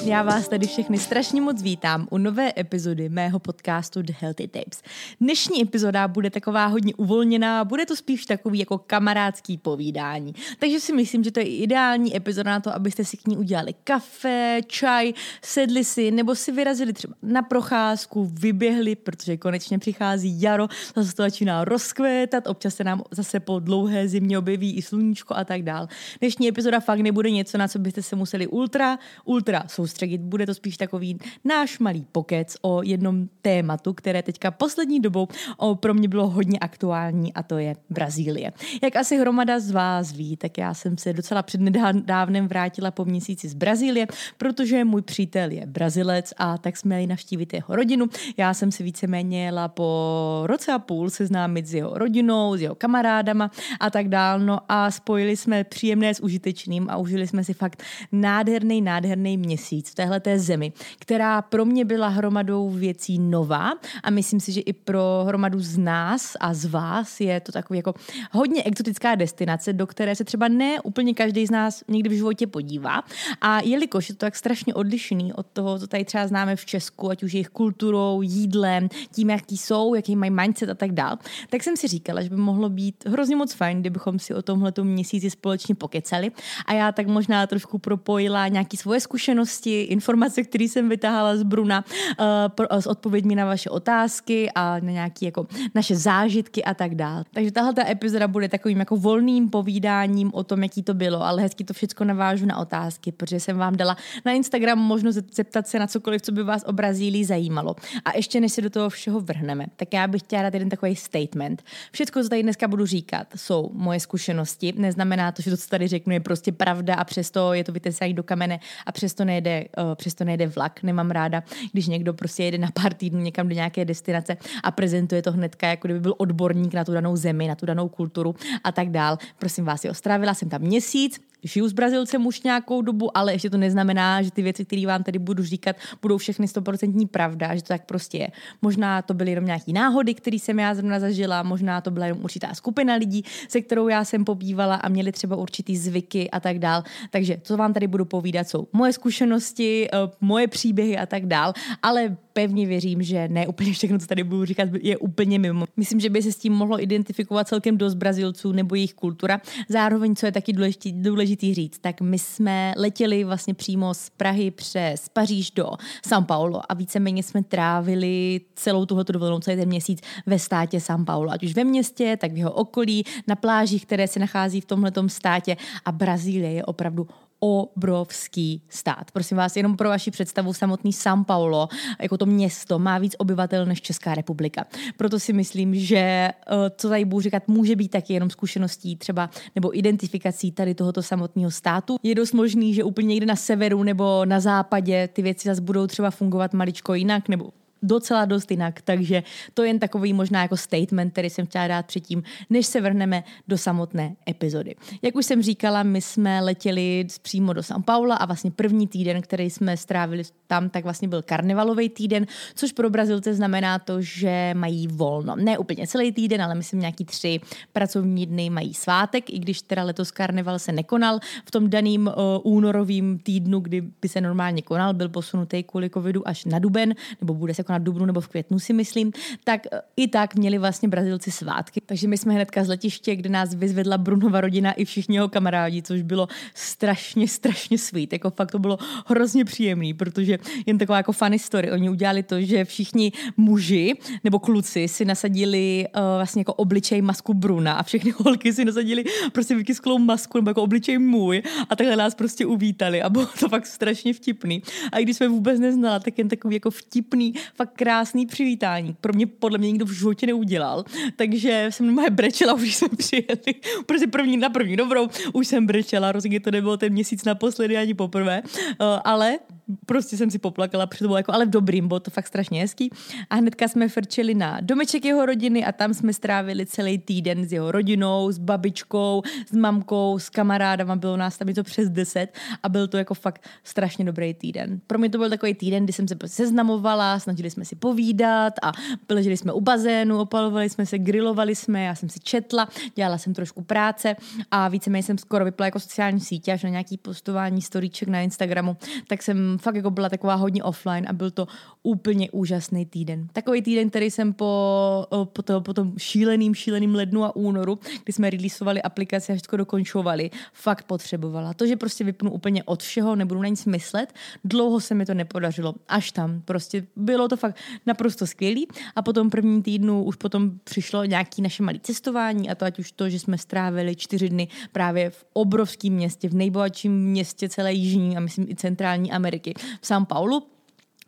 já 0.00 0.22
vás 0.22 0.48
tady 0.48 0.66
všechny 0.66 0.98
strašně 0.98 1.40
moc 1.40 1.62
vítám 1.62 2.08
u 2.10 2.18
nové 2.18 2.52
epizody 2.58 3.08
mého 3.08 3.38
podcastu 3.38 4.02
The 4.02 4.12
Healthy 4.20 4.48
Tapes. 4.48 4.82
Dnešní 5.20 5.62
epizoda 5.62 6.08
bude 6.08 6.30
taková 6.30 6.66
hodně 6.66 6.94
uvolněná, 6.94 7.64
bude 7.64 7.86
to 7.86 7.96
spíš 7.96 8.26
takový 8.26 8.58
jako 8.58 8.78
kamarádský 8.78 9.58
povídání. 9.58 10.34
Takže 10.58 10.80
si 10.80 10.92
myslím, 10.92 11.24
že 11.24 11.30
to 11.30 11.40
je 11.40 11.46
ideální 11.46 12.16
epizoda 12.16 12.50
na 12.50 12.60
to, 12.60 12.74
abyste 12.74 13.04
si 13.04 13.16
k 13.16 13.26
ní 13.26 13.36
udělali 13.36 13.74
kafe, 13.84 14.60
čaj, 14.66 15.12
sedli 15.42 15.84
si 15.84 16.10
nebo 16.10 16.34
si 16.34 16.52
vyrazili 16.52 16.92
třeba 16.92 17.14
na 17.22 17.42
procházku, 17.42 18.30
vyběhli, 18.32 18.96
protože 18.96 19.36
konečně 19.36 19.78
přichází 19.78 20.42
jaro, 20.42 20.68
zase 20.96 21.14
to 21.14 21.22
začíná 21.22 21.64
rozkvétat, 21.64 22.46
občas 22.46 22.74
se 22.74 22.84
nám 22.84 23.02
zase 23.10 23.40
po 23.40 23.58
dlouhé 23.58 24.08
zimě 24.08 24.38
objeví 24.38 24.76
i 24.76 24.82
sluníčko 24.82 25.34
a 25.36 25.44
tak 25.44 25.62
dál. 25.62 25.88
Dnešní 26.20 26.48
epizoda 26.48 26.80
fakt 26.80 27.00
nebude 27.00 27.30
něco, 27.30 27.58
na 27.58 27.68
co 27.68 27.78
byste 27.78 28.02
se 28.02 28.16
museli 28.16 28.46
ultra, 28.46 28.98
ultra 29.24 29.64
soustředit. 29.82 30.20
Bude 30.20 30.46
to 30.46 30.54
spíš 30.54 30.76
takový 30.76 31.18
náš 31.44 31.78
malý 31.78 32.06
pokec 32.12 32.56
o 32.62 32.82
jednom 32.82 33.28
tématu, 33.42 33.92
které 33.92 34.22
teďka 34.22 34.50
poslední 34.50 35.00
dobou 35.00 35.28
o, 35.56 35.74
pro 35.74 35.94
mě 35.94 36.08
bylo 36.08 36.28
hodně 36.28 36.58
aktuální 36.58 37.32
a 37.32 37.42
to 37.42 37.58
je 37.58 37.74
Brazílie. 37.90 38.52
Jak 38.82 38.96
asi 38.96 39.18
hromada 39.18 39.60
z 39.60 39.70
vás 39.70 40.12
ví, 40.12 40.36
tak 40.36 40.58
já 40.58 40.74
jsem 40.74 40.98
se 40.98 41.12
docela 41.12 41.42
přednedávnem 41.42 42.48
vrátila 42.48 42.90
po 42.90 43.04
měsíci 43.04 43.48
z 43.48 43.54
Brazílie, 43.54 44.06
protože 44.38 44.84
můj 44.84 45.02
přítel 45.02 45.50
je 45.50 45.66
Brazilec 45.66 46.34
a 46.38 46.58
tak 46.58 46.76
jsme 46.76 46.94
jeli 46.94 47.06
navštívit 47.06 47.52
jeho 47.52 47.76
rodinu. 47.76 48.06
Já 48.36 48.54
jsem 48.54 48.72
se 48.72 48.82
víceméně 48.82 49.44
jela 49.44 49.68
po 49.68 50.42
roce 50.46 50.72
a 50.72 50.78
půl 50.78 51.10
seznámit 51.10 51.66
s 51.66 51.74
jeho 51.74 51.98
rodinou, 51.98 52.56
s 52.56 52.60
jeho 52.60 52.74
kamarádama 52.74 53.50
a 53.80 53.90
tak 53.90 54.08
dál. 54.08 54.40
No 54.40 54.58
a 54.68 54.90
spojili 54.90 55.36
jsme 55.36 55.64
příjemné 55.64 56.14
s 56.14 56.22
užitečným 56.22 56.86
a 56.90 56.96
užili 56.96 57.26
jsme 57.26 57.44
si 57.44 57.54
fakt 57.54 57.82
nádherný, 58.12 58.80
nádherný 58.80 59.36
měsíc 59.36 59.71
v 59.80 59.94
téhle 59.94 60.20
té 60.20 60.38
zemi, 60.38 60.72
která 60.98 61.42
pro 61.42 61.64
mě 61.64 61.84
byla 61.84 62.08
hromadou 62.08 62.70
věcí 62.70 63.18
nová 63.18 63.72
a 64.02 64.10
myslím 64.10 64.40
si, 64.40 64.52
že 64.52 64.60
i 64.60 64.72
pro 64.72 65.24
hromadu 65.26 65.60
z 65.60 65.78
nás 65.78 66.36
a 66.40 66.54
z 66.54 66.64
vás 66.64 67.20
je 67.20 67.40
to 67.40 67.52
takový 67.52 67.76
jako 67.76 67.94
hodně 68.32 68.62
exotická 68.62 69.14
destinace, 69.14 69.72
do 69.72 69.86
které 69.86 70.16
se 70.16 70.24
třeba 70.24 70.48
ne 70.48 70.80
úplně 70.80 71.14
každý 71.14 71.46
z 71.46 71.50
nás 71.50 71.84
někdy 71.88 72.08
v 72.08 72.12
životě 72.12 72.46
podívá. 72.46 73.02
A 73.40 73.60
jelikož 73.60 74.08
je 74.08 74.14
to 74.14 74.18
tak 74.18 74.36
strašně 74.36 74.74
odlišný 74.74 75.32
od 75.32 75.46
toho, 75.52 75.78
co 75.78 75.86
tady 75.86 76.04
třeba 76.04 76.26
známe 76.26 76.56
v 76.56 76.66
Česku, 76.66 77.10
ať 77.10 77.22
už 77.22 77.32
jejich 77.32 77.48
kulturou, 77.48 78.22
jídlem, 78.22 78.88
tím, 79.12 79.30
jaký 79.30 79.56
jsou, 79.56 79.94
jaký 79.94 80.16
mají 80.16 80.30
mindset 80.30 80.70
a 80.70 80.74
tak 80.74 80.92
dál, 80.92 81.18
tak 81.50 81.62
jsem 81.62 81.76
si 81.76 81.88
říkala, 81.88 82.22
že 82.22 82.30
by 82.30 82.36
mohlo 82.36 82.68
být 82.68 83.04
hrozně 83.06 83.36
moc 83.36 83.52
fajn, 83.54 83.80
kdybychom 83.80 84.18
si 84.18 84.34
o 84.34 84.42
tomhle 84.42 84.72
měsíci 84.82 85.30
společně 85.30 85.74
pokecali. 85.74 86.30
A 86.66 86.72
já 86.72 86.92
tak 86.92 87.06
možná 87.06 87.46
trošku 87.46 87.78
propojila 87.78 88.48
nějaké 88.48 88.76
svoje 88.76 89.00
zkušenosti, 89.00 89.61
informace, 89.70 90.42
které 90.42 90.64
jsem 90.64 90.88
vytahala 90.88 91.36
z 91.36 91.42
Bruna 91.42 91.84
uh, 92.20 92.80
s 92.80 92.86
odpověďmi 92.86 93.34
na 93.34 93.44
vaše 93.44 93.70
otázky 93.70 94.50
a 94.54 94.80
na 94.80 94.90
nějaké 94.90 95.26
jako 95.26 95.46
naše 95.74 95.96
zážitky 95.96 96.64
a 96.64 96.74
tak 96.74 96.94
dál. 96.94 97.24
Takže 97.32 97.50
tahle 97.52 97.74
ta 97.74 97.88
epizoda 97.88 98.28
bude 98.28 98.48
takovým 98.48 98.78
jako 98.78 98.96
volným 98.96 99.50
povídáním 99.50 100.30
o 100.34 100.44
tom, 100.44 100.62
jaký 100.62 100.82
to 100.82 100.94
bylo, 100.94 101.22
ale 101.22 101.42
hezky 101.42 101.64
to 101.64 101.74
všechno 101.74 102.06
navážu 102.06 102.46
na 102.46 102.58
otázky, 102.58 103.12
protože 103.12 103.40
jsem 103.40 103.58
vám 103.58 103.76
dala 103.76 103.96
na 104.24 104.32
Instagram 104.32 104.78
možnost 104.78 105.18
zeptat 105.34 105.68
se 105.68 105.78
na 105.78 105.86
cokoliv, 105.86 106.22
co 106.22 106.32
by 106.32 106.42
vás 106.42 106.64
o 106.66 106.72
Brazílii 106.72 107.24
zajímalo. 107.24 107.76
A 108.04 108.16
ještě 108.16 108.40
než 108.40 108.52
se 108.52 108.62
do 108.62 108.70
toho 108.70 108.90
všeho 108.90 109.20
vrhneme, 109.20 109.66
tak 109.76 109.94
já 109.94 110.06
bych 110.06 110.22
chtěla 110.22 110.42
dát 110.42 110.54
jeden 110.54 110.68
takový 110.68 110.96
statement. 110.96 111.62
Všechno, 111.92 112.22
co 112.22 112.28
tady 112.28 112.42
dneska 112.42 112.68
budu 112.68 112.86
říkat, 112.86 113.26
jsou 113.36 113.70
moje 113.74 114.00
zkušenosti. 114.00 114.72
Neznamená 114.76 115.32
to, 115.32 115.42
že 115.42 115.50
to, 115.50 115.56
co 115.56 115.68
tady 115.68 115.88
řeknu, 115.88 116.12
je 116.12 116.20
prostě 116.20 116.52
pravda 116.52 116.94
a 116.94 117.04
přesto 117.04 117.52
je 117.52 117.64
to 117.64 117.72
vytesaný 117.72 118.14
do 118.14 118.22
kamene 118.22 118.60
a 118.86 118.92
přesto 118.92 119.24
nejde, 119.24 119.51
uh, 119.60 119.94
přesto 119.94 120.24
nejde 120.24 120.46
vlak. 120.46 120.82
Nemám 120.82 121.10
ráda, 121.10 121.42
když 121.72 121.86
někdo 121.86 122.14
prostě 122.14 122.44
jede 122.44 122.58
na 122.58 122.68
pár 122.74 122.94
týdnů 122.94 123.20
někam 123.20 123.48
do 123.48 123.54
nějaké 123.54 123.84
destinace 123.84 124.36
a 124.62 124.70
prezentuje 124.70 125.22
to 125.22 125.32
hnedka, 125.32 125.68
jako 125.68 125.88
kdyby 125.88 126.00
byl 126.00 126.14
odborník 126.18 126.74
na 126.74 126.84
tu 126.84 126.92
danou 126.92 127.16
zemi, 127.16 127.48
na 127.48 127.54
tu 127.54 127.66
danou 127.66 127.88
kulturu 127.88 128.34
a 128.64 128.72
tak 128.72 128.90
dál. 128.90 129.18
Prosím 129.38 129.64
vás, 129.64 129.84
jo, 129.84 129.94
strávila 129.94 130.34
jsem 130.34 130.48
tam 130.48 130.60
měsíc, 130.60 131.20
žiju 131.42 131.68
s 131.68 131.72
Brazilcem 131.72 132.26
už 132.26 132.42
nějakou 132.42 132.82
dobu, 132.82 133.16
ale 133.18 133.32
ještě 133.32 133.50
to 133.50 133.58
neznamená, 133.58 134.22
že 134.22 134.30
ty 134.30 134.42
věci, 134.42 134.64
které 134.64 134.86
vám 134.86 135.02
tady 135.02 135.18
budu 135.18 135.44
říkat, 135.44 135.76
budou 136.02 136.18
všechny 136.18 136.48
stoprocentní 136.48 137.06
pravda, 137.06 137.54
že 137.54 137.62
to 137.62 137.68
tak 137.68 137.86
prostě 137.86 138.18
je. 138.18 138.28
Možná 138.62 139.02
to 139.02 139.14
byly 139.14 139.30
jenom 139.30 139.44
nějaké 139.44 139.72
náhody, 139.72 140.14
které 140.14 140.36
jsem 140.36 140.58
já 140.58 140.74
zrovna 140.74 141.00
zažila, 141.00 141.42
možná 141.42 141.80
to 141.80 141.90
byla 141.90 142.06
jenom 142.06 142.24
určitá 142.24 142.54
skupina 142.54 142.94
lidí, 142.94 143.24
se 143.48 143.60
kterou 143.60 143.88
já 143.88 144.04
jsem 144.04 144.24
pobývala 144.24 144.74
a 144.74 144.88
měli 144.88 145.12
třeba 145.12 145.36
určitý 145.36 145.76
zvyky 145.76 146.30
a 146.30 146.40
tak 146.40 146.58
dál. 146.58 146.82
Takže 147.10 147.40
co 147.42 147.56
vám 147.56 147.72
tady 147.72 147.86
budu 147.86 148.04
povídat, 148.04 148.48
jsou 148.48 148.68
moje 148.72 148.92
zkušenosti, 148.92 149.88
eh, 149.92 149.96
moje 150.20 150.48
příběhy 150.48 150.98
a 150.98 151.06
tak 151.06 151.26
dál, 151.26 151.52
ale 151.82 152.16
pevně 152.32 152.66
věřím, 152.66 153.02
že 153.02 153.28
ne 153.28 153.46
úplně 153.46 153.72
všechno, 153.72 153.98
co 153.98 154.06
tady 154.06 154.24
budu 154.24 154.44
říkat, 154.44 154.68
je 154.82 154.96
úplně 154.96 155.38
mimo. 155.38 155.66
Myslím, 155.76 156.00
že 156.00 156.10
by 156.10 156.22
se 156.22 156.32
s 156.32 156.36
tím 156.36 156.52
mohlo 156.52 156.82
identifikovat 156.82 157.48
celkem 157.48 157.76
dost 157.76 157.94
Brazilců 157.94 158.52
nebo 158.52 158.74
jejich 158.74 158.94
kultura. 158.94 159.40
Zároveň, 159.68 160.14
co 160.14 160.26
je 160.26 160.32
taky 160.32 160.52
důležitý, 160.52 160.92
důležitý 160.92 161.31
říct, 161.40 161.78
tak 161.78 162.00
my 162.00 162.18
jsme 162.18 162.74
letěli 162.76 163.24
vlastně 163.24 163.54
přímo 163.54 163.94
z 163.94 164.10
Prahy 164.10 164.50
přes 164.50 165.08
Paříž 165.08 165.50
do 165.50 165.70
São 166.08 166.24
Paulo 166.24 166.60
a 166.68 166.74
víceméně 166.74 167.22
jsme 167.22 167.42
trávili 167.42 168.40
celou 168.54 168.86
tuhle 168.86 169.04
dovolenou, 169.04 169.40
celý 169.40 169.56
ten 169.56 169.68
měsíc 169.68 170.00
ve 170.26 170.38
státě 170.38 170.78
São 170.78 171.04
Paulo, 171.04 171.30
ať 171.30 171.44
už 171.44 171.54
ve 171.54 171.64
městě, 171.64 172.16
tak 172.20 172.32
v 172.32 172.36
jeho 172.36 172.52
okolí, 172.52 173.04
na 173.26 173.36
plážích, 173.36 173.86
které 173.86 174.08
se 174.08 174.20
nachází 174.20 174.60
v 174.60 174.66
tomhle 174.66 174.92
státě. 175.06 175.56
A 175.84 175.92
Brazílie 175.92 176.52
je 176.52 176.64
opravdu 176.64 177.08
obrovský 177.42 178.62
stát. 178.68 179.10
Prosím 179.12 179.36
vás, 179.36 179.56
jenom 179.56 179.76
pro 179.76 179.88
vaši 179.88 180.10
představu, 180.10 180.52
samotný 180.52 180.90
São 180.90 181.24
Paulo, 181.24 181.68
jako 182.02 182.18
to 182.18 182.26
město, 182.26 182.78
má 182.78 182.98
víc 182.98 183.14
obyvatel 183.18 183.66
než 183.66 183.82
Česká 183.82 184.14
republika. 184.14 184.64
Proto 184.96 185.18
si 185.18 185.32
myslím, 185.32 185.74
že 185.74 185.96
eh, 185.96 186.34
co 186.76 186.88
tady 186.88 187.04
budu 187.04 187.20
říkat, 187.20 187.48
může 187.48 187.76
být 187.76 187.88
taky 187.88 188.14
jenom 188.14 188.30
zkušeností 188.30 188.96
třeba 188.96 189.30
nebo 189.54 189.78
identifikací 189.78 190.52
tady 190.52 190.74
tohoto 190.74 191.02
samotného 191.02 191.50
státu. 191.50 191.96
Je 192.02 192.14
dost 192.14 192.32
možný, 192.32 192.74
že 192.74 192.84
úplně 192.84 193.08
někde 193.08 193.26
na 193.26 193.36
severu 193.36 193.82
nebo 193.82 194.24
na 194.24 194.40
západě 194.40 195.08
ty 195.08 195.22
věci 195.22 195.48
zase 195.48 195.60
budou 195.60 195.86
třeba 195.86 196.10
fungovat 196.10 196.54
maličko 196.54 196.94
jinak, 196.94 197.28
nebo 197.28 197.50
docela 197.82 198.24
dost 198.24 198.50
jinak, 198.50 198.82
takže 198.82 199.22
to 199.54 199.62
je 199.62 199.68
jen 199.68 199.78
takový 199.78 200.12
možná 200.12 200.42
jako 200.42 200.56
statement, 200.56 201.12
který 201.12 201.30
jsem 201.30 201.46
chtěla 201.46 201.66
dát 201.66 201.86
předtím, 201.86 202.22
než 202.50 202.66
se 202.66 202.80
vrhneme 202.80 203.24
do 203.48 203.58
samotné 203.58 204.16
epizody. 204.28 204.74
Jak 205.02 205.16
už 205.16 205.26
jsem 205.26 205.42
říkala, 205.42 205.82
my 205.82 206.00
jsme 206.00 206.40
letěli 206.40 207.06
přímo 207.22 207.52
do 207.52 207.60
São 207.60 207.82
Paula 207.82 208.16
a 208.16 208.26
vlastně 208.26 208.50
první 208.50 208.88
týden, 208.88 209.22
který 209.22 209.50
jsme 209.50 209.76
strávili 209.76 210.22
tam, 210.46 210.70
tak 210.70 210.84
vlastně 210.84 211.08
byl 211.08 211.22
karnevalový 211.22 211.88
týden, 211.88 212.26
což 212.54 212.72
pro 212.72 212.90
Brazilce 212.90 213.34
znamená 213.34 213.78
to, 213.78 214.02
že 214.02 214.50
mají 214.54 214.88
volno. 214.88 215.36
Ne 215.36 215.58
úplně 215.58 215.86
celý 215.86 216.12
týden, 216.12 216.42
ale 216.42 216.54
myslím 216.54 216.80
nějaký 216.80 217.04
tři 217.04 217.40
pracovní 217.72 218.26
dny 218.26 218.50
mají 218.50 218.74
svátek, 218.74 219.30
i 219.30 219.38
když 219.38 219.62
teda 219.62 219.84
letos 219.84 220.10
karneval 220.10 220.58
se 220.58 220.72
nekonal 220.72 221.18
v 221.44 221.50
tom 221.50 221.70
daným 221.70 222.06
uh, 222.06 222.12
únorovým 222.42 223.18
týdnu, 223.18 223.60
kdy 223.60 223.80
by 223.80 224.08
se 224.08 224.20
normálně 224.20 224.62
konal, 224.62 224.94
byl 224.94 225.08
posunutý 225.08 225.62
kvůli 225.62 225.90
covidu 225.90 226.28
až 226.28 226.44
na 226.44 226.58
duben, 226.58 226.94
nebo 227.20 227.34
bude 227.34 227.54
se 227.54 227.64
v 227.78 227.82
dubnu 227.82 228.06
nebo 228.06 228.20
v 228.20 228.28
květnu 228.28 228.58
si 228.58 228.72
myslím, 228.72 229.12
tak 229.44 229.66
uh, 229.72 229.78
i 229.96 230.08
tak 230.08 230.34
měli 230.34 230.58
vlastně 230.58 230.88
Brazilci 230.88 231.30
svátky. 231.30 231.80
Takže 231.86 232.08
my 232.08 232.18
jsme 232.18 232.34
hnedka 232.34 232.64
z 232.64 232.68
letiště, 232.68 233.16
kde 233.16 233.28
nás 233.28 233.54
vyzvedla 233.54 233.98
Brunova 233.98 234.40
rodina 234.40 234.72
i 234.72 234.84
všichni 234.84 235.16
jeho 235.16 235.28
kamarádi, 235.28 235.82
což 235.82 236.02
bylo 236.02 236.28
strašně, 236.54 237.28
strašně 237.28 237.78
sweet. 237.78 238.12
Jako 238.12 238.30
fakt 238.30 238.50
to 238.50 238.58
bylo 238.58 238.78
hrozně 239.06 239.44
příjemný, 239.44 239.94
protože 239.94 240.38
jen 240.66 240.78
taková 240.78 240.96
jako 240.96 241.12
funny 241.12 241.38
story. 241.38 241.72
Oni 241.72 241.90
udělali 241.90 242.22
to, 242.22 242.40
že 242.40 242.64
všichni 242.64 243.12
muži 243.36 243.94
nebo 244.24 244.38
kluci 244.38 244.88
si 244.88 245.04
nasadili 245.04 245.86
uh, 245.96 246.02
vlastně 246.16 246.40
jako 246.40 246.54
obličej 246.54 247.02
masku 247.02 247.34
Bruna 247.34 247.72
a 247.72 247.82
všechny 247.82 248.10
holky 248.10 248.52
si 248.52 248.64
nasadili 248.64 249.04
prostě 249.32 249.54
vykysklou 249.54 249.98
masku 249.98 250.38
nebo 250.38 250.50
jako 250.50 250.62
obličej 250.62 250.98
můj 250.98 251.42
a 251.68 251.76
takhle 251.76 251.96
nás 251.96 252.14
prostě 252.14 252.46
uvítali 252.46 253.02
a 253.02 253.10
bylo 253.10 253.26
to 253.40 253.48
fakt 253.48 253.66
strašně 253.66 254.14
vtipný. 254.14 254.62
A 254.92 254.98
i 254.98 255.02
když 255.02 255.16
jsme 255.16 255.28
vůbec 255.28 255.60
neznala, 255.60 255.98
tak 255.98 256.18
jen 256.18 256.28
takový 256.28 256.54
jako 256.54 256.70
vtipný, 256.70 257.34
fakt 257.62 257.76
krásný 257.76 258.26
přivítání. 258.26 258.96
Pro 259.00 259.12
mě 259.12 259.26
podle 259.26 259.58
mě 259.58 259.68
nikdo 259.68 259.84
v 259.84 259.92
životě 259.92 260.26
neudělal. 260.26 260.84
Takže 261.16 261.66
jsem 261.70 261.86
normálně 261.86 262.10
brečela, 262.10 262.54
už 262.58 262.74
jsme 262.74 262.88
přijeli. 262.88 263.54
Prostě 263.86 264.06
první 264.06 264.36
na 264.36 264.50
první 264.50 264.76
dobrou, 264.76 265.08
už 265.32 265.46
jsem 265.46 265.66
brečela, 265.66 266.12
rozhodně 266.12 266.40
to 266.40 266.50
nebylo 266.50 266.76
ten 266.76 266.92
měsíc 266.92 267.24
naposledy 267.24 267.76
ani 267.76 267.94
poprvé, 267.94 268.42
uh, 268.44 268.86
ale 269.04 269.38
prostě 269.86 270.16
jsem 270.16 270.30
si 270.30 270.38
poplakala, 270.38 270.86
protože 270.86 270.98
to 270.98 271.08
bylo 271.08 271.16
jako, 271.16 271.34
ale 271.34 271.46
v 271.46 271.50
dobrým, 271.50 271.88
bylo 271.88 272.00
to 272.00 272.10
fakt 272.10 272.26
strašně 272.26 272.60
hezký. 272.60 272.90
A 273.30 273.34
hnedka 273.36 273.68
jsme 273.68 273.88
frčeli 273.88 274.34
na 274.34 274.58
domeček 274.60 275.04
jeho 275.04 275.26
rodiny 275.26 275.64
a 275.64 275.72
tam 275.72 275.94
jsme 275.94 276.12
strávili 276.12 276.66
celý 276.66 276.98
týden 276.98 277.48
s 277.48 277.52
jeho 277.52 277.72
rodinou, 277.72 278.32
s 278.32 278.38
babičkou, 278.38 279.22
s 279.50 279.52
mamkou, 279.52 280.18
s 280.18 280.30
kamarádama, 280.30 280.96
bylo 280.96 281.16
nás 281.16 281.38
tam 281.38 281.48
něco 281.48 281.62
přes 281.62 281.90
deset 281.90 282.34
a 282.62 282.68
byl 282.68 282.88
to 282.88 282.96
jako 282.96 283.14
fakt 283.14 283.48
strašně 283.64 284.04
dobrý 284.04 284.34
týden. 284.34 284.80
Pro 284.86 284.98
mě 284.98 285.10
to 285.10 285.18
byl 285.18 285.30
takový 285.30 285.54
týden, 285.54 285.84
kdy 285.84 285.92
jsem 285.92 286.08
se 286.08 286.14
prostě 286.14 286.36
seznamovala, 286.36 287.18
snažili 287.18 287.50
jsme 287.50 287.64
si 287.64 287.76
povídat 287.76 288.54
a 288.62 288.72
leželi 289.10 289.36
jsme 289.36 289.52
u 289.52 289.60
bazénu, 289.60 290.18
opalovali 290.18 290.70
jsme 290.70 290.86
se, 290.86 290.98
grilovali 290.98 291.54
jsme, 291.54 291.84
já 291.84 291.94
jsem 291.94 292.08
si 292.08 292.20
četla, 292.20 292.68
dělala 292.94 293.18
jsem 293.18 293.34
trošku 293.34 293.62
práce 293.62 294.16
a 294.50 294.68
víceméně 294.68 295.02
jsem 295.02 295.18
skoro 295.18 295.44
vypla 295.44 295.66
jako 295.66 295.80
sociální 295.80 296.20
sítě 296.20 296.52
až 296.52 296.62
na 296.62 296.68
nějaký 296.68 296.98
postování 296.98 297.62
storíček 297.62 298.08
na 298.08 298.20
Instagramu, 298.20 298.76
tak 299.06 299.22
jsem 299.22 299.58
fakt 299.62 299.74
jako 299.74 299.90
byla 299.90 300.08
taková 300.08 300.34
hodně 300.34 300.64
offline 300.64 301.06
a 301.08 301.12
byl 301.12 301.30
to 301.30 301.46
úplně 301.82 302.30
úžasný 302.30 302.86
týden. 302.86 303.28
Takový 303.32 303.62
týden, 303.62 303.90
který 303.90 304.10
jsem 304.10 304.32
po, 304.32 305.06
po, 305.24 305.42
to, 305.42 305.60
po 305.60 305.74
tom 305.74 305.92
šíleným, 305.98 306.54
šíleným 306.54 306.94
lednu 306.94 307.24
a 307.24 307.36
únoru, 307.36 307.78
kdy 308.04 308.12
jsme 308.12 308.30
releaseovali 308.30 308.82
aplikaci 308.82 309.32
a 309.32 309.36
všechno 309.36 309.58
dokončovali, 309.58 310.30
fakt 310.52 310.84
potřebovala. 310.84 311.54
To, 311.54 311.66
že 311.66 311.76
prostě 311.76 312.04
vypnu 312.04 312.30
úplně 312.30 312.62
od 312.64 312.82
všeho, 312.82 313.16
nebudu 313.16 313.42
na 313.42 313.48
nic 313.48 313.64
myslet, 313.64 314.12
dlouho 314.44 314.80
se 314.80 314.94
mi 314.94 315.06
to 315.06 315.14
nepodařilo. 315.14 315.74
Až 315.88 316.12
tam. 316.12 316.42
Prostě 316.44 316.86
bylo 316.96 317.28
to 317.28 317.36
fakt 317.36 317.56
naprosto 317.86 318.26
skvělý. 318.26 318.66
A 318.96 319.02
potom 319.02 319.30
první 319.30 319.62
týdnu 319.62 320.04
už 320.04 320.16
potom 320.16 320.50
přišlo 320.64 321.04
nějaké 321.04 321.42
naše 321.42 321.62
malé 321.62 321.78
cestování 321.82 322.50
a 322.50 322.54
to 322.54 322.64
ať 322.64 322.78
už 322.78 322.92
to, 322.92 323.10
že 323.10 323.18
jsme 323.18 323.38
strávili 323.38 323.96
čtyři 323.96 324.28
dny 324.28 324.48
právě 324.72 325.10
v 325.10 325.24
obrovském 325.32 325.92
městě, 325.92 326.28
v 326.28 326.34
nejbohatším 326.34 326.92
městě 326.92 327.48
celé 327.48 327.72
Jižní 327.72 328.16
a 328.16 328.20
myslím 328.20 328.46
i 328.48 328.54
centrální 328.54 329.12
Ameriky, 329.12 329.41
v 329.50 329.82
São 329.82 330.06
Paulo, 330.06 330.51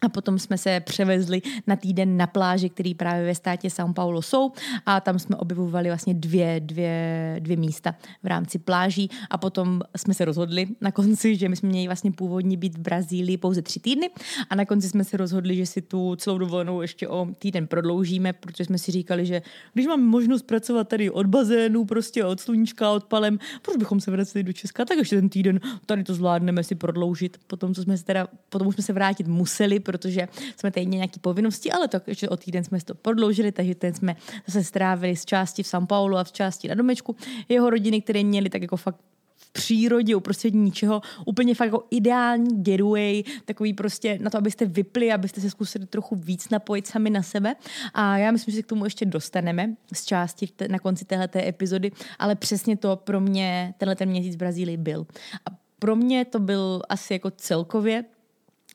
a 0.05 0.09
potom 0.09 0.39
jsme 0.39 0.59
se 0.59 0.81
převezli 0.81 1.43
na 1.67 1.77
týden 1.77 2.17
na 2.17 2.27
pláži, 2.27 2.69
který 2.69 2.95
právě 2.95 3.27
ve 3.27 3.35
státě 3.35 3.69
São 3.69 3.93
Paulo 3.93 4.23
jsou. 4.23 4.53
A 4.87 5.01
tam 5.01 5.19
jsme 5.19 5.37
objevovali 5.37 5.89
vlastně 5.89 6.15
dvě, 6.15 6.61
dvě, 6.61 7.37
dvě 7.39 7.57
místa 7.57 7.95
v 8.23 8.27
rámci 8.27 8.59
pláží. 8.59 9.11
A 9.31 9.39
potom 9.39 9.81
jsme 9.97 10.15
se 10.15 10.25
rozhodli 10.25 10.67
na 10.81 10.93
konci, 10.93 11.37
že 11.37 11.49
my 11.49 11.57
jsme 11.57 11.69
měli 11.69 11.87
vlastně 11.87 12.13
původně 12.13 12.57
být 12.57 12.79
v 12.79 12.81
Brazílii 12.81 13.37
pouze 13.37 13.63
tři 13.63 13.81
týdny. 13.81 14.11
A 14.51 14.55
na 14.55 14.65
konci 14.65 14.89
jsme 14.89 15.05
se 15.05 15.17
rozhodli, 15.17 15.57
že 15.57 15.67
si 15.67 15.83
tu 15.83 16.17
celou 16.17 16.39
dovolenou 16.39 16.83
ještě 16.83 17.09
o 17.09 17.29
týden 17.39 17.67
prodloužíme, 17.67 18.33
protože 18.33 18.65
jsme 18.65 18.79
si 18.79 18.93
říkali, 18.93 19.27
že 19.27 19.43
když 19.75 19.87
máme 19.87 20.03
možnost 20.03 20.43
pracovat 20.43 20.89
tady 20.89 21.11
od 21.11 21.27
bazénu, 21.27 21.85
prostě 21.85 22.25
od 22.25 22.41
sluníčka, 22.41 22.91
od 22.91 23.05
palem, 23.05 23.39
proč 23.63 23.77
bychom 23.77 24.01
se 24.01 24.11
vraceli 24.11 24.45
do 24.45 24.53
Česka, 24.53 24.85
tak 24.85 24.99
ještě 24.99 25.17
ten 25.17 25.29
týden 25.29 25.61
tady 25.87 26.05
to 26.05 26.15
zvládneme 26.15 26.65
si 26.65 26.75
prodloužit. 26.75 27.37
Potom, 27.47 27.75
co 27.75 27.83
jsme 27.83 27.99
se 27.99 28.05
teda, 28.05 28.29
potom 28.49 28.69
už 28.69 28.75
jsme 28.75 28.85
se 28.85 28.93
vrátit 28.93 29.27
museli, 29.27 29.81
protože 29.99 30.29
jsme 30.57 30.71
tady 30.71 30.87
měli 30.87 30.97
nějaké 30.97 31.21
povinnosti, 31.21 31.73
ale 31.73 31.89
to, 31.89 31.99
že 32.07 32.29
o 32.29 32.37
týden 32.37 32.65
jsme 32.65 32.81
to 32.81 32.95
prodloužili, 32.95 33.53
takže 33.53 33.75
ten 33.75 33.95
jsme 33.95 34.17
zase 34.47 34.65
strávili 34.65 35.17
z 35.17 35.25
části 35.25 35.63
v 35.63 35.67
São 35.67 35.87
Paulo 35.87 36.19
a 36.19 36.25
v 36.25 36.33
části 36.33 36.69
na 36.69 36.75
domečku 36.75 37.17
jeho 37.49 37.71
rodiny, 37.71 38.01
které 38.01 38.25
měli 38.25 38.51
tak 38.51 38.63
jako 38.63 38.77
fakt 38.77 39.01
v 39.37 39.53
přírodě, 39.53 40.17
uprostřed 40.17 40.55
ničeho, 40.55 41.03
úplně 41.27 41.55
fakt 41.55 41.67
jako 41.67 41.87
ideální 41.91 42.63
getaway, 42.63 43.23
takový 43.45 43.75
prostě 43.75 44.19
na 44.23 44.31
to, 44.31 44.39
abyste 44.39 44.67
vypli, 44.67 45.13
abyste 45.13 45.41
se 45.41 45.51
zkusili 45.51 45.87
trochu 45.87 46.17
víc 46.17 46.49
napojit 46.49 46.87
sami 46.87 47.11
na 47.11 47.23
sebe. 47.23 47.55
A 47.95 48.19
já 48.19 48.31
myslím, 48.31 48.53
že 48.53 48.57
se 48.57 48.63
k 48.63 48.67
tomu 48.67 48.85
ještě 48.85 49.05
dostaneme 49.05 49.75
z 49.93 50.05
části 50.05 50.49
na 50.69 50.79
konci 50.79 51.05
téhleté 51.05 51.49
epizody, 51.49 51.93
ale 52.19 52.35
přesně 52.35 52.77
to 52.77 52.97
pro 52.97 53.21
mě 53.21 53.75
tenhle 53.79 53.97
ten 53.97 54.09
měsíc 54.09 54.35
v 54.35 54.39
Brazílii 54.39 54.77
byl. 54.77 55.07
A 55.47 55.51
pro 55.79 55.97
mě 55.97 56.25
to 56.25 56.39
byl 56.39 56.83
asi 56.89 57.13
jako 57.13 57.31
celkově 57.31 58.05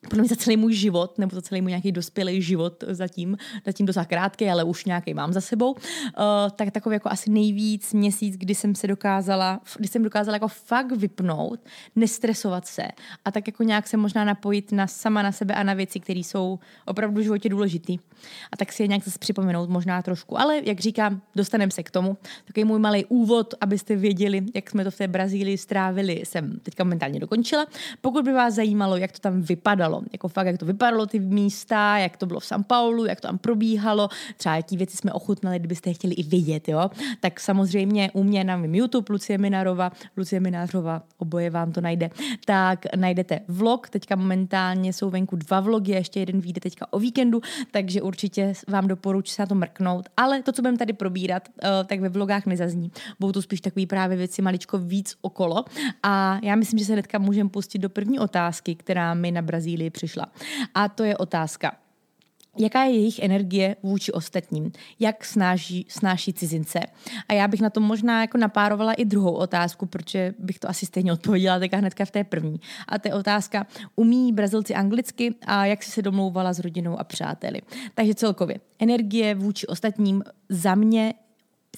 pro 0.07 0.19
mě 0.19 0.29
za 0.29 0.35
celý 0.35 0.57
můj 0.57 0.73
život, 0.73 1.17
nebo 1.17 1.35
za 1.35 1.41
celý 1.41 1.61
můj 1.61 1.71
nějaký 1.71 1.91
dospělý 1.91 2.41
život 2.41 2.83
zatím, 2.87 3.37
zatím 3.65 3.85
docela 3.85 4.05
krátký, 4.05 4.49
ale 4.49 4.63
už 4.63 4.85
nějaký 4.85 5.13
mám 5.13 5.33
za 5.33 5.41
sebou, 5.41 5.71
uh, 5.71 5.77
tak 6.55 6.71
takový 6.71 6.93
jako 6.93 7.09
asi 7.11 7.29
nejvíc 7.29 7.93
měsíc, 7.93 8.37
kdy 8.37 8.55
jsem 8.55 8.75
se 8.75 8.87
dokázala, 8.87 9.61
kdy 9.77 9.87
jsem 9.87 10.03
dokázala 10.03 10.35
jako 10.35 10.47
fakt 10.47 10.91
vypnout, 10.91 11.59
nestresovat 11.95 12.67
se 12.67 12.87
a 13.25 13.31
tak 13.31 13.47
jako 13.47 13.63
nějak 13.63 13.87
se 13.87 13.97
možná 13.97 14.25
napojit 14.25 14.71
na 14.71 14.87
sama 14.87 15.21
na 15.21 15.31
sebe 15.31 15.53
a 15.53 15.63
na 15.63 15.73
věci, 15.73 15.99
které 15.99 16.19
jsou 16.19 16.59
opravdu 16.85 17.21
v 17.21 17.23
životě 17.23 17.49
důležité. 17.49 17.93
A 18.51 18.57
tak 18.57 18.73
si 18.73 18.83
je 18.83 18.87
nějak 18.87 19.03
zase 19.03 19.19
připomenout 19.19 19.69
možná 19.69 20.01
trošku. 20.01 20.39
Ale 20.39 20.61
jak 20.63 20.79
říkám, 20.79 21.21
dostaneme 21.35 21.71
se 21.71 21.83
k 21.83 21.91
tomu. 21.91 22.17
Takový 22.45 22.63
můj 22.63 22.79
malý 22.79 23.05
úvod, 23.05 23.53
abyste 23.61 23.95
věděli, 23.95 24.43
jak 24.55 24.69
jsme 24.69 24.83
to 24.83 24.91
v 24.91 24.97
té 24.97 25.07
Brazílii 25.07 25.57
strávili, 25.57 26.21
jsem 26.25 26.59
teďka 26.59 26.83
momentálně 26.83 27.19
dokončila. 27.19 27.65
Pokud 28.01 28.25
by 28.25 28.33
vás 28.33 28.53
zajímalo, 28.53 28.97
jak 28.97 29.11
to 29.11 29.19
tam 29.19 29.41
vypadalo, 29.41 29.88
vypadalo. 29.89 30.03
Jako 30.13 30.27
fakt, 30.27 30.47
jak 30.47 30.57
to 30.57 30.65
vypadalo 30.65 31.05
ty 31.05 31.19
místa, 31.19 31.97
jak 31.97 32.17
to 32.17 32.25
bylo 32.25 32.39
v 32.39 32.43
São 32.43 32.63
Paulo, 32.63 33.05
jak 33.05 33.21
to 33.21 33.27
tam 33.27 33.37
probíhalo, 33.37 34.09
třeba 34.37 34.55
jaký 34.55 34.77
věci 34.77 34.97
jsme 34.97 35.13
ochutnali, 35.13 35.59
kdybyste 35.59 35.93
chtěli 35.93 36.13
i 36.13 36.23
vidět, 36.23 36.67
jo. 36.67 36.89
Tak 37.19 37.39
samozřejmě 37.39 38.11
u 38.13 38.23
mě 38.23 38.43
na 38.43 38.57
mém 38.57 38.75
YouTube 38.75 39.05
Lucie 39.09 39.37
Minarova, 39.37 39.91
Lucie 40.17 40.39
Minářova, 40.39 41.01
oboje 41.17 41.49
vám 41.49 41.71
to 41.71 41.81
najde, 41.81 42.09
tak 42.45 42.85
najdete 42.95 43.39
vlog, 43.47 43.89
teďka 43.89 44.15
momentálně 44.15 44.93
jsou 44.93 45.09
venku 45.09 45.35
dva 45.35 45.59
vlogy, 45.59 45.91
ještě 45.91 46.19
jeden 46.19 46.41
vyjde 46.41 46.61
teďka 46.61 46.93
o 46.93 46.99
víkendu, 46.99 47.41
takže 47.71 48.01
určitě 48.01 48.53
vám 48.67 48.87
doporučuji 48.87 49.29
se 49.29 49.41
na 49.41 49.45
to 49.45 49.55
mrknout, 49.55 50.09
ale 50.17 50.41
to, 50.41 50.51
co 50.51 50.61
budeme 50.61 50.77
tady 50.77 50.93
probírat, 50.93 51.49
eh, 51.63 51.69
tak 51.85 51.99
ve 51.99 52.09
vlogách 52.09 52.45
nezazní. 52.45 52.91
Budou 53.19 53.31
to 53.31 53.41
spíš 53.41 53.61
takové 53.61 53.85
právě 53.85 54.17
věci 54.17 54.41
maličko 54.41 54.77
víc 54.77 55.15
okolo 55.21 55.65
a 56.03 56.39
já 56.43 56.55
myslím, 56.55 56.79
že 56.79 56.85
se 56.85 56.93
hnedka 56.93 57.19
můžeme 57.19 57.49
pustit 57.49 57.79
do 57.79 57.89
první 57.89 58.19
otázky, 58.19 58.75
která 58.75 59.13
mi 59.13 59.31
na 59.31 59.41
Brazílii 59.41 59.78
chvíli 59.79 59.89
přišla. 59.89 60.25
A 60.75 60.89
to 60.89 61.03
je 61.03 61.17
otázka. 61.17 61.71
Jaká 62.57 62.83
je 62.83 62.91
jejich 62.91 63.19
energie 63.19 63.75
vůči 63.83 64.11
ostatním? 64.11 64.71
Jak 64.99 65.25
snáší, 65.25 65.85
snáší 65.89 66.33
cizince? 66.33 66.79
A 67.29 67.33
já 67.33 67.47
bych 67.47 67.61
na 67.61 67.69
to 67.69 67.79
možná 67.79 68.21
jako 68.21 68.37
napárovala 68.37 68.93
i 68.93 69.05
druhou 69.05 69.31
otázku, 69.33 69.85
protože 69.85 70.33
bych 70.39 70.59
to 70.59 70.69
asi 70.69 70.85
stejně 70.85 71.13
odpověděla 71.13 71.59
teďka 71.59 71.77
hnedka 71.77 72.05
v 72.05 72.11
té 72.11 72.23
první. 72.23 72.59
A 72.87 72.99
to 72.99 73.07
je 73.07 73.13
otázka, 73.13 73.67
umí 73.95 74.33
Brazilci 74.33 74.75
anglicky 74.75 75.35
a 75.45 75.65
jak 75.65 75.83
jsi 75.83 75.91
se 75.91 76.01
domlouvala 76.01 76.53
s 76.53 76.59
rodinou 76.59 76.99
a 76.99 77.03
přáteli? 77.03 77.61
Takže 77.95 78.15
celkově, 78.15 78.59
energie 78.79 79.35
vůči 79.35 79.67
ostatním 79.67 80.23
za 80.49 80.75
mě 80.75 81.13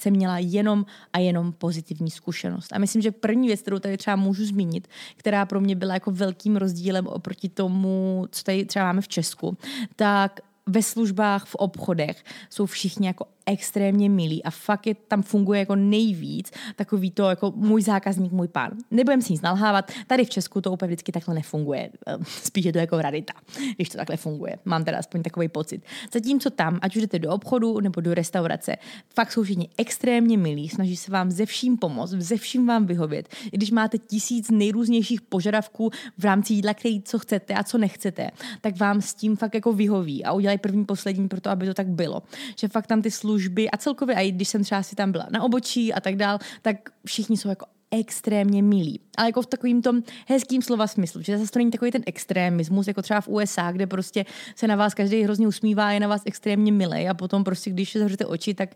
jsem 0.02 0.14
měla 0.14 0.38
jenom 0.38 0.86
a 1.14 1.20
jenom 1.20 1.52
pozitivní 1.52 2.12
zkušenost. 2.12 2.74
A 2.74 2.80
myslím, 2.80 3.02
že 3.02 3.12
první 3.12 3.48
věc, 3.48 3.62
kterou 3.62 3.80
tady 3.80 3.98
třeba 3.98 4.16
můžu 4.16 4.46
zmínit, 4.46 4.88
která 5.16 5.46
pro 5.46 5.62
mě 5.62 5.76
byla 5.76 5.94
jako 5.94 6.12
velkým 6.12 6.58
rozdílem 6.58 7.08
oproti 7.08 7.50
tomu, 7.50 8.26
co 8.32 8.44
tady 8.44 8.66
třeba 8.66 8.86
máme 8.86 9.02
v 9.02 9.08
Česku, 9.08 9.58
tak 9.96 10.40
ve 10.68 10.84
službách, 10.84 11.46
v 11.46 11.56
obchodech 11.56 12.24
jsou 12.50 12.66
všichni 12.66 13.08
jako 13.08 13.26
extrémně 13.46 14.10
milý 14.10 14.44
a 14.44 14.50
fakt 14.50 14.88
je, 14.88 14.96
tam 14.96 15.22
funguje 15.22 15.60
jako 15.60 15.76
nejvíc 15.76 16.52
takový 16.76 17.12
to 17.12 17.30
jako 17.30 17.54
můj 17.56 17.82
zákazník, 17.82 18.32
můj 18.32 18.48
pán. 18.48 18.72
Nebudem 18.92 19.22
si 19.22 19.34
nic 19.34 19.42
nalhávat, 19.42 19.92
tady 20.08 20.26
v 20.26 20.30
Česku 20.30 20.62
to 20.62 20.72
úplně 20.72 20.88
vždycky 20.88 21.12
takhle 21.12 21.36
nefunguje. 21.36 21.90
Ehm, 22.06 22.24
spíš 22.26 22.66
je 22.66 22.74
to 22.74 22.80
jako 22.80 23.02
radita, 23.02 23.34
když 23.76 23.90
to 23.90 23.98
takhle 23.98 24.18
funguje. 24.18 24.56
Mám 24.66 24.84
teda 24.84 24.98
aspoň 24.98 25.24
takový 25.24 25.48
pocit. 25.48 25.84
Zatímco 26.14 26.50
tam, 26.50 26.80
ať 26.82 26.96
už 26.96 27.02
jdete 27.02 27.20
do 27.20 27.32
obchodu 27.32 27.80
nebo 27.80 28.02
do 28.02 28.14
restaurace, 28.14 28.76
fakt 29.16 29.32
jsou 29.32 29.44
všichni 29.44 29.70
extrémně 29.78 30.38
milí, 30.38 30.70
snaží 30.70 30.98
se 30.98 31.12
vám 31.12 31.32
ze 31.32 31.46
vším 31.46 31.78
pomoct, 31.78 32.10
ze 32.10 32.38
vším 32.38 32.68
vám 32.68 32.86
vyhovět. 32.86 33.30
I 33.46 33.58
když 33.58 33.72
máte 33.72 33.98
tisíc 33.98 34.52
nejrůznějších 34.52 35.22
požadavků 35.22 35.90
v 36.18 36.24
rámci 36.24 36.54
jídla, 36.54 36.74
který 36.74 37.02
co 37.02 37.20
chcete 37.20 37.54
a 37.54 37.64
co 37.64 37.78
nechcete, 37.78 38.32
tak 38.62 38.78
vám 38.78 39.02
s 39.02 39.14
tím 39.14 39.36
fakt 39.36 39.56
jako 39.56 39.74
vyhoví 39.74 40.26
a 40.26 40.32
udělají 40.32 40.58
první, 40.58 40.86
poslední 40.86 41.28
pro 41.28 41.42
to, 41.42 41.50
aby 41.50 41.66
to 41.66 41.74
tak 41.74 41.88
bylo. 41.88 42.24
Že 42.60 42.68
fakt 42.68 42.88
tam 42.88 43.02
ty 43.02 43.12
služby 43.12 43.31
služby 43.32 43.72
a 43.72 43.78
celkově, 43.78 44.16
i 44.16 44.32
když 44.32 44.48
jsem 44.48 44.64
třeba 44.64 44.84
si 44.84 44.96
tam 44.96 45.12
byla 45.12 45.28
na 45.32 45.44
obočí 45.44 45.94
a 45.94 46.00
tak 46.00 46.16
dál, 46.16 46.40
tak 46.62 46.90
všichni 47.06 47.38
jsou 47.38 47.50
jako 47.50 47.66
extrémně 47.92 48.64
milí. 48.64 49.00
Ale 49.18 49.28
jako 49.28 49.42
v 49.42 49.46
takovým 49.46 49.82
tom 49.82 50.04
hezkým 50.28 50.62
slova 50.62 50.88
smyslu, 50.88 51.22
že 51.22 51.38
zase 51.38 51.52
to 51.52 51.60
není 51.60 51.72
takový 51.72 51.92
ten 51.92 52.04
extrémismus, 52.06 52.88
jako 52.88 53.02
třeba 53.02 53.22
v 53.22 53.28
USA, 53.28 53.72
kde 53.72 53.88
prostě 53.88 54.26
se 54.56 54.68
na 54.68 54.76
vás 54.76 54.94
každý 54.94 55.24
hrozně 55.24 55.48
usmívá, 55.48 55.92
je 55.92 56.00
na 56.00 56.08
vás 56.08 56.22
extrémně 56.26 56.72
milý 56.72 57.08
a 57.10 57.14
potom 57.14 57.44
prostě, 57.44 57.70
když 57.70 57.96
zavřete 57.96 58.26
oči, 58.26 58.54
tak 58.54 58.70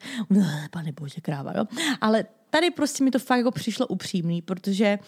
pane 0.72 0.92
bože, 0.92 1.22
kráva, 1.22 1.54
jo. 1.58 1.66
Ale 2.02 2.26
tady 2.50 2.72
prostě 2.72 3.04
mi 3.04 3.12
to 3.12 3.20
fakt 3.20 3.38
jako 3.38 3.52
přišlo 3.52 3.88
upřímný, 3.88 4.42
protože 4.42 5.00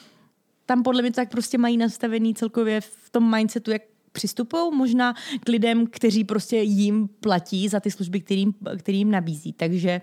tam 0.65 0.83
podle 0.83 1.01
mě 1.01 1.11
to 1.11 1.15
tak 1.15 1.31
prostě 1.31 1.57
mají 1.57 1.77
nastavený 1.77 2.33
celkově 2.33 2.81
v 2.81 3.09
tom 3.11 3.35
mindsetu, 3.35 3.71
jak 3.71 3.81
přistupují 4.17 4.75
možná 4.75 5.13
k 5.43 5.49
lidem, 5.49 5.87
kteří 5.87 6.23
prostě 6.23 6.57
jim 6.57 7.07
platí 7.07 7.67
za 7.69 7.79
ty 7.79 7.91
služby, 7.91 8.21
kterým, 8.21 8.53
kterým 8.77 9.11
nabízí. 9.11 9.53
Takže 9.53 10.01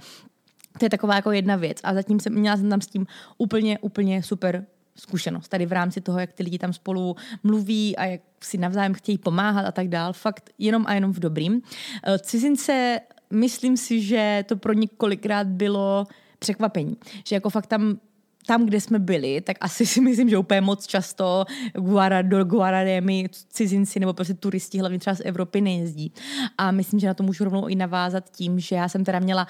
to 0.79 0.85
je 0.85 0.91
taková 0.91 1.15
jako 1.15 1.33
jedna 1.33 1.57
věc. 1.57 1.79
A 1.85 1.95
zatím 1.95 2.21
jsem 2.21 2.33
měla 2.35 2.57
jsem 2.57 2.71
tam 2.71 2.81
s 2.81 2.87
tím 2.87 3.07
úplně, 3.39 3.79
úplně 3.79 4.23
super 4.23 4.67
zkušenost. 4.97 5.49
Tady 5.49 5.67
v 5.67 5.73
rámci 5.73 6.01
toho, 6.01 6.19
jak 6.19 6.33
ty 6.33 6.43
lidi 6.43 6.59
tam 6.59 6.73
spolu 6.73 7.17
mluví 7.43 7.97
a 7.97 8.05
jak 8.05 8.21
si 8.41 8.59
navzájem 8.59 8.95
chtějí 8.95 9.19
pomáhat 9.19 9.67
a 9.67 9.73
tak 9.73 9.89
dál. 9.89 10.13
Fakt 10.13 10.51
jenom 10.59 10.85
a 10.87 10.95
jenom 10.95 11.13
v 11.13 11.19
dobrým. 11.19 11.63
Eh, 12.07 12.19
cizince, 12.19 13.01
myslím 13.31 13.77
si, 13.77 14.03
že 14.03 14.45
to 14.49 14.57
pro 14.57 14.73
ně 14.73 14.87
kolikrát 14.97 15.47
bylo 15.47 16.07
překvapení. 16.39 16.97
Že 17.27 17.37
jako 17.37 17.51
fakt 17.51 17.67
tam 17.67 17.99
tam, 18.47 18.67
kde 18.67 18.81
jsme 18.81 18.99
byli, 18.99 19.41
tak 19.41 19.57
asi 19.61 19.87
si 19.87 20.01
myslím, 20.01 20.29
že 20.29 20.39
úplně 20.39 20.61
moc 20.61 20.87
často 20.87 21.45
Guara, 21.73 22.23
do 22.23 22.45
Guarademi 22.45 23.29
cizinci 23.49 24.01
nebo 24.01 24.13
prostě 24.13 24.35
turisti, 24.35 24.79
hlavně 24.79 24.99
třeba 24.99 25.17
z 25.17 25.23
Evropy, 25.25 25.61
nejezdí. 25.61 26.13
A 26.59 26.71
myslím, 26.71 27.01
že 27.01 27.07
na 27.07 27.15
to 27.15 27.23
můžu 27.23 27.45
rovnou 27.45 27.67
i 27.67 27.75
navázat 27.75 28.31
tím, 28.31 28.61
že 28.61 28.77
já 28.77 28.89
jsem 28.89 29.05
teda 29.05 29.19
měla 29.19 29.47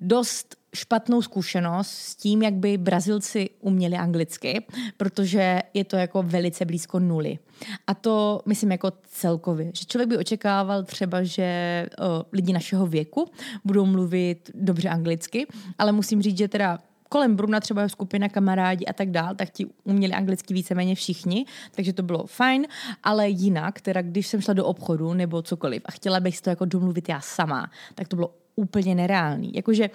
dost 0.00 0.56
špatnou 0.74 1.22
zkušenost 1.22 1.88
s 1.88 2.14
tím, 2.14 2.42
jak 2.42 2.54
by 2.54 2.78
Brazilci 2.78 3.50
uměli 3.60 3.96
anglicky, 3.96 4.66
protože 4.96 5.60
je 5.74 5.84
to 5.84 5.96
jako 5.96 6.22
velice 6.22 6.64
blízko 6.64 6.98
nuly. 6.98 7.38
A 7.86 7.94
to 7.94 8.40
myslím 8.46 8.72
jako 8.72 8.92
celkově, 9.08 9.70
že 9.74 9.84
člověk 9.84 10.08
by 10.08 10.18
očekával 10.18 10.82
třeba, 10.82 11.22
že 11.22 11.86
o, 11.98 12.24
lidi 12.32 12.52
našeho 12.52 12.86
věku 12.86 13.30
budou 13.64 13.86
mluvit 13.86 14.50
dobře 14.54 14.88
anglicky, 14.88 15.46
ale 15.78 15.92
musím 15.92 16.22
říct, 16.22 16.38
že 16.38 16.48
teda 16.48 16.78
kolem 17.14 17.36
Bruna 17.36 17.60
třeba 17.60 17.88
skupina 17.88 18.28
kamarádi 18.28 18.86
a 18.86 18.92
tak 18.92 19.10
dál, 19.10 19.34
tak 19.34 19.50
ti 19.50 19.66
uměli 19.84 20.12
anglicky 20.12 20.54
víceméně 20.54 20.94
všichni, 20.94 21.46
takže 21.70 21.92
to 21.92 22.02
bylo 22.02 22.26
fajn, 22.26 22.66
ale 23.02 23.28
jinak, 23.28 23.80
teda 23.80 24.02
když 24.02 24.26
jsem 24.26 24.40
šla 24.40 24.54
do 24.54 24.66
obchodu 24.66 25.14
nebo 25.14 25.42
cokoliv 25.42 25.82
a 25.84 25.92
chtěla 25.92 26.20
bych 26.20 26.36
si 26.36 26.42
to 26.42 26.50
jako 26.50 26.64
domluvit 26.64 27.08
já 27.08 27.20
sama, 27.20 27.70
tak 27.94 28.08
to 28.08 28.16
bylo 28.16 28.34
úplně 28.56 28.94
nereálný. 28.94 29.52
Jakože 29.54 29.90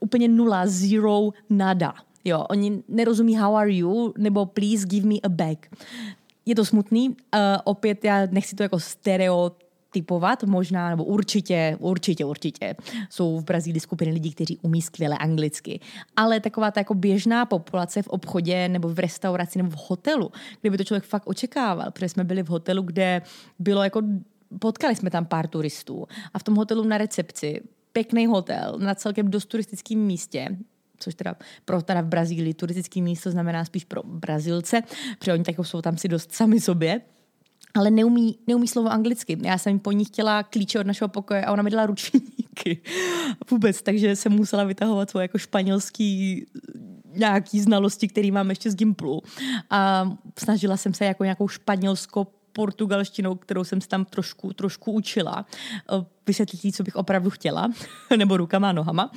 úplně 0.00 0.28
nula, 0.28 0.66
zero, 0.66 1.30
nada. 1.50 1.94
Jo, 2.24 2.44
oni 2.50 2.82
nerozumí 2.88 3.36
how 3.36 3.54
are 3.54 3.72
you, 3.72 4.14
nebo 4.18 4.46
please 4.46 4.86
give 4.86 5.08
me 5.08 5.14
a 5.22 5.28
bag. 5.28 5.66
Je 6.46 6.54
to 6.54 6.64
smutný, 6.64 7.08
uh, 7.08 7.14
opět 7.64 8.04
já 8.04 8.26
nechci 8.30 8.56
to 8.56 8.62
jako 8.62 8.80
stereo 8.80 9.52
typovat 9.90 10.42
možná, 10.44 10.90
nebo 10.90 11.04
určitě, 11.04 11.76
určitě, 11.80 12.24
určitě 12.24 12.74
jsou 13.10 13.38
v 13.38 13.44
Brazílii 13.44 13.80
skupiny 13.80 14.12
lidí, 14.12 14.32
kteří 14.32 14.58
umí 14.62 14.82
skvěle 14.82 15.18
anglicky. 15.18 15.80
Ale 16.16 16.40
taková 16.40 16.70
ta 16.70 16.80
jako 16.80 16.94
běžná 16.94 17.46
populace 17.46 18.02
v 18.02 18.08
obchodě 18.08 18.68
nebo 18.68 18.88
v 18.88 18.98
restauraci 18.98 19.58
nebo 19.58 19.70
v 19.70 19.88
hotelu, 19.88 20.32
kde 20.60 20.70
by 20.70 20.78
to 20.78 20.84
člověk 20.84 21.04
fakt 21.04 21.26
očekával, 21.26 21.90
protože 21.90 22.08
jsme 22.08 22.24
byli 22.24 22.42
v 22.42 22.48
hotelu, 22.48 22.82
kde 22.82 23.22
bylo 23.58 23.84
jako 23.84 24.02
potkali 24.58 24.96
jsme 24.96 25.10
tam 25.10 25.26
pár 25.26 25.46
turistů 25.46 26.06
a 26.34 26.38
v 26.38 26.42
tom 26.42 26.54
hotelu 26.54 26.84
na 26.84 26.98
recepci 26.98 27.60
pěkný 27.92 28.26
hotel 28.26 28.78
na 28.78 28.94
celkem 28.94 29.30
dost 29.30 29.46
turistickém 29.46 29.98
místě, 29.98 30.56
což 30.98 31.14
teda 31.14 31.36
pro 31.64 31.82
teda 31.82 32.00
v 32.00 32.06
Brazílii 32.06 32.54
turistické 32.54 33.00
místo 33.00 33.30
znamená 33.30 33.64
spíš 33.64 33.84
pro 33.84 34.02
Brazilce, 34.02 34.82
protože 35.18 35.32
oni 35.32 35.44
tak 35.44 35.54
jsou 35.62 35.82
tam 35.82 35.98
si 35.98 36.08
dost 36.08 36.32
sami 36.32 36.60
sobě, 36.60 37.00
ale 37.74 37.90
neumí, 37.90 38.38
neumí 38.46 38.68
slovo 38.68 38.88
anglicky. 38.88 39.38
Já 39.42 39.58
jsem 39.58 39.78
po 39.78 39.92
ní 39.92 40.04
chtěla 40.04 40.42
klíče 40.42 40.80
od 40.80 40.86
našeho 40.86 41.08
pokoje 41.08 41.44
a 41.44 41.52
ona 41.52 41.62
mi 41.62 41.70
dala 41.70 41.86
ručníky. 41.86 42.82
Vůbec, 43.50 43.82
takže 43.82 44.16
jsem 44.16 44.32
musela 44.32 44.64
vytahovat 44.64 45.10
svoje 45.10 45.24
jako 45.24 45.38
španělský 45.38 46.46
nějaký 47.16 47.60
znalosti, 47.60 48.08
který 48.08 48.30
mám 48.30 48.50
ještě 48.50 48.70
z 48.70 48.74
Gimplu. 48.74 49.22
A 49.70 50.10
snažila 50.38 50.76
jsem 50.76 50.94
se 50.94 51.04
jako 51.04 51.24
nějakou 51.24 51.48
španělsko 51.48 52.26
portugalštinou, 52.52 53.34
kterou 53.34 53.64
jsem 53.64 53.80
se 53.80 53.88
tam 53.88 54.04
trošku, 54.04 54.52
trošku 54.52 54.92
učila, 54.92 55.46
eh, 55.92 56.04
vysvětlit 56.26 56.76
co 56.76 56.82
bych 56.82 56.96
opravdu 56.96 57.30
chtěla, 57.30 57.68
nebo 58.16 58.36
rukama 58.36 58.68
a 58.68 58.72
nohama, 58.72 59.10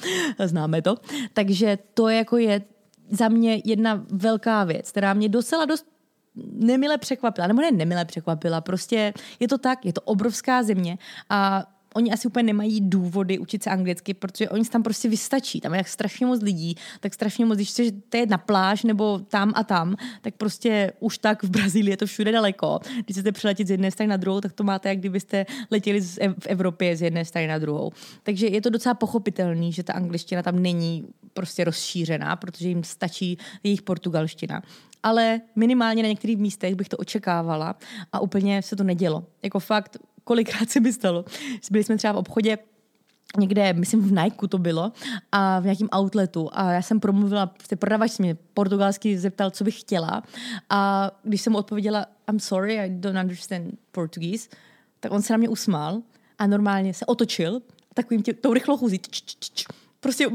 známe 0.46 0.82
to. 0.82 0.96
Takže 1.34 1.78
to 1.94 2.10
jako 2.10 2.38
je 2.38 2.62
za 3.10 3.30
mě 3.30 3.62
jedna 3.66 4.06
velká 4.12 4.64
věc, 4.64 4.92
která 4.92 5.14
mě 5.14 5.30
docela 5.30 5.66
dost 5.66 5.86
nemile 6.36 6.98
překvapila, 6.98 7.48
nebo 7.48 7.62
ne 7.62 7.72
nemile 7.72 8.06
překvapila, 8.06 8.62
prostě 8.62 9.13
je 9.40 9.48
to 9.48 9.58
tak, 9.58 9.86
je 9.86 9.94
to 9.94 10.02
obrovská 10.02 10.63
země 10.63 10.98
a 11.30 11.63
oni 11.94 12.12
asi 12.12 12.28
úplně 12.28 12.44
nemají 12.44 12.82
důvody 12.82 13.40
učit 13.40 13.64
se 13.64 13.70
anglicky, 13.70 14.14
protože 14.14 14.50
oni 14.50 14.66
tam 14.66 14.84
prostě 14.84 15.10
vystačí. 15.10 15.62
Tam 15.62 15.74
je 15.74 15.80
tak 15.80 15.88
strašně 15.88 16.26
moc 16.26 16.42
lidí, 16.42 16.76
tak 17.00 17.14
strašně 17.14 17.46
moc, 17.46 17.56
když 17.56 17.70
chceš 17.70 17.92
je 18.14 18.26
na 18.26 18.38
pláž 18.38 18.84
nebo 18.84 19.20
tam 19.20 19.54
a 19.56 19.64
tam, 19.64 19.96
tak 20.22 20.34
prostě 20.36 20.94
už 21.00 21.18
tak 21.18 21.44
v 21.44 21.50
Brazílii 21.50 21.94
je 21.94 21.98
to 21.98 22.06
všude 22.06 22.32
daleko. 22.32 22.80
Když 23.06 23.16
chcete 23.16 23.32
přiletět 23.32 23.68
z 23.68 23.72
jedné 23.72 23.92
strany 23.92 24.08
na 24.08 24.18
druhou, 24.18 24.42
tak 24.42 24.54
to 24.54 24.64
máte, 24.64 24.90
jak 24.90 24.98
kdybyste 24.98 25.46
letěli 25.72 26.02
v 26.40 26.48
Evropě 26.48 26.98
z 26.98 27.02
jedné 27.02 27.26
strany 27.26 27.48
na 27.48 27.58
druhou. 27.58 27.92
Takže 28.24 28.48
je 28.48 28.62
to 28.62 28.70
docela 28.70 28.94
pochopitelný, 28.96 29.72
že 29.72 29.84
ta 29.84 29.94
angličtina 29.94 30.42
tam 30.42 30.60
není 30.60 31.08
prostě 31.34 31.64
rozšířená, 31.64 32.36
protože 32.36 32.68
jim 32.68 32.84
stačí 32.84 33.38
jejich 33.64 33.82
portugalština 33.82 34.62
ale 35.04 35.42
minimálně 35.56 36.04
na 36.04 36.10
některých 36.10 36.38
místech 36.38 36.76
bych 36.76 36.90
to 36.90 36.98
očekávala 36.98 37.76
a 38.12 38.20
úplně 38.20 38.62
se 38.62 38.76
to 38.76 38.84
nedělo. 38.84 39.26
Jako 39.44 39.60
fakt, 39.60 39.98
kolikrát 40.24 40.70
se 40.70 40.80
mi 40.80 40.94
stalo. 40.94 41.25
Byli 41.72 41.84
jsme 41.84 41.98
třeba 41.98 42.13
v 42.13 42.18
obchodě 42.18 42.58
někde, 43.38 43.74
myslím 43.74 44.01
v 44.01 44.12
Nike 44.12 44.48
to 44.48 44.58
bylo, 44.58 44.92
a 45.32 45.60
v 45.60 45.63
nějakém 45.63 45.88
outletu 45.98 46.50
a 46.53 46.72
já 46.72 46.82
jsem 46.82 47.00
promluvila, 47.00 47.46
prostě 47.46 47.75
prodavač 47.75 48.18
mě 48.18 48.38
portugalsky 48.53 49.18
zeptal, 49.18 49.51
co 49.51 49.63
bych 49.63 49.80
chtěla 49.80 50.24
a 50.70 51.12
když 51.24 51.42
jsem 51.42 51.53
mu 51.53 51.60
odpověděla 51.60 52.06
I'm 52.30 52.39
sorry, 52.39 52.80
I 52.80 52.89
don't 52.89 53.20
understand 53.20 53.80
Portuguese, 53.92 54.50
tak 55.00 55.12
on 55.12 55.22
se 55.22 55.34
na 55.34 55.38
mě 55.38 55.50
usmál 55.50 56.01
a 56.38 56.48
normálně 56.48 56.94
se 56.94 57.06
otočil 57.06 57.62
takovým 57.94 58.24
tě, 58.24 58.34
tou 58.34 58.53
rychlou 58.53 58.77
chůzí, 58.77 59.01
prostě 60.00 60.27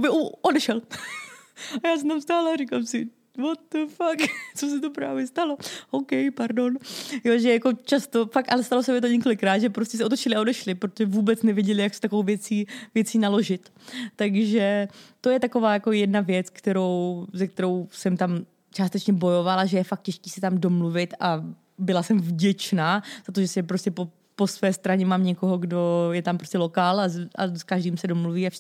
odešel. 0.43 0.83
a 1.85 1.89
já 1.89 1.97
jsem 1.97 2.09
tam 2.09 2.21
stála 2.21 2.53
a 2.53 2.57
říkám 2.57 2.87
si, 2.87 3.09
what 3.39 3.59
the 3.73 3.79
fuck, 3.87 4.31
co 4.57 4.69
se 4.69 4.81
to 4.81 4.91
právě 4.91 5.27
stalo? 5.27 5.57
OK, 5.91 6.11
pardon. 6.35 6.77
Jo, 7.25 7.39
že 7.39 7.53
jako 7.53 7.73
často, 7.73 8.27
fakt, 8.27 8.53
ale 8.53 8.63
stalo 8.63 8.83
se 8.83 8.93
mi 8.93 9.01
to 9.01 9.07
několikrát, 9.07 9.59
že 9.59 9.71
prostě 9.71 9.97
se 9.97 10.05
otočili 10.05 10.35
a 10.35 10.41
odešli, 10.41 10.75
protože 10.75 11.07
vůbec 11.07 11.43
nevěděli, 11.43 11.83
jak 11.83 11.95
s 11.95 12.01
takovou 12.01 12.23
věcí, 12.23 12.67
věcí 12.95 13.19
naložit. 13.19 13.73
Takže 14.17 14.89
to 15.21 15.31
je 15.31 15.41
taková 15.41 15.73
jako 15.73 15.93
jedna 15.93 16.21
věc, 16.21 16.51
kterou, 16.51 17.27
ze 17.33 17.47
kterou 17.47 17.89
jsem 17.91 18.17
tam 18.17 18.45
částečně 18.75 19.13
bojovala, 19.13 19.67
že 19.67 19.77
je 19.77 19.85
fakt 19.85 20.03
těžké 20.03 20.31
se 20.31 20.41
tam 20.41 20.59
domluvit 20.59 21.15
a 21.21 21.45
byla 21.79 22.03
jsem 22.03 22.21
vděčná 22.21 23.03
za 23.27 23.33
to, 23.33 23.41
že 23.41 23.49
si 23.49 23.63
prostě 23.63 23.91
po, 23.91 24.09
po 24.37 24.47
své 24.47 24.73
straně 24.73 25.07
mám 25.07 25.25
někoho, 25.25 25.59
kdo 25.59 26.09
je 26.13 26.23
tam 26.23 26.39
prostě 26.39 26.59
lokál 26.59 27.01
a, 27.01 27.05
a 27.35 27.47
s 27.47 27.63
každým 27.63 27.97
se 27.97 28.07
domluví 28.07 28.47
a 28.47 28.51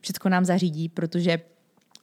všechno 0.00 0.30
nám 0.30 0.44
zařídí, 0.44 0.88
protože 0.88 1.40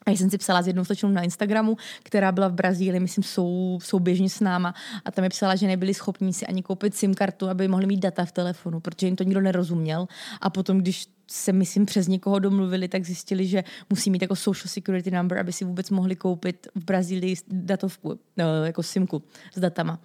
a 0.08 0.12
jsem 0.12 0.30
si 0.30 0.38
psala 0.38 0.62
s 0.62 0.68
jednou 0.68 0.86
slečnou 0.86 1.10
na 1.10 1.22
Instagramu, 1.22 1.78
která 2.04 2.32
byla 2.32 2.48
v 2.48 2.54
Brazílii, 2.54 3.00
myslím, 3.00 3.24
sou, 3.24 3.80
souběžně 3.84 4.30
s 4.30 4.40
náma 4.40 4.74
a 5.06 5.12
tam 5.12 5.24
mi 5.24 5.30
psala, 5.30 5.56
že 5.56 5.68
nebyli 5.68 5.94
schopni 5.94 6.34
si 6.34 6.46
ani 6.46 6.64
koupit 6.64 6.96
SIM 6.96 7.14
kartu, 7.14 7.50
aby 7.50 7.68
mohli 7.68 7.86
mít 7.86 8.00
data 8.00 8.26
v 8.26 8.32
telefonu, 8.32 8.80
protože 8.80 9.08
jim 9.08 9.16
to 9.16 9.24
nikdo 9.24 9.42
nerozuměl. 9.42 10.08
A 10.42 10.50
potom, 10.50 10.78
když 10.78 11.08
se, 11.32 11.54
myslím, 11.54 11.86
přes 11.86 12.08
někoho 12.08 12.40
domluvili, 12.40 12.88
tak 12.88 13.06
zjistili, 13.06 13.48
že 13.48 13.64
musí 13.90 14.10
mít 14.10 14.22
jako 14.22 14.36
social 14.36 14.70
security 14.70 15.12
number, 15.12 15.38
aby 15.38 15.54
si 15.54 15.66
vůbec 15.66 15.90
mohli 15.90 16.16
koupit 16.16 16.68
v 16.76 16.84
Brazílii 16.84 17.36
datovku, 17.48 18.20
no, 18.38 18.66
jako 18.66 18.84
simku 18.84 19.24
s 19.56 19.60
datama. 19.60 20.00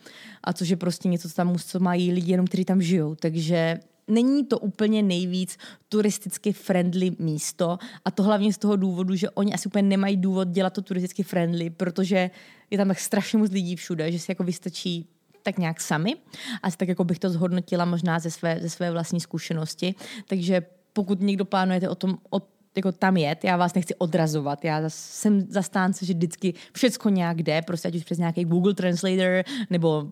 A 0.44 0.52
což 0.52 0.68
je 0.68 0.76
prostě 0.76 1.08
něco, 1.08 1.28
co 1.28 1.34
tam 1.34 1.56
co 1.58 1.80
mají 1.80 2.12
lidi 2.12 2.32
jenom, 2.32 2.46
kteří 2.46 2.64
tam 2.64 2.82
žijou. 2.82 3.14
Takže 3.14 3.80
není 4.08 4.44
to 4.44 4.58
úplně 4.58 5.02
nejvíc 5.02 5.58
turisticky 5.88 6.52
friendly 6.52 7.16
místo 7.18 7.78
a 8.04 8.10
to 8.10 8.22
hlavně 8.22 8.52
z 8.52 8.58
toho 8.58 8.76
důvodu, 8.76 9.14
že 9.14 9.30
oni 9.30 9.54
asi 9.54 9.68
úplně 9.68 9.82
nemají 9.82 10.16
důvod 10.16 10.48
dělat 10.48 10.72
to 10.72 10.82
turisticky 10.82 11.22
friendly, 11.22 11.70
protože 11.70 12.30
je 12.70 12.78
tam 12.78 12.88
tak 12.88 13.00
strašně 13.00 13.38
moc 13.38 13.50
lidí 13.50 13.76
všude, 13.76 14.12
že 14.12 14.18
si 14.18 14.30
jako 14.30 14.44
vystačí 14.44 15.08
tak 15.42 15.58
nějak 15.58 15.80
sami. 15.80 16.16
Asi 16.62 16.76
tak 16.76 16.88
jako 16.88 17.04
bych 17.04 17.18
to 17.18 17.30
zhodnotila 17.30 17.84
možná 17.84 18.18
ze 18.18 18.30
své, 18.30 18.58
ze 18.60 18.70
své 18.70 18.90
vlastní 18.90 19.20
zkušenosti. 19.20 19.94
Takže 20.26 20.62
pokud 20.92 21.20
někdo 21.20 21.44
plánujete 21.44 21.88
o 21.88 21.94
tom, 21.94 22.18
o 22.30 22.42
jako 22.76 22.92
tam 22.92 23.16
jet, 23.16 23.44
já 23.44 23.56
vás 23.56 23.74
nechci 23.74 23.94
odrazovat, 23.94 24.64
já 24.64 24.82
jsem 24.88 25.46
zastánce, 25.48 26.06
že 26.06 26.14
vždycky 26.14 26.54
všecko 26.72 27.08
nějak 27.08 27.42
jde, 27.42 27.62
prostě 27.62 27.88
ať 27.88 27.96
už 27.96 28.04
přes 28.04 28.18
nějaký 28.18 28.44
Google 28.44 28.74
Translator 28.74 29.44
nebo 29.70 30.06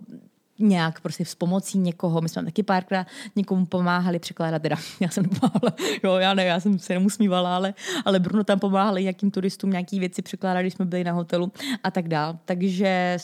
nějak 0.61 1.01
prostě 1.01 1.25
s 1.25 1.35
pomocí 1.35 1.79
někoho. 1.79 2.21
My 2.21 2.29
jsme 2.29 2.45
taky 2.45 2.63
párkrát 2.63 3.07
někomu 3.37 3.67
pomáhali 3.67 4.19
překládat, 4.19 4.63
teda 4.63 4.77
já 5.01 5.09
jsem 5.09 5.25
pomáhala, 5.25 5.73
jo, 6.05 6.15
já 6.15 6.35
ne, 6.35 6.45
já 6.45 6.61
jsem 6.61 6.79
se 6.79 6.95
nemusmívala, 6.95 7.57
ale, 7.57 7.75
ale 8.05 8.19
Bruno 8.19 8.45
tam 8.45 8.59
pomáhali 8.59 9.03
nějakým 9.03 9.31
turistům 9.31 9.71
nějaký 9.71 10.01
věci 10.01 10.23
překládat, 10.23 10.63
když 10.63 10.75
jsme 10.75 10.85
byli 10.85 11.05
na 11.05 11.13
hotelu 11.13 11.53
a 11.85 11.91
tak 11.91 12.09
dál. 12.09 12.39
Takže 12.45 13.17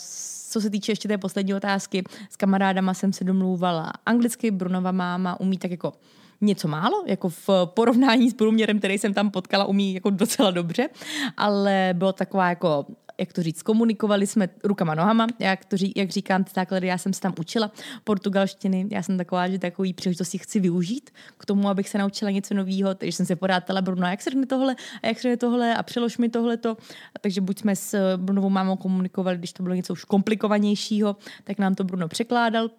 co 0.49 0.61
se 0.61 0.69
týče 0.69 0.91
ještě 0.91 1.07
té 1.07 1.17
poslední 1.17 1.53
otázky, 1.53 2.03
s 2.29 2.35
kamarádama 2.35 2.93
jsem 2.93 3.13
se 3.13 3.23
domlouvala 3.23 3.93
anglicky, 4.05 4.51
Brunova 4.51 4.91
máma 4.91 5.39
umí 5.39 5.57
tak 5.57 5.71
jako 5.71 5.93
něco 6.41 6.67
málo, 6.67 7.03
jako 7.05 7.29
v 7.29 7.49
porovnání 7.65 8.29
s 8.29 8.33
průměrem, 8.33 8.79
který 8.79 8.97
jsem 8.97 9.13
tam 9.13 9.31
potkala, 9.31 9.65
umí 9.65 9.93
jako 9.93 10.09
docela 10.09 10.51
dobře, 10.51 10.89
ale 11.37 11.89
bylo 11.93 12.13
taková 12.13 12.49
jako 12.49 12.85
jak 13.19 13.33
to 13.33 13.43
říct, 13.43 13.61
komunikovali 13.61 14.27
jsme 14.27 14.49
rukama, 14.63 14.95
nohama, 14.95 15.27
jak, 15.39 15.65
to 15.65 15.77
ří, 15.77 15.93
jak 15.95 16.09
říkám, 16.09 16.43
ty 16.43 16.51
základy, 16.55 16.87
já 16.87 16.97
jsem 16.97 17.13
se 17.13 17.21
tam 17.21 17.33
učila 17.39 17.71
portugalštiny, 18.03 18.87
já 18.91 19.03
jsem 19.03 19.17
taková, 19.17 19.47
že 19.47 19.59
takový 19.59 19.93
příležitosti 19.93 20.37
chci 20.37 20.59
využít 20.59 21.09
k 21.37 21.45
tomu, 21.45 21.69
abych 21.69 21.89
se 21.89 21.97
naučila 21.97 22.31
něco 22.31 22.53
nového, 22.53 22.95
takže 22.95 23.11
jsem 23.11 23.25
se 23.25 23.35
podátala 23.35 23.81
Bruno, 23.81 24.07
jak 24.07 24.21
se 24.21 24.29
řekne 24.29 24.45
tohle 24.45 24.75
a 25.03 25.07
jak 25.07 25.17
se 25.17 25.21
řekne 25.21 25.37
tohle 25.37 25.75
a 25.75 25.83
přelož 25.83 26.17
mi 26.17 26.29
tohleto, 26.29 26.77
takže 27.21 27.41
buď 27.41 27.59
jsme 27.59 27.75
s 27.75 28.17
Brunovou 28.17 28.49
mámou 28.49 28.75
komunikovali, 28.75 29.37
když 29.37 29.53
to 29.53 29.63
bylo 29.63 29.75
něco 29.75 29.93
už 29.93 30.03
komplikovanějšího, 30.03 31.15
tak 31.43 31.59
nám 31.59 31.75
to 31.75 31.83
Bruno 31.83 32.07
překládal, 32.07 32.69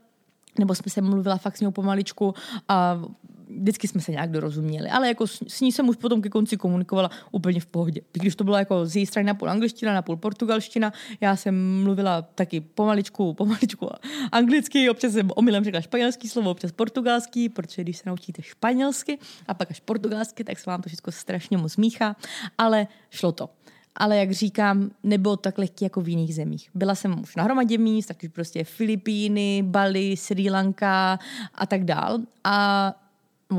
nebo 0.58 0.74
jsme 0.74 0.90
se 0.90 1.00
mluvila 1.00 1.36
fakt 1.36 1.56
s 1.56 1.60
ním 1.60 1.72
pomaličku 1.72 2.34
a 2.68 3.02
vždycky 3.56 3.88
jsme 3.88 4.00
se 4.00 4.12
nějak 4.12 4.30
dorozuměli, 4.30 4.88
ale 4.90 5.08
jako 5.08 5.26
s, 5.26 5.42
s 5.48 5.60
ní 5.60 5.72
jsem 5.72 5.88
už 5.88 5.96
potom 5.96 6.22
ke 6.22 6.28
konci 6.28 6.56
komunikovala 6.56 7.10
úplně 7.32 7.60
v 7.60 7.66
pohodě. 7.66 8.00
Když 8.12 8.36
to 8.36 8.44
bylo 8.44 8.56
jako 8.56 8.86
z 8.86 8.96
její 8.96 9.06
strany 9.06 9.26
na 9.26 9.34
půl 9.34 9.50
angličtina, 9.50 9.94
na 9.94 10.02
půl 10.02 10.16
portugalština, 10.16 10.92
já 11.20 11.36
jsem 11.36 11.82
mluvila 11.82 12.22
taky 12.22 12.60
pomaličku, 12.60 13.34
pomaličku 13.34 13.88
anglicky, 14.32 14.90
občas 14.90 15.12
jsem 15.12 15.30
omylem 15.34 15.64
řekla 15.64 15.80
španělský 15.80 16.28
slovo, 16.28 16.50
občas 16.50 16.72
portugalský, 16.72 17.48
protože 17.48 17.82
když 17.82 17.96
se 17.96 18.02
naučíte 18.06 18.42
španělsky 18.42 19.18
a 19.46 19.54
pak 19.54 19.70
až 19.70 19.80
portugalsky, 19.80 20.44
tak 20.44 20.58
se 20.58 20.70
vám 20.70 20.82
to 20.82 20.88
všechno 20.88 21.12
strašně 21.12 21.56
moc 21.56 21.76
míchá, 21.76 22.16
ale 22.58 22.86
šlo 23.10 23.32
to 23.32 23.50
ale 24.00 24.16
jak 24.16 24.30
říkám, 24.30 24.90
nebylo 25.02 25.36
tak 25.36 25.58
lehký 25.58 25.84
jako 25.84 26.00
v 26.00 26.08
jiných 26.08 26.34
zemích. 26.34 26.70
Byla 26.74 26.94
jsem 26.94 27.20
už 27.20 27.36
na 27.36 27.42
hromadě 27.42 27.78
míst, 27.78 28.06
tak 28.06 28.16
už 28.22 28.28
prostě 28.28 28.64
Filipíny, 28.64 29.62
Bali, 29.66 30.16
Sri 30.16 30.50
Lanka 30.50 31.18
a 31.54 31.66
tak 31.66 31.84
dál. 31.84 32.18
A 32.44 32.94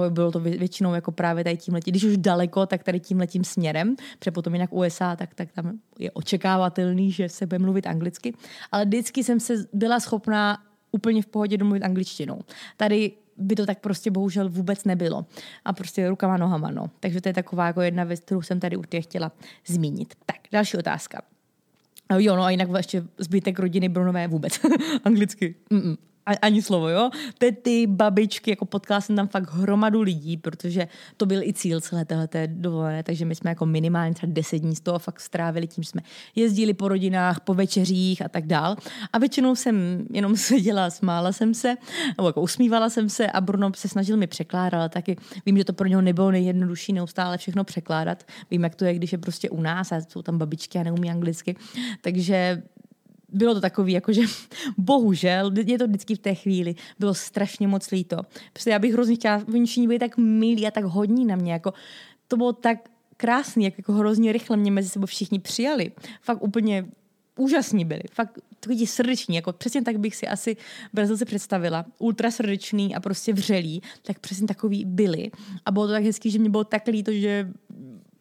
bylo 0.10 0.32
to 0.32 0.40
většinou 0.40 0.94
jako 0.94 1.12
právě 1.12 1.44
tady 1.44 1.58
tím 1.58 1.74
letím, 1.74 1.92
když 1.92 2.04
už 2.04 2.18
daleko, 2.18 2.66
tak 2.66 2.84
tady 2.84 3.00
tím 3.00 3.20
letím 3.20 3.44
směrem, 3.44 3.96
protože 4.20 4.32
potom 4.32 4.54
jinak 4.54 4.74
USA, 4.74 5.16
tak, 5.16 5.34
tak 5.34 5.52
tam 5.52 5.80
je 6.00 6.12
očekávatelný, 6.12 7.12
že 7.12 7.30
se 7.30 7.46
bude 7.46 7.60
mluvit 7.60 7.88
anglicky, 7.88 8.34
ale 8.72 8.86
vždycky 8.86 9.24
jsem 9.24 9.40
se 9.40 9.54
byla 9.74 10.00
schopná 10.00 10.58
úplně 10.92 11.22
v 11.22 11.26
pohodě 11.26 11.58
domluvit 11.58 11.84
angličtinou. 11.84 12.42
Tady 12.78 13.12
by 13.38 13.56
to 13.56 13.66
tak 13.66 13.80
prostě 13.80 14.12
bohužel 14.12 14.50
vůbec 14.50 14.86
nebylo. 14.86 15.26
A 15.66 15.74
prostě 15.74 16.10
rukama, 16.10 16.38
nohama, 16.38 16.72
no. 16.72 16.90
Takže 17.00 17.22
to 17.22 17.30
je 17.30 17.34
taková 17.34 17.68
jako 17.68 17.82
jedna 17.82 18.04
věc, 18.04 18.20
kterou 18.20 18.42
jsem 18.42 18.60
tady 18.60 18.78
určitě 18.78 19.02
chtěla 19.02 19.32
zmínit. 19.68 20.14
Tak, 20.26 20.38
další 20.52 20.78
otázka. 20.78 21.22
Jo, 22.18 22.36
no 22.36 22.44
a 22.44 22.50
jinak 22.50 22.70
ještě 22.78 23.04
zbytek 23.18 23.60
rodiny 23.60 23.90
Brunové 23.90 24.28
vůbec. 24.28 24.60
Anglicky. 25.04 25.56
Mm-mm 25.72 25.98
ani 26.42 26.62
slovo, 26.62 26.90
jo. 26.90 27.10
Tety, 27.38 27.88
babičky, 27.88 28.50
jako 28.50 28.66
potkala 28.66 29.02
jsem 29.02 29.16
tam 29.16 29.28
fakt 29.28 29.54
hromadu 29.54 30.02
lidí, 30.02 30.38
protože 30.38 30.88
to 31.18 31.26
byl 31.26 31.44
i 31.44 31.54
cíl 31.54 31.82
celé 31.82 32.06
téhleté 32.06 32.48
dovolené, 32.48 33.04
takže 33.04 33.26
my 33.26 33.36
jsme 33.36 33.52
jako 33.52 33.66
minimálně 33.66 34.16
třeba 34.16 34.34
deset 34.34 34.58
dní 34.58 34.76
z 34.76 34.82
toho 34.82 35.00
fakt 35.00 35.20
strávili 35.20 35.68
tím, 35.68 35.84
že 35.84 35.90
jsme 35.90 36.02
jezdili 36.36 36.74
po 36.74 36.88
rodinách, 36.88 37.40
po 37.40 37.54
večeřích 37.54 38.22
a 38.22 38.30
tak 38.30 38.48
dál. 38.48 38.76
A 39.14 39.18
většinou 39.18 39.56
jsem 39.56 40.06
jenom 40.12 40.38
seděla, 40.50 40.90
smála 40.90 41.32
jsem 41.32 41.54
se, 41.54 41.76
nebo 42.18 42.30
jako 42.30 42.42
usmívala 42.42 42.90
jsem 42.90 43.10
se 43.10 43.28
a 43.28 43.42
Bruno 43.42 43.72
se 43.76 43.88
snažil 43.88 44.18
mi 44.18 44.28
překládat, 44.28 44.74
ale 44.74 44.90
taky 44.90 45.18
vím, 45.46 45.58
že 45.58 45.64
to 45.66 45.74
pro 45.74 45.88
něho 45.88 46.02
nebylo 46.02 46.32
nejjednodušší 46.32 46.94
neustále 46.94 47.38
všechno 47.38 47.64
překládat. 47.64 48.24
Vím, 48.52 48.64
jak 48.64 48.76
to 48.76 48.86
je, 48.86 48.94
když 48.94 49.12
je 49.12 49.18
prostě 49.18 49.50
u 49.50 49.62
nás 49.62 49.92
a 49.92 50.02
jsou 50.02 50.22
tam 50.22 50.38
babičky 50.38 50.80
a 50.80 50.84
neumí 50.84 51.12
anglicky. 51.12 51.56
Takže 52.02 52.64
bylo 53.32 53.54
to 53.54 53.62
takový, 53.62 53.94
jakože 53.94 54.22
bohužel, 54.78 55.52
je 55.66 55.78
to 55.78 55.88
vždycky 55.88 56.16
v 56.16 56.20
té 56.20 56.36
chvíli, 56.36 56.76
bylo 57.00 57.14
strašně 57.14 57.68
moc 57.68 57.92
líto. 57.92 58.18
Prostě 58.54 58.70
já 58.70 58.80
bych 58.80 58.94
hrozně 58.94 59.16
chtěla, 59.16 59.44
oni 59.54 59.66
všichni 59.66 59.88
byli 59.88 60.00
tak 60.00 60.18
milí 60.18 60.68
a 60.68 60.72
tak 60.72 60.84
hodní 60.84 61.26
na 61.26 61.36
mě, 61.36 61.54
jako 61.54 61.74
to 62.28 62.38
bylo 62.38 62.54
tak 62.54 62.90
krásný, 63.18 63.66
jak 63.66 63.78
jako 63.78 63.94
hrozně 63.94 64.32
rychle 64.32 64.58
mě 64.58 64.72
mezi 64.72 64.90
sebou 64.90 65.06
všichni 65.06 65.40
přijali. 65.40 65.92
Fakt 66.22 66.44
úplně 66.44 66.86
úžasní 67.40 67.86
byli. 67.86 68.02
Fakt 68.12 68.40
takový 68.60 68.88
srdeční, 68.88 69.36
jako 69.36 69.54
přesně 69.54 69.82
tak 69.82 70.00
bych 70.00 70.16
si 70.16 70.28
asi 70.28 70.58
Brazilce 70.94 71.26
představila. 71.26 71.86
Ultra 72.00 72.32
srdečný 72.32 72.96
a 72.96 73.00
prostě 73.00 73.34
vřelý, 73.34 73.82
tak 74.04 74.20
přesně 74.20 74.48
takový 74.48 74.86
byli. 74.86 75.32
A 75.66 75.72
bylo 75.72 75.88
to 75.88 75.94
tak 75.94 76.04
hezký, 76.04 76.32
že 76.32 76.40
mě 76.40 76.50
bylo 76.50 76.64
tak 76.64 76.88
líto, 76.88 77.12
že 77.12 77.52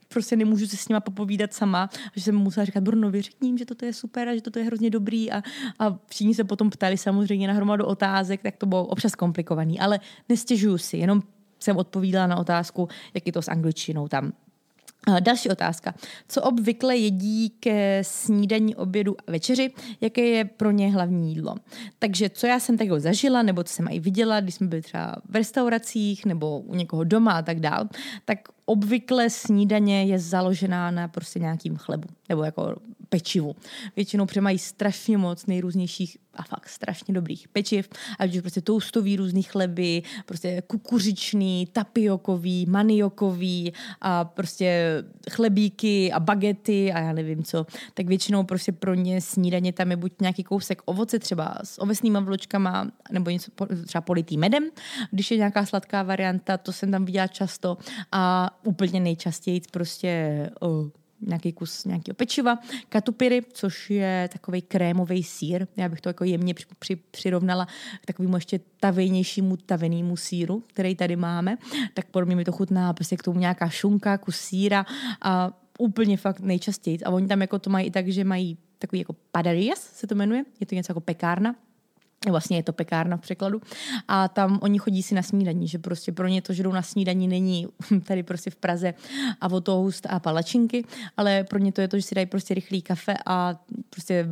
prostě 0.09 0.37
nemůžu 0.37 0.67
se 0.67 0.77
s 0.77 0.89
nima 0.89 1.01
popovídat 1.01 1.55
sama, 1.55 1.91
že 2.17 2.23
jsem 2.23 2.35
musela 2.35 2.65
říkat 2.65 2.83
Brunovi, 2.83 3.23
řekni 3.23 3.59
že 3.59 3.65
toto 3.65 3.85
je 3.85 3.93
super 3.93 4.29
a 4.29 4.35
že 4.35 4.43
toto 4.43 4.59
je 4.59 4.65
hrozně 4.65 4.91
dobrý. 4.91 5.33
A, 5.33 5.43
a 5.79 5.99
všichni 6.07 6.35
se 6.35 6.45
potom 6.45 6.71
ptali 6.71 6.99
samozřejmě 6.99 7.49
na 7.49 7.55
hromadu 7.55 7.85
otázek, 7.85 8.43
tak 8.43 8.57
to 8.57 8.67
bylo 8.67 8.87
občas 8.87 9.15
komplikovaný, 9.15 9.81
ale 9.81 10.01
nestěžuju 10.29 10.79
si, 10.79 10.97
jenom 10.97 11.23
jsem 11.61 11.77
odpovídala 11.77 12.27
na 12.27 12.37
otázku, 12.37 12.89
jak 13.15 13.27
je 13.27 13.33
to 13.33 13.43
s 13.43 13.49
angličtinou 13.49 14.09
tam. 14.09 14.33
Další 15.21 15.49
otázka. 15.49 15.95
Co 16.29 16.43
obvykle 16.43 16.97
jedí 16.97 17.51
ke 17.51 18.01
snídaní, 18.05 18.77
obědu 18.77 19.17
a 19.27 19.31
večeři? 19.31 19.71
Jaké 20.01 20.21
je 20.21 20.45
pro 20.45 20.71
ně 20.71 20.93
hlavní 20.93 21.29
jídlo? 21.35 21.55
Takže 21.99 22.31
co 22.31 22.47
já 22.47 22.61
jsem 22.61 22.79
takhle 22.79 23.01
zažila, 23.01 23.43
nebo 23.43 23.65
co 23.65 23.73
jsem 23.73 23.89
i 23.91 24.01
viděla, 24.01 24.41
když 24.41 24.55
jsme 24.55 24.67
byli 24.67 24.83
třeba 24.83 25.17
v 25.29 25.37
restauracích 25.37 26.27
nebo 26.27 26.59
u 26.59 26.75
někoho 26.75 27.05
doma 27.05 27.33
a 27.33 27.43
tak 27.43 27.61
dál, 27.61 27.89
tak 28.25 28.39
obvykle 28.65 29.31
snídaně 29.31 30.05
je 30.05 30.19
založená 30.19 30.91
na 30.91 31.09
prostě 31.09 31.39
nějakým 31.39 31.77
chlebu 31.77 32.09
nebo 32.29 32.43
jako 32.43 32.77
pečivu. 33.09 33.57
Většinou 33.97 34.27
přemají 34.27 34.59
strašně 34.59 35.19
moc 35.19 35.47
nejrůznějších 35.47 36.17
a 36.35 36.43
fakt 36.43 36.69
strašně 36.69 37.15
dobrých 37.15 37.49
pečiv, 37.49 37.89
ať 38.19 38.37
už 38.37 38.41
prostě 38.41 38.61
toustový 38.61 39.17
různý 39.17 39.43
chleby, 39.43 40.03
prostě 40.27 40.63
kukuřičný, 40.67 41.67
tapiokový, 41.73 42.67
maniokový 42.67 43.73
a 44.01 44.25
prostě 44.25 45.05
chlebíky 45.31 46.13
a 46.13 46.21
bagety 46.21 46.93
a 46.93 47.01
já 47.01 47.13
nevím 47.13 47.43
co. 47.43 47.67
Tak 47.95 48.07
většinou 48.07 48.45
prostě 48.45 48.73
pro 48.73 48.95
ně 48.95 49.21
snídaně 49.21 49.73
tam 49.73 49.91
je 49.91 49.97
buď 49.97 50.13
nějaký 50.21 50.45
kousek 50.45 50.83
ovoce 50.85 51.19
třeba 51.19 51.59
s 51.65 51.81
ovesnýma 51.81 52.21
vločkama 52.21 52.91
nebo 53.13 53.31
něco 53.31 53.51
třeba 53.87 54.03
politý 54.03 54.37
medem, 54.39 54.65
když 55.11 55.31
je 55.31 55.37
nějaká 55.37 55.67
sladká 55.67 56.03
varianta, 56.03 56.57
to 56.57 56.73
jsem 56.73 56.91
tam 56.91 57.05
viděla 57.05 57.27
často 57.27 57.79
a 58.13 58.51
úplně 58.65 59.01
nejčastěji 59.01 59.63
prostě 59.71 60.51
oh, 60.61 60.89
nějaký 61.21 61.53
kus 61.53 61.85
nějakého 61.85 62.15
pečiva, 62.15 62.59
katupiry, 62.89 63.43
což 63.53 63.91
je 63.91 64.29
takový 64.33 64.63
krémový 64.63 65.23
sír. 65.23 65.67
Já 65.77 65.89
bych 65.89 66.01
to 66.01 66.09
jako 66.09 66.25
jemně 66.25 66.55
při, 66.55 66.67
při, 66.79 66.97
přirovnala 66.97 67.67
k 68.01 68.07
takovému 68.07 68.37
ještě 68.37 68.61
tavejnějšímu 68.81 69.57
tavenému 69.57 70.17
síru, 70.17 70.65
který 70.67 70.95
tady 70.95 71.17
máme. 71.17 71.57
Tak 71.95 72.07
podobně 72.07 72.37
mi 72.37 72.45
to 72.45 72.53
chutná 72.53 72.93
prostě 72.93 73.17
k 73.17 73.23
tomu 73.23 73.41
nějaká 73.41 73.69
šunka, 73.69 74.19
kus 74.19 74.37
síra 74.37 74.87
a 75.23 75.61
úplně 75.79 76.17
fakt 76.17 76.41
nejčastěji. 76.41 76.99
A 77.01 77.11
oni 77.11 77.29
tam 77.29 77.41
jako 77.41 77.59
to 77.59 77.71
mají 77.71 77.87
i 77.87 77.91
tak, 77.91 78.09
že 78.09 78.25
mají 78.25 78.59
takový 78.79 78.99
jako 78.99 79.17
padarias 79.33 79.81
se 79.81 80.07
to 80.07 80.15
jmenuje, 80.15 80.45
je 80.61 80.67
to 80.67 80.75
něco 80.75 80.91
jako 80.91 81.01
pekárna, 81.01 81.55
Vlastně 82.27 82.57
je 82.57 82.63
to 82.63 82.73
pekárna 82.73 83.17
v 83.17 83.21
překladu. 83.21 83.61
A 84.09 84.29
tam 84.29 84.59
oni 84.63 84.79
chodí 84.79 85.03
si 85.03 85.15
na 85.15 85.23
snídaní, 85.23 85.69
že 85.69 85.79
prostě 85.79 86.13
pro 86.13 86.29
ně 86.29 86.43
to, 86.43 86.53
že 86.53 86.63
jdou 86.63 86.73
na 86.73 86.83
snídaní, 86.83 87.29
není 87.29 87.67
tady 88.05 88.23
prostě 88.23 88.51
v 88.51 88.57
Praze 88.57 88.95
a 89.41 89.49
o 89.51 89.61
toast 89.61 90.07
a 90.11 90.21
palačinky, 90.21 90.85
ale 91.17 91.45
pro 91.45 91.59
ně 91.59 91.73
to 91.73 91.81
je 91.81 91.89
to, 91.89 91.97
že 91.97 92.03
si 92.03 92.15
dají 92.15 92.27
prostě 92.27 92.55
rychlý 92.55 92.83
kafe 92.83 93.15
a 93.27 93.61
prostě 93.91 94.29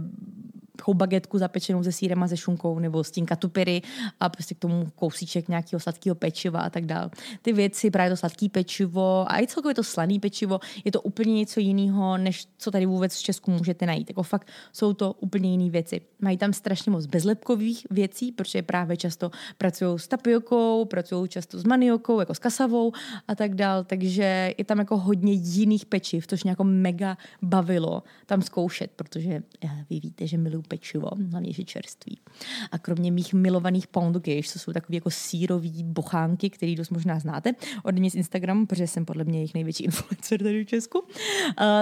takovou 0.77 0.95
bagetku 0.95 1.39
zapečenou 1.39 1.85
se 1.85 1.93
sírem 1.93 2.23
a 2.23 2.29
se 2.29 2.37
šunkou 2.37 2.79
nebo 2.79 3.05
s 3.05 3.11
tím 3.11 3.27
katupiry 3.27 3.83
a 4.21 4.29
prostě 4.29 4.55
k 4.55 4.59
tomu 4.59 4.87
kousíček 4.95 5.49
nějakého 5.49 5.81
sladkého 5.81 6.15
pečiva 6.15 6.61
a 6.61 6.71
tak 6.71 6.87
dále. 6.87 7.11
Ty 7.43 7.53
věci, 7.53 7.91
právě 7.91 8.11
to 8.11 8.17
sladký 8.17 8.49
pečivo 8.49 9.25
a 9.29 9.41
i 9.41 9.47
celkově 9.47 9.75
to 9.75 9.85
slaný 9.85 10.21
pečivo, 10.21 10.61
je 10.85 10.93
to 10.93 11.01
úplně 11.01 11.35
něco 11.35 11.61
jiného, 11.61 12.19
než 12.19 12.47
co 12.59 12.71
tady 12.71 12.87
vůbec 12.87 13.17
v 13.17 13.23
Česku 13.23 13.51
můžete 13.51 13.87
najít. 13.87 14.11
Jako 14.11 14.23
fakt 14.23 14.49
jsou 14.73 14.93
to 14.93 15.13
úplně 15.13 15.51
jiné 15.51 15.71
věci. 15.71 16.01
Mají 16.21 16.37
tam 16.37 16.53
strašně 16.53 16.93
moc 16.93 17.07
bezlepkových 17.07 17.87
věcí, 17.91 18.33
protože 18.33 18.63
právě 18.63 18.97
často 18.97 19.31
pracují 19.59 19.99
s 19.99 20.09
tapiokou, 20.09 20.85
pracují 20.85 21.29
často 21.29 21.59
s 21.59 21.65
maniokou, 21.65 22.21
jako 22.21 22.35
s 22.35 22.39
kasavou 22.39 22.93
a 23.29 23.35
tak 23.35 23.55
dále, 23.55 23.85
takže 23.85 24.55
je 24.59 24.65
tam 24.65 24.79
jako 24.79 24.97
hodně 24.97 25.33
jiných 25.33 25.87
pečiv, 25.87 26.27
což 26.27 26.45
mě 26.45 26.51
jako 26.51 26.65
mega 26.65 27.19
bavilo 27.43 28.03
tam 28.27 28.43
zkoušet, 28.43 28.91
protože 28.97 29.43
eh, 29.65 29.85
vy 29.91 30.01
víte, 30.01 30.27
že 30.27 30.39
miluji 30.39 30.63
pečivo, 30.69 31.09
hlavně 31.31 31.53
že 31.53 31.65
čerství. 31.65 32.19
A 32.73 32.79
kromě 32.79 33.13
mých 33.13 33.35
milovaných 33.35 33.87
pound 33.87 34.17
quiche, 34.23 34.53
to 34.53 34.59
jsou 34.59 34.73
takové 34.73 34.97
jako 34.97 35.11
sírový 35.11 35.85
bochánky, 35.85 36.51
který 36.51 36.75
dost 36.75 36.91
možná 36.91 37.19
znáte 37.19 37.53
od 37.83 37.95
mě 37.95 38.11
z 38.11 38.15
Instagramu, 38.15 38.67
protože 38.67 38.87
jsem 38.87 39.05
podle 39.05 39.25
mě 39.25 39.39
jejich 39.39 39.55
největší 39.55 39.85
influencer 39.91 40.43
tady 40.43 40.65
v 40.65 40.69
Česku, 40.69 40.99
uh, 40.99 41.07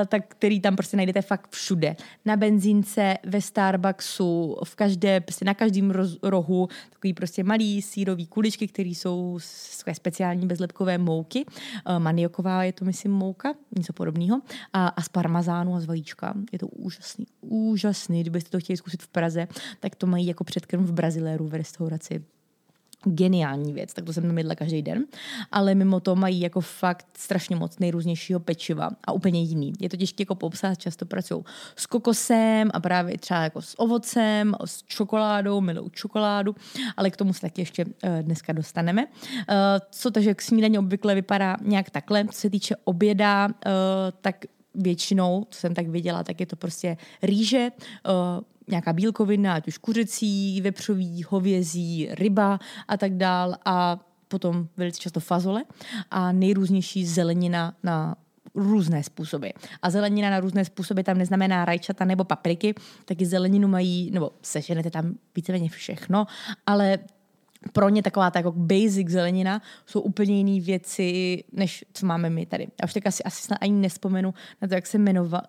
tak 0.09 0.23
který 0.29 0.61
tam 0.61 0.77
prostě 0.77 0.97
najdete 0.97 1.23
fakt 1.23 1.51
všude. 1.51 1.97
Na 2.25 2.37
benzínce, 2.37 3.15
ve 3.27 3.41
Starbucksu, 3.41 4.57
v 4.65 4.75
každé, 4.75 5.21
prostě 5.21 5.45
na 5.45 5.55
každém 5.55 5.93
rohu, 6.23 6.69
takový 6.91 7.15
prostě 7.15 7.45
malý 7.45 7.83
sírový 7.83 8.27
kuličky, 8.27 8.69
které 8.69 8.89
jsou 8.89 9.39
speciální 9.93 10.47
bezlepkové 10.47 10.99
mouky. 10.99 11.45
Uh, 11.45 11.99
manioková 11.99 12.65
je 12.65 12.73
to, 12.73 12.85
myslím, 12.85 13.13
mouka, 13.13 13.55
něco 13.77 13.93
podobného. 13.93 14.41
A, 14.73 14.87
a 14.87 15.03
z 15.03 15.09
parmazánu 15.09 15.75
a 15.75 15.81
z 15.81 15.87
vajíčka. 15.87 16.35
Je 16.53 16.59
to 16.59 16.67
úžasný, 16.67 17.27
úžasný. 17.41 18.21
Kdybyste 18.21 18.51
to 18.51 18.61
chtěli 18.61 18.74
chtěli 18.75 18.77
zkusit 18.77 19.03
v 19.03 19.09
Praze, 19.09 19.49
tak 19.81 19.95
to 19.95 20.07
mají 20.07 20.27
jako 20.27 20.45
předkrm 20.45 20.85
v 20.85 20.93
Braziléru 20.93 21.49
v 21.49 21.55
restauraci 21.55 22.25
geniální 23.07 23.73
věc, 23.73 23.95
tak 23.95 24.05
to 24.05 24.13
jsem 24.13 24.23
tam 24.23 24.39
jedla 24.39 24.55
každý 24.55 24.83
den, 24.83 25.05
ale 25.53 25.75
mimo 25.75 26.01
to 26.01 26.17
mají 26.17 26.41
jako 26.41 26.61
fakt 26.61 27.07
strašně 27.17 27.57
moc 27.57 27.79
nejrůznějšího 27.79 28.41
pečiva 28.41 28.91
a 29.05 29.13
úplně 29.13 29.43
jiný. 29.43 29.73
Je 29.81 29.89
to 29.89 29.97
těžké 29.97 30.23
jako 30.23 30.35
popsat, 30.35 30.79
často 30.79 31.07
pracují 31.07 31.45
s 31.77 31.87
kokosem 31.87 32.71
a 32.75 32.81
právě 32.81 33.19
třeba 33.19 33.43
jako 33.43 33.63
s 33.63 33.81
ovocem, 33.81 34.57
s 34.65 34.83
čokoládou, 34.83 35.61
milou 35.61 35.89
čokoládu, 35.89 36.57
ale 36.97 37.11
k 37.11 37.17
tomu 37.17 37.33
se 37.33 37.41
taky 37.41 37.61
ještě 37.61 37.85
uh, 37.85 37.93
dneska 38.23 38.53
dostaneme. 38.53 39.05
Uh, 39.05 39.13
co 39.91 40.11
takže 40.11 40.35
k 40.35 40.43
snídaní 40.43 40.79
obvykle 40.79 41.15
vypadá 41.15 41.57
nějak 41.63 41.91
takhle. 41.91 42.25
Co 42.25 42.41
se 42.41 42.51
týče 42.51 42.77
oběda, 42.85 43.47
uh, 43.49 43.53
tak 44.21 44.45
většinou, 44.75 45.47
co 45.51 45.61
jsem 45.61 45.75
tak 45.75 45.87
viděla, 45.89 46.25
tak 46.25 46.41
je 46.41 46.47
to 46.47 46.57
prostě 46.57 46.97
rýže, 47.23 47.71
nějaká 48.69 48.93
bílkovina, 48.93 49.55
ať 49.55 49.69
už 49.69 49.79
kuřecí, 49.79 50.61
vepřový, 50.61 51.23
hovězí, 51.23 52.09
ryba 52.11 52.59
a 52.89 52.97
tak 52.97 53.17
dál 53.17 53.57
a 53.65 54.01
potom 54.29 54.69
velice 54.77 55.01
často 55.01 55.21
fazole 55.21 55.65
a 56.11 56.33
nejrůznější 56.33 57.07
zelenina 57.07 57.75
na 57.83 58.17
různé 58.55 59.03
způsoby. 59.03 59.49
A 59.83 59.91
zelenina 59.91 60.31
na 60.31 60.41
různé 60.41 60.65
způsoby 60.65 61.01
tam 61.01 61.19
neznamená 61.19 61.65
rajčata 61.65 62.05
nebo 62.05 62.25
papriky, 62.25 62.75
taky 63.05 63.27
zeleninu 63.27 63.69
mají, 63.69 64.11
nebo 64.11 64.31
seženete 64.43 64.91
tam 64.91 65.15
víceméně 65.37 65.69
všechno, 65.69 66.27
ale 66.67 66.99
pro 67.73 67.89
ně 67.89 68.03
taková 68.03 68.31
ta 68.31 68.39
jako 68.39 68.53
basic 68.53 69.09
zelenina 69.09 69.63
jsou 69.87 70.01
úplně 70.01 70.37
jiné 70.37 70.65
věci, 70.65 71.45
než 71.53 71.85
co 71.93 72.07
máme 72.07 72.31
my 72.31 72.47
tady. 72.47 72.65
Já 72.65 72.85
už 72.85 72.93
tak 72.93 73.07
asi, 73.07 73.23
asi 73.23 73.43
snad 73.43 73.59
ani 73.61 73.73
nespomenu 73.73 74.35
na 74.63 74.69
to, 74.69 74.75
jak 74.75 74.87
se 74.87 74.99
jmenoval 74.99 75.43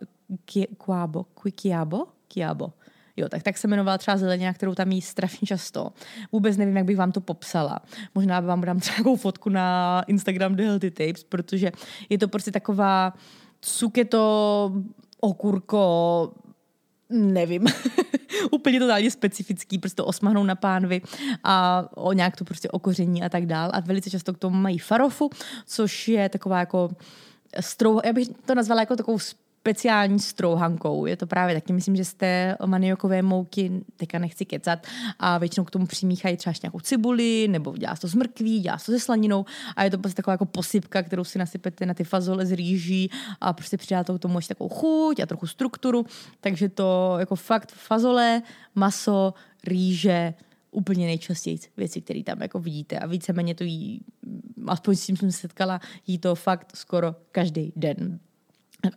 Kiabo, 0.45 1.25
Kiabo, 1.51 2.05
Kiabo 2.27 2.73
Jo, 3.17 3.29
tak 3.29 3.43
tak 3.43 3.57
se 3.57 3.67
jmenovala 3.67 3.97
třeba 3.97 4.17
zeleně, 4.17 4.53
kterou 4.53 4.75
tam 4.75 4.91
jí 4.91 5.01
strašně 5.01 5.45
často. 5.45 5.89
Vůbec 6.31 6.57
nevím, 6.57 6.77
jak 6.77 6.85
bych 6.85 6.97
vám 6.97 7.11
to 7.11 7.21
popsala. 7.21 7.79
Možná 8.15 8.39
vám 8.39 8.61
dám 8.61 8.79
třeba 8.79 8.97
takovou 8.97 9.15
fotku 9.15 9.49
na 9.49 10.03
Instagram 10.07 10.55
The 10.55 10.63
Healthy 10.63 10.91
Tapes, 10.91 11.23
protože 11.23 11.71
je 12.09 12.17
to 12.17 12.27
prostě 12.27 12.51
taková 12.51 13.13
cuketo, 13.61 14.71
okurko, 15.19 16.31
nevím, 17.09 17.65
úplně 18.51 18.79
totálně 18.79 19.11
specifický, 19.11 19.77
prostě 19.77 20.01
osmahnou 20.01 20.43
na 20.43 20.55
pánvy 20.55 21.01
a 21.43 21.85
o 21.95 22.13
nějak 22.13 22.35
to 22.35 22.45
prostě 22.45 22.69
okoření 22.69 23.23
a 23.23 23.29
tak 23.29 23.45
dál. 23.45 23.69
A 23.73 23.79
velice 23.79 24.09
často 24.09 24.33
k 24.33 24.37
tomu 24.37 24.61
mají 24.61 24.79
farofu, 24.79 25.29
což 25.65 26.07
je 26.07 26.29
taková 26.29 26.59
jako 26.59 26.89
strou, 27.59 27.99
já 28.05 28.13
bych 28.13 28.27
to 28.45 28.55
nazvala 28.55 28.81
jako 28.81 28.95
takovou 28.95 29.19
speciální 29.65 30.19
strouhankou. 30.19 31.05
Je 31.05 31.17
to 31.17 31.27
právě 31.27 31.55
taky, 31.55 31.73
myslím, 31.73 31.95
že 31.95 32.05
z 32.05 32.13
té 32.13 32.57
maniokové 32.65 33.21
mouky, 33.21 33.71
teďka 33.97 34.19
nechci 34.19 34.45
kecat, 34.45 34.87
a 35.19 35.37
většinou 35.37 35.63
k 35.63 35.71
tomu 35.71 35.85
přimíchají 35.85 36.37
třeba 36.37 36.53
nějakou 36.63 36.79
cibuli, 36.79 37.47
nebo 37.47 37.77
dělá 37.77 37.95
to 37.95 38.07
z 38.07 38.15
mrkví, 38.15 38.59
dělá 38.59 38.77
to 38.77 38.83
se 38.83 38.99
slaninou 38.99 39.45
a 39.75 39.83
je 39.83 39.91
to 39.91 39.97
prostě 39.97 40.15
taková 40.15 40.31
jako 40.33 40.45
posypka, 40.45 41.03
kterou 41.03 41.23
si 41.23 41.39
nasypete 41.39 41.85
na 41.85 41.93
ty 41.93 42.03
fazole 42.03 42.45
z 42.45 42.51
rýží 42.51 43.09
a 43.41 43.53
prostě 43.53 43.77
přidáte 43.77 44.13
k 44.13 44.19
tomu 44.19 44.37
ještě 44.37 44.53
takovou 44.53 44.69
chuť 44.69 45.19
a 45.19 45.25
trochu 45.25 45.47
strukturu. 45.47 46.05
Takže 46.41 46.69
to 46.69 47.15
jako 47.19 47.35
fakt 47.35 47.71
fazole, 47.71 48.41
maso, 48.75 49.33
rýže, 49.63 50.33
úplně 50.71 51.05
nejčastěji 51.05 51.59
věci, 51.77 52.01
které 52.01 52.23
tam 52.23 52.41
jako 52.41 52.59
vidíte 52.59 52.99
a 52.99 53.07
víceméně 53.07 53.55
to 53.55 53.63
jí, 53.63 54.01
aspoň 54.67 54.95
s 54.95 55.05
tím 55.05 55.17
jsem 55.17 55.31
se 55.31 55.39
setkala, 55.39 55.79
jí 56.07 56.17
to 56.17 56.35
fakt 56.35 56.75
skoro 56.75 57.15
každý 57.31 57.73
den 57.75 58.19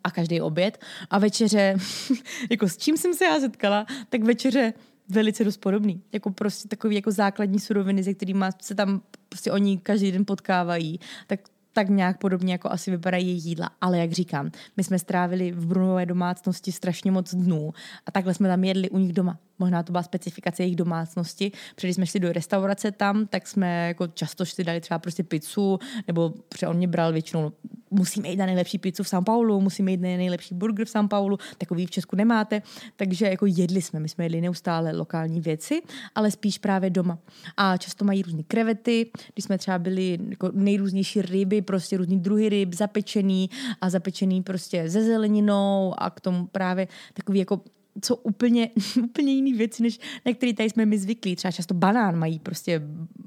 a 0.04 0.10
každý 0.10 0.40
oběd. 0.40 0.84
A 1.10 1.18
večeře, 1.18 1.76
jako 2.50 2.68
s 2.68 2.76
čím 2.76 2.96
jsem 2.96 3.14
se 3.14 3.24
já 3.24 3.40
setkala, 3.40 3.86
tak 4.08 4.22
večeře 4.22 4.72
velice 5.08 5.44
dost 5.44 5.56
podobný. 5.56 6.02
Jako 6.12 6.30
prostě 6.30 6.68
takový 6.68 6.96
jako 6.96 7.10
základní 7.10 7.58
suroviny, 7.58 8.04
se 8.04 8.14
kterými 8.14 8.44
se 8.62 8.74
tam 8.74 9.00
prostě 9.28 9.52
oni 9.52 9.78
každý 9.78 10.12
den 10.12 10.24
potkávají. 10.24 11.00
Tak 11.26 11.40
tak 11.78 11.88
nějak 11.88 12.18
podobně 12.18 12.52
jako 12.52 12.70
asi 12.70 12.90
vypadají 12.90 13.42
jídla. 13.44 13.70
Ale 13.80 13.98
jak 13.98 14.12
říkám, 14.12 14.50
my 14.76 14.84
jsme 14.84 14.98
strávili 14.98 15.52
v 15.52 15.66
Brunové 15.66 16.06
domácnosti 16.06 16.72
strašně 16.72 17.10
moc 17.10 17.34
dnů 17.34 17.72
a 18.06 18.10
takhle 18.10 18.34
jsme 18.34 18.48
tam 18.48 18.64
jedli 18.64 18.90
u 18.90 18.98
nich 18.98 19.12
doma. 19.12 19.38
Možná 19.58 19.82
to 19.82 19.92
byla 19.92 20.02
specifikace 20.02 20.62
jejich 20.62 20.76
domácnosti. 20.76 21.52
Když 21.80 21.94
jsme 21.94 22.06
šli 22.06 22.20
do 22.20 22.32
restaurace 22.32 22.90
tam, 22.90 23.26
tak 23.26 23.46
jsme 23.46 23.88
jako 23.88 24.06
často 24.06 24.44
šli 24.44 24.64
dali 24.64 24.80
třeba 24.80 24.98
prostě 24.98 25.22
pizzu, 25.22 25.78
nebo 26.06 26.34
on 26.68 26.76
mě 26.76 26.88
bral 26.88 27.12
většinou 27.12 27.52
musíme 27.90 28.28
jít 28.28 28.36
na 28.36 28.46
nejlepší 28.46 28.78
pizzu 28.78 29.02
v 29.02 29.06
São 29.06 29.24
Paulo, 29.24 29.60
musíme 29.60 29.90
jít 29.90 30.00
na 30.00 30.08
nejlepší 30.08 30.54
burger 30.54 30.86
v 30.86 30.90
São 30.90 31.08
Paulo, 31.08 31.38
takový 31.58 31.86
v 31.86 31.90
Česku 31.90 32.16
nemáte. 32.16 32.62
Takže 32.96 33.26
jako 33.26 33.46
jedli 33.46 33.82
jsme, 33.82 34.00
my 34.00 34.08
jsme 34.08 34.24
jedli 34.24 34.40
neustále 34.40 34.92
lokální 34.92 35.40
věci, 35.40 35.82
ale 36.14 36.30
spíš 36.30 36.58
právě 36.58 36.90
doma. 36.90 37.18
A 37.56 37.76
často 37.76 38.04
mají 38.04 38.22
různé 38.22 38.42
krevety, 38.42 39.10
když 39.34 39.44
jsme 39.44 39.58
třeba 39.58 39.78
byli 39.78 40.18
jako 40.28 40.50
nejrůznější 40.54 41.22
ryby, 41.22 41.62
prostě 41.62 41.96
různý 41.96 42.20
druhy 42.20 42.48
ryb, 42.48 42.74
zapečený 42.74 43.50
a 43.80 43.90
zapečený 43.90 44.42
prostě 44.42 44.88
ze 44.90 45.04
zeleninou 45.04 45.94
a 45.98 46.10
k 46.10 46.20
tomu 46.20 46.46
právě 46.46 46.88
takový 47.14 47.38
jako 47.38 47.60
co 48.00 48.16
úplně, 48.16 48.70
úplně 49.02 49.32
jiný 49.32 49.52
věci, 49.52 49.82
než 49.82 50.00
na 50.26 50.32
který 50.32 50.54
tady 50.54 50.70
jsme 50.70 50.86
my 50.86 50.98
zvyklí. 50.98 51.36
Třeba 51.36 51.52
často 51.52 51.74
banán 51.74 52.16
mají 52.16 52.38
prostě 52.38 52.82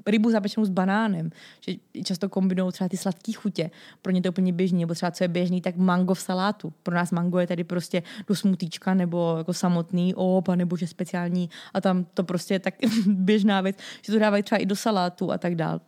rybu 0.06 0.30
zapečenou 0.30 0.64
s 0.64 0.70
banánem, 0.70 1.30
že 1.60 1.74
často 2.04 2.28
kombinují 2.28 2.72
třeba 2.72 2.88
ty 2.88 2.96
sladké 2.96 3.32
chutě. 3.32 3.70
Pro 4.02 4.12
ně 4.12 4.22
to 4.22 4.28
úplně 4.28 4.52
běžný, 4.52 4.80
nebo 4.80 4.94
třeba 4.94 5.10
co 5.10 5.24
je 5.24 5.28
běžný, 5.28 5.60
tak 5.60 5.76
mango 5.76 6.14
v 6.14 6.20
salátu. 6.20 6.72
Pro 6.82 6.94
nás 6.94 7.10
mango 7.10 7.38
je 7.38 7.46
tady 7.46 7.64
prostě 7.64 8.02
do 8.26 8.34
smutíčka 8.34 8.94
nebo 8.94 9.34
jako 9.38 9.52
samotný 9.52 10.14
op, 10.14 10.48
nebo 10.48 10.76
že 10.76 10.86
speciální 10.86 11.50
a 11.74 11.80
tam 11.80 12.04
to 12.14 12.24
prostě 12.24 12.54
je 12.54 12.58
tak 12.58 12.74
běžná 13.06 13.60
věc, 13.60 13.76
že 14.02 14.12
to 14.12 14.18
dávají 14.18 14.42
třeba 14.42 14.58
i 14.58 14.66
do 14.66 14.76
salátu 14.76 15.32
a 15.32 15.38
tak 15.38 15.54
dále. 15.54 15.80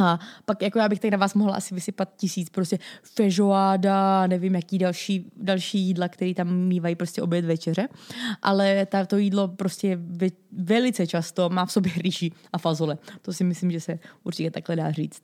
A 0.00 0.18
pak 0.44 0.62
jako 0.62 0.78
já 0.78 0.88
bych 0.88 1.00
tady 1.00 1.10
na 1.10 1.18
vás 1.18 1.34
mohla 1.34 1.54
asi 1.54 1.74
vysypat 1.74 2.16
tisíc 2.16 2.50
prostě 2.50 2.78
feijoada, 3.02 4.26
nevím 4.26 4.54
jaký 4.54 4.78
další, 4.78 5.30
další 5.36 5.78
jídla, 5.78 6.08
které 6.08 6.34
tam 6.34 6.56
mývají 6.56 6.94
prostě 6.94 7.22
oběd 7.22 7.44
večeře. 7.44 7.88
Ale 8.42 8.86
ta, 8.86 9.06
to 9.06 9.16
jídlo 9.16 9.48
prostě 9.48 9.98
ve, 10.00 10.26
velice 10.52 11.06
často 11.06 11.48
má 11.48 11.66
v 11.66 11.72
sobě 11.72 11.92
rýži 11.96 12.32
a 12.52 12.58
fazole. 12.58 12.98
To 13.22 13.32
si 13.32 13.44
myslím, 13.44 13.70
že 13.70 13.80
se 13.80 13.98
určitě 14.24 14.50
takhle 14.50 14.76
dá 14.76 14.92
říct. 14.92 15.22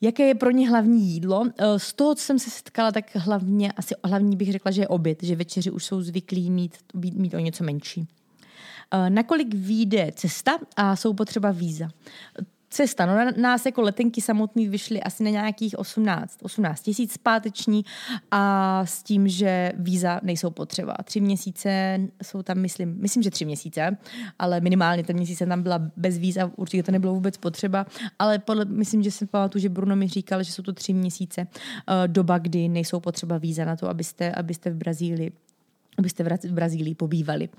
Jaké 0.00 0.22
je 0.26 0.34
pro 0.34 0.50
ně 0.50 0.68
hlavní 0.68 1.10
jídlo? 1.10 1.44
Eh, 1.58 1.78
z 1.78 1.92
toho, 1.92 2.14
co 2.14 2.22
jsem 2.22 2.38
se 2.38 2.50
setkala, 2.50 2.92
tak 2.92 3.16
hlavně, 3.16 3.72
asi 3.72 3.94
hlavní 4.04 4.36
bych 4.36 4.52
řekla, 4.52 4.70
že 4.70 4.82
je 4.82 4.88
oběd, 4.88 5.22
že 5.22 5.36
večeři 5.36 5.70
už 5.70 5.84
jsou 5.84 6.02
zvyklí 6.02 6.50
mít, 6.50 6.76
mít, 6.94 7.34
o 7.34 7.38
něco 7.38 7.64
menší. 7.64 8.08
Eh, 8.90 9.10
nakolik 9.10 9.54
vyjde 9.54 10.12
cesta 10.14 10.58
a 10.76 10.96
jsou 10.96 11.14
potřeba 11.14 11.50
víza 11.50 11.88
cesta. 12.74 13.06
No 13.06 13.14
na 13.14 13.30
nás 13.36 13.66
jako 13.66 13.82
letenky 13.82 14.20
samotný 14.20 14.68
vyšly 14.68 15.02
asi 15.02 15.24
na 15.24 15.30
nějakých 15.30 15.78
18, 15.78 16.38
18 16.42 16.82
tisíc 16.82 17.12
zpáteční 17.12 17.84
a 18.30 18.82
s 18.86 19.02
tím, 19.02 19.28
že 19.28 19.72
víza 19.76 20.20
nejsou 20.22 20.50
potřeba. 20.50 20.94
Tři 21.04 21.20
měsíce 21.20 22.00
jsou 22.22 22.42
tam, 22.42 22.58
myslím, 22.58 22.96
myslím, 22.98 23.22
že 23.22 23.30
tři 23.30 23.44
měsíce, 23.44 23.96
ale 24.38 24.60
minimálně 24.60 25.02
ten 25.02 25.16
měsíc 25.16 25.38
tam 25.38 25.62
byla 25.62 25.80
bez 25.96 26.18
víza, 26.18 26.50
určitě 26.56 26.82
to 26.82 26.92
nebylo 26.92 27.14
vůbec 27.14 27.36
potřeba, 27.36 27.86
ale 28.18 28.38
podle, 28.38 28.64
myslím, 28.64 29.02
že 29.02 29.10
jsem 29.10 29.28
pamatuju, 29.28 29.62
že 29.62 29.68
Bruno 29.68 29.96
mi 29.96 30.08
říkal, 30.08 30.42
že 30.42 30.52
jsou 30.52 30.62
to 30.62 30.72
tři 30.72 30.92
měsíce 30.92 31.40
uh, 31.40 31.46
doba, 32.06 32.38
kdy 32.38 32.68
nejsou 32.68 33.00
potřeba 33.00 33.38
víza 33.38 33.64
na 33.64 33.76
to, 33.76 33.88
abyste, 33.88 34.32
abyste 34.32 34.70
v 34.70 34.76
Brazílii 34.76 35.32
abyste 35.98 36.24
v 36.24 36.52
Brazílii 36.52 36.94
pobývali. 36.94 37.48
Uh, 37.48 37.54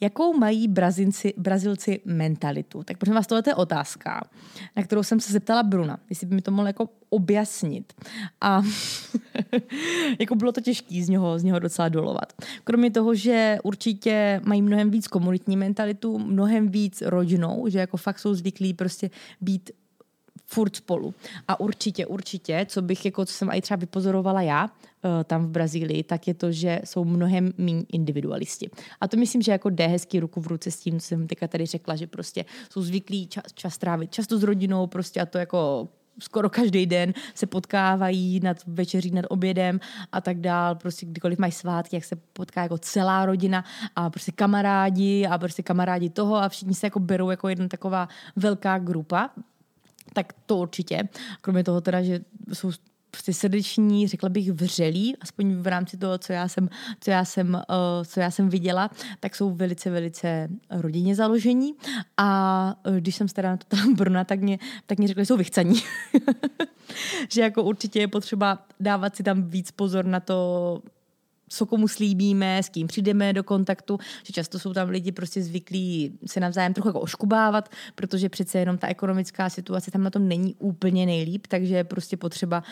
Jakou 0.00 0.38
mají 0.38 0.68
Brazilci, 0.68 1.34
Brazilci 1.36 2.00
mentalitu? 2.04 2.82
Tak 2.82 2.98
prosím 2.98 3.14
vás, 3.14 3.26
tohle 3.26 3.42
je 3.46 3.54
otázka, 3.54 4.20
na 4.76 4.82
kterou 4.82 5.02
jsem 5.02 5.20
se 5.20 5.32
zeptala 5.32 5.62
Bruna, 5.62 5.98
jestli 6.10 6.26
by 6.26 6.34
mi 6.34 6.42
to 6.42 6.50
mohl 6.50 6.66
jako 6.66 6.88
objasnit. 7.10 7.92
A 8.40 8.62
jako 10.18 10.34
bylo 10.34 10.52
to 10.52 10.60
těžké 10.60 11.02
z 11.04 11.08
něho, 11.08 11.38
z 11.38 11.42
něho 11.42 11.58
docela 11.58 11.88
dolovat. 11.88 12.32
Kromě 12.64 12.90
toho, 12.90 13.14
že 13.14 13.58
určitě 13.62 14.40
mají 14.44 14.62
mnohem 14.62 14.90
víc 14.90 15.08
komunitní 15.08 15.56
mentalitu, 15.56 16.18
mnohem 16.18 16.68
víc 16.68 17.02
rodinnou, 17.02 17.68
že 17.68 17.78
jako 17.78 17.96
fakt 17.96 18.18
jsou 18.18 18.34
zvyklí 18.34 18.74
prostě 18.74 19.10
být 19.40 19.70
furt 20.46 20.76
spolu. 20.76 21.14
A 21.48 21.60
určitě, 21.60 22.06
určitě, 22.06 22.66
co 22.68 22.82
bych, 22.82 23.04
jako, 23.04 23.24
co 23.24 23.32
jsem 23.32 23.50
i 23.52 23.62
třeba 23.62 23.76
vypozorovala 23.76 24.42
já 24.42 24.70
tam 25.24 25.46
v 25.46 25.48
Brazílii, 25.48 26.02
tak 26.02 26.28
je 26.28 26.34
to, 26.34 26.52
že 26.52 26.80
jsou 26.84 27.04
mnohem 27.04 27.52
méně 27.58 27.84
individualisti. 27.92 28.70
A 29.00 29.08
to 29.08 29.16
myslím, 29.16 29.42
že 29.42 29.52
jako 29.52 29.70
jde 29.70 29.86
hezky 29.86 30.20
ruku 30.20 30.40
v 30.40 30.46
ruce 30.46 30.70
s 30.70 30.80
tím, 30.80 31.00
co 31.00 31.06
jsem 31.06 31.26
teďka 31.26 31.48
tady 31.48 31.66
řekla, 31.66 31.96
že 31.96 32.06
prostě 32.06 32.44
jsou 32.70 32.82
zvyklí 32.82 33.26
čas, 33.26 33.44
čas 33.54 33.78
trávit 33.78 34.12
často 34.12 34.38
s 34.38 34.42
rodinou, 34.42 34.86
prostě 34.86 35.20
a 35.20 35.26
to 35.26 35.38
jako 35.38 35.88
skoro 36.18 36.50
každý 36.50 36.86
den 36.86 37.12
se 37.34 37.46
potkávají 37.46 38.40
nad 38.40 38.56
večeří, 38.66 39.10
nad 39.10 39.24
obědem 39.28 39.80
a 40.12 40.20
tak 40.20 40.40
dál. 40.40 40.74
Prostě 40.74 41.06
kdykoliv 41.06 41.38
mají 41.38 41.52
svátky, 41.52 41.96
jak 41.96 42.04
se 42.04 42.16
potká 42.32 42.62
jako 42.62 42.78
celá 42.78 43.26
rodina 43.26 43.64
a 43.96 44.10
prostě 44.10 44.32
kamarádi 44.32 45.26
a 45.26 45.38
prostě 45.38 45.62
kamarádi 45.62 46.10
toho 46.10 46.36
a 46.36 46.48
všichni 46.48 46.74
se 46.74 46.86
jako 46.86 47.00
berou 47.00 47.30
jako 47.30 47.48
jedna 47.48 47.68
taková 47.68 48.08
velká 48.36 48.78
grupa 48.78 49.30
tak 50.12 50.32
to 50.46 50.56
určitě. 50.56 51.08
Kromě 51.40 51.64
toho 51.64 51.80
teda, 51.80 52.02
že 52.02 52.20
jsou 52.52 52.70
prostě 53.14 53.32
srdeční, 53.32 54.08
řekla 54.08 54.28
bych 54.28 54.52
vřelí, 54.52 55.16
aspoň 55.20 55.54
v 55.54 55.66
rámci 55.66 55.96
toho, 55.96 56.18
co 56.18 56.32
já 56.32 56.48
jsem, 56.48 56.68
co 57.00 57.10
já 57.10 57.24
jsem, 57.24 57.54
uh, 57.54 58.04
co 58.04 58.20
já 58.20 58.30
jsem 58.30 58.48
viděla, 58.48 58.90
tak 59.20 59.36
jsou 59.36 59.54
velice, 59.54 59.90
velice 59.90 60.48
rodině 60.70 61.14
založení 61.14 61.74
a 62.16 62.76
uh, 62.86 62.96
když 62.96 63.16
jsem 63.16 63.28
se 63.28 63.34
teda 63.34 63.50
na 63.50 63.56
to 63.56 63.76
tam 63.76 63.94
Bruna, 63.94 64.24
tak 64.24 64.40
mě, 64.40 64.58
tak 64.86 64.98
mě 64.98 65.08
řekli, 65.08 65.20
že 65.22 65.26
jsou 65.26 65.36
vychcaní. 65.36 65.82
že 67.32 67.40
jako 67.40 67.62
určitě 67.62 68.00
je 68.00 68.08
potřeba 68.08 68.66
dávat 68.80 69.16
si 69.16 69.22
tam 69.22 69.42
víc 69.42 69.70
pozor 69.70 70.04
na 70.04 70.20
to, 70.20 70.82
co 71.48 71.66
komu 71.66 71.88
slíbíme, 71.88 72.62
s 72.62 72.68
kým 72.68 72.86
přijdeme 72.86 73.32
do 73.32 73.44
kontaktu, 73.44 73.98
že 74.22 74.32
často 74.32 74.58
jsou 74.58 74.72
tam 74.72 74.88
lidi 74.88 75.12
prostě 75.12 75.42
zvyklí 75.42 76.18
se 76.26 76.40
navzájem 76.40 76.74
trochu 76.74 76.88
jako 76.88 77.00
oškubávat, 77.00 77.68
protože 77.94 78.28
přece 78.28 78.58
jenom 78.58 78.78
ta 78.78 78.88
ekonomická 78.88 79.50
situace 79.50 79.90
tam 79.90 80.02
na 80.02 80.10
tom 80.10 80.28
není 80.28 80.54
úplně 80.58 81.06
nejlíp, 81.06 81.46
takže 81.46 81.76
je 81.76 81.84
prostě 81.84 82.16
potřeba 82.16 82.62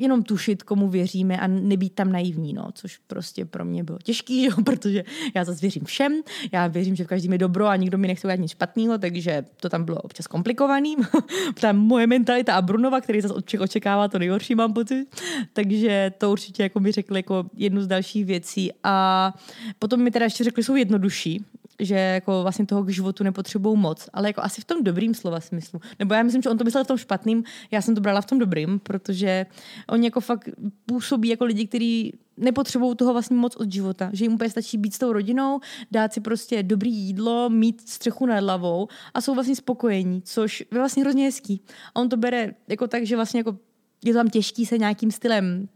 jenom 0.00 0.22
tušit, 0.22 0.62
komu 0.62 0.88
věříme 0.88 1.36
a 1.36 1.46
nebýt 1.46 1.94
tam 1.94 2.12
naivní, 2.12 2.52
no, 2.52 2.68
což 2.74 2.98
prostě 3.06 3.44
pro 3.44 3.64
mě 3.64 3.84
bylo 3.84 3.98
těžký, 4.02 4.44
jo, 4.44 4.52
protože 4.64 5.04
já 5.34 5.44
zase 5.44 5.60
věřím 5.60 5.84
všem, 5.84 6.22
já 6.52 6.66
věřím, 6.66 6.96
že 6.96 7.04
v 7.04 7.06
každém 7.06 7.32
je 7.32 7.38
dobro 7.38 7.66
a 7.66 7.76
nikdo 7.76 7.98
mi 7.98 8.06
nechce 8.06 8.26
udělat 8.26 8.40
nic 8.40 8.50
špatného, 8.50 8.98
takže 8.98 9.44
to 9.56 9.68
tam 9.68 9.84
bylo 9.84 9.98
občas 9.98 10.26
komplikovaný. 10.26 10.96
tam 11.60 11.76
moje 11.76 12.06
mentalita 12.06 12.54
a 12.54 12.62
Brunova, 12.62 13.00
který 13.00 13.20
zase 13.20 13.34
od 13.34 13.46
všech 13.46 13.60
očekává 13.60 14.08
to 14.08 14.18
nejhorší, 14.18 14.54
mám 14.54 14.72
pocit. 14.72 15.06
Takže 15.52 16.12
to 16.18 16.30
určitě 16.32 16.62
jako 16.62 16.80
mi 16.80 16.92
řekli 16.92 17.18
jako 17.18 17.44
jednu 17.56 17.82
z 17.82 17.86
dalších 17.86 18.24
věcí. 18.24 18.70
A 18.84 19.34
potom 19.78 20.02
mi 20.02 20.10
teda 20.10 20.24
ještě 20.24 20.44
řekli, 20.44 20.64
jsou 20.64 20.76
jednodušší, 20.76 21.44
že 21.80 21.94
jako 21.94 22.42
vlastně 22.42 22.66
toho 22.66 22.84
k 22.84 22.88
životu 22.88 23.24
nepotřebují 23.24 23.78
moc, 23.78 24.08
ale 24.12 24.28
jako 24.28 24.42
asi 24.42 24.60
v 24.60 24.64
tom 24.64 24.84
dobrým 24.84 25.14
slova 25.14 25.40
smyslu. 25.40 25.80
Nebo 25.98 26.14
já 26.14 26.22
myslím, 26.22 26.42
že 26.42 26.50
on 26.50 26.58
to 26.58 26.64
myslel 26.64 26.84
v 26.84 26.86
tom 26.86 26.96
špatným, 26.96 27.44
já 27.70 27.82
jsem 27.82 27.94
to 27.94 28.00
brala 28.00 28.20
v 28.20 28.26
tom 28.26 28.38
dobrým, 28.38 28.78
protože 28.78 29.46
oni 29.90 30.06
jako 30.06 30.20
fakt 30.20 30.48
působí 30.86 31.28
jako 31.28 31.44
lidi, 31.44 31.66
kteří 31.66 32.12
nepotřebují 32.36 32.96
toho 32.96 33.12
vlastně 33.12 33.36
moc 33.36 33.56
od 33.56 33.72
života, 33.72 34.10
že 34.12 34.24
jim 34.24 34.32
úplně 34.32 34.50
stačí 34.50 34.78
být 34.78 34.94
s 34.94 34.98
tou 34.98 35.12
rodinou, 35.12 35.60
dát 35.90 36.12
si 36.12 36.20
prostě 36.20 36.62
dobrý 36.62 36.92
jídlo, 36.92 37.50
mít 37.50 37.88
střechu 37.88 38.26
nad 38.26 38.40
hlavou 38.40 38.88
a 39.14 39.20
jsou 39.20 39.34
vlastně 39.34 39.56
spokojení, 39.56 40.22
což 40.22 40.60
je 40.60 40.78
vlastně 40.78 41.02
hrozně 41.02 41.24
hezký. 41.24 41.60
A 41.94 42.00
on 42.00 42.08
to 42.08 42.16
bere 42.16 42.54
jako 42.68 42.86
tak, 42.88 43.06
že 43.06 43.16
vlastně 43.16 43.40
jako 43.40 43.56
je 44.04 44.14
tam 44.14 44.28
těžký 44.28 44.66
se 44.66 44.78
nějakým 44.78 45.10
stylem 45.10 45.68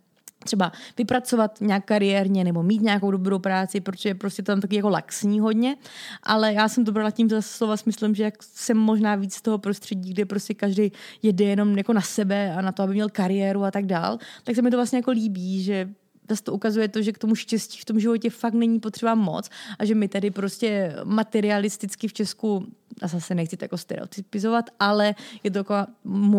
třeba 0.44 0.72
vypracovat 0.98 1.60
nějak 1.60 1.84
kariérně 1.84 2.44
nebo 2.44 2.62
mít 2.62 2.82
nějakou 2.82 3.10
dobrou 3.10 3.38
práci, 3.38 3.80
protože 3.80 4.08
je 4.08 4.14
prostě 4.14 4.42
tam 4.42 4.60
taky 4.60 4.76
jako 4.76 4.88
laxní 4.88 5.40
hodně, 5.40 5.76
ale 6.22 6.52
já 6.52 6.68
jsem 6.68 6.84
to 6.84 6.92
brala 6.92 7.10
tím 7.10 7.30
za 7.30 7.42
slova 7.42 7.76
smyslem, 7.76 8.14
že 8.14 8.24
jak 8.24 8.42
jsem 8.42 8.76
možná 8.76 9.14
víc 9.14 9.34
z 9.34 9.42
toho 9.42 9.58
prostředí, 9.58 10.12
kde 10.12 10.24
prostě 10.24 10.54
každý 10.54 10.92
jede 11.22 11.44
jenom 11.44 11.78
jako 11.78 11.92
na 11.92 12.00
sebe 12.00 12.54
a 12.54 12.60
na 12.60 12.72
to, 12.72 12.82
aby 12.82 12.94
měl 12.94 13.08
kariéru 13.08 13.64
a 13.64 13.70
tak 13.70 13.86
dál, 13.86 14.18
tak 14.44 14.56
se 14.56 14.62
mi 14.62 14.70
to 14.70 14.76
vlastně 14.76 14.98
jako 14.98 15.10
líbí, 15.10 15.62
že 15.62 15.88
zase 16.28 16.42
to 16.42 16.52
ukazuje 16.52 16.88
to, 16.88 17.02
že 17.02 17.12
k 17.12 17.18
tomu 17.18 17.34
štěstí 17.34 17.78
v 17.78 17.84
tom 17.84 18.00
životě 18.00 18.30
fakt 18.30 18.54
není 18.54 18.80
potřeba 18.80 19.14
moc 19.14 19.50
a 19.78 19.84
že 19.84 19.94
my 19.94 20.08
tady 20.08 20.30
prostě 20.30 20.96
materialisticky 21.04 22.08
v 22.08 22.12
Česku 22.12 22.66
a 23.02 23.08
zase 23.08 23.34
nechci 23.34 23.56
to 23.56 23.64
jako 23.64 23.78
stereotypizovat, 23.78 24.70
ale 24.80 25.14
je 25.42 25.50
to 25.50 25.58
jako 25.58 25.74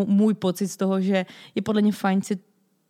můj 0.05 0.33
pocit 0.33 0.67
z 0.67 0.77
toho, 0.77 1.01
že 1.01 1.25
je 1.55 1.61
podle 1.61 1.81
mě 1.81 1.91
fajn 1.91 2.21
si 2.21 2.39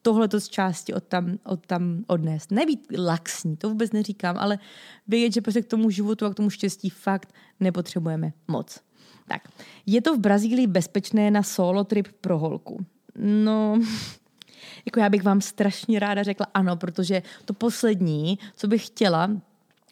tohleto 0.06 0.40
z 0.40 0.50
části 0.50 0.94
od 0.94 1.04
tam, 1.04 1.38
od 1.46 1.66
tam 1.66 2.04
odnést. 2.08 2.52
Nebýt 2.52 2.88
laxní, 2.98 3.58
to 3.58 3.70
vůbec 3.70 3.92
neříkám, 3.92 4.38
ale 4.38 4.60
vědět, 5.08 5.34
že 5.34 5.42
prostě 5.42 5.62
k 5.62 5.68
tomu 5.68 5.90
životu 5.90 6.26
a 6.26 6.30
k 6.30 6.36
tomu 6.36 6.50
štěstí 6.50 6.90
fakt 6.90 7.34
nepotřebujeme 7.60 8.34
moc. 8.48 8.80
Tak, 9.28 9.42
je 9.86 10.02
to 10.02 10.16
v 10.16 10.20
Brazílii 10.20 10.68
bezpečné 10.68 11.32
na 11.32 11.44
solo 11.44 11.84
trip 11.84 12.08
pro 12.22 12.38
holku? 12.38 12.86
No, 13.18 13.80
jako 14.86 15.00
já 15.00 15.10
bych 15.10 15.24
vám 15.24 15.42
strašně 15.42 16.00
ráda 16.00 16.24
řekla 16.24 16.48
ano, 16.54 16.76
protože 16.76 17.24
to 17.46 17.54
poslední, 17.54 18.40
co 18.56 18.68
bych 18.68 18.86
chtěla, 18.86 19.30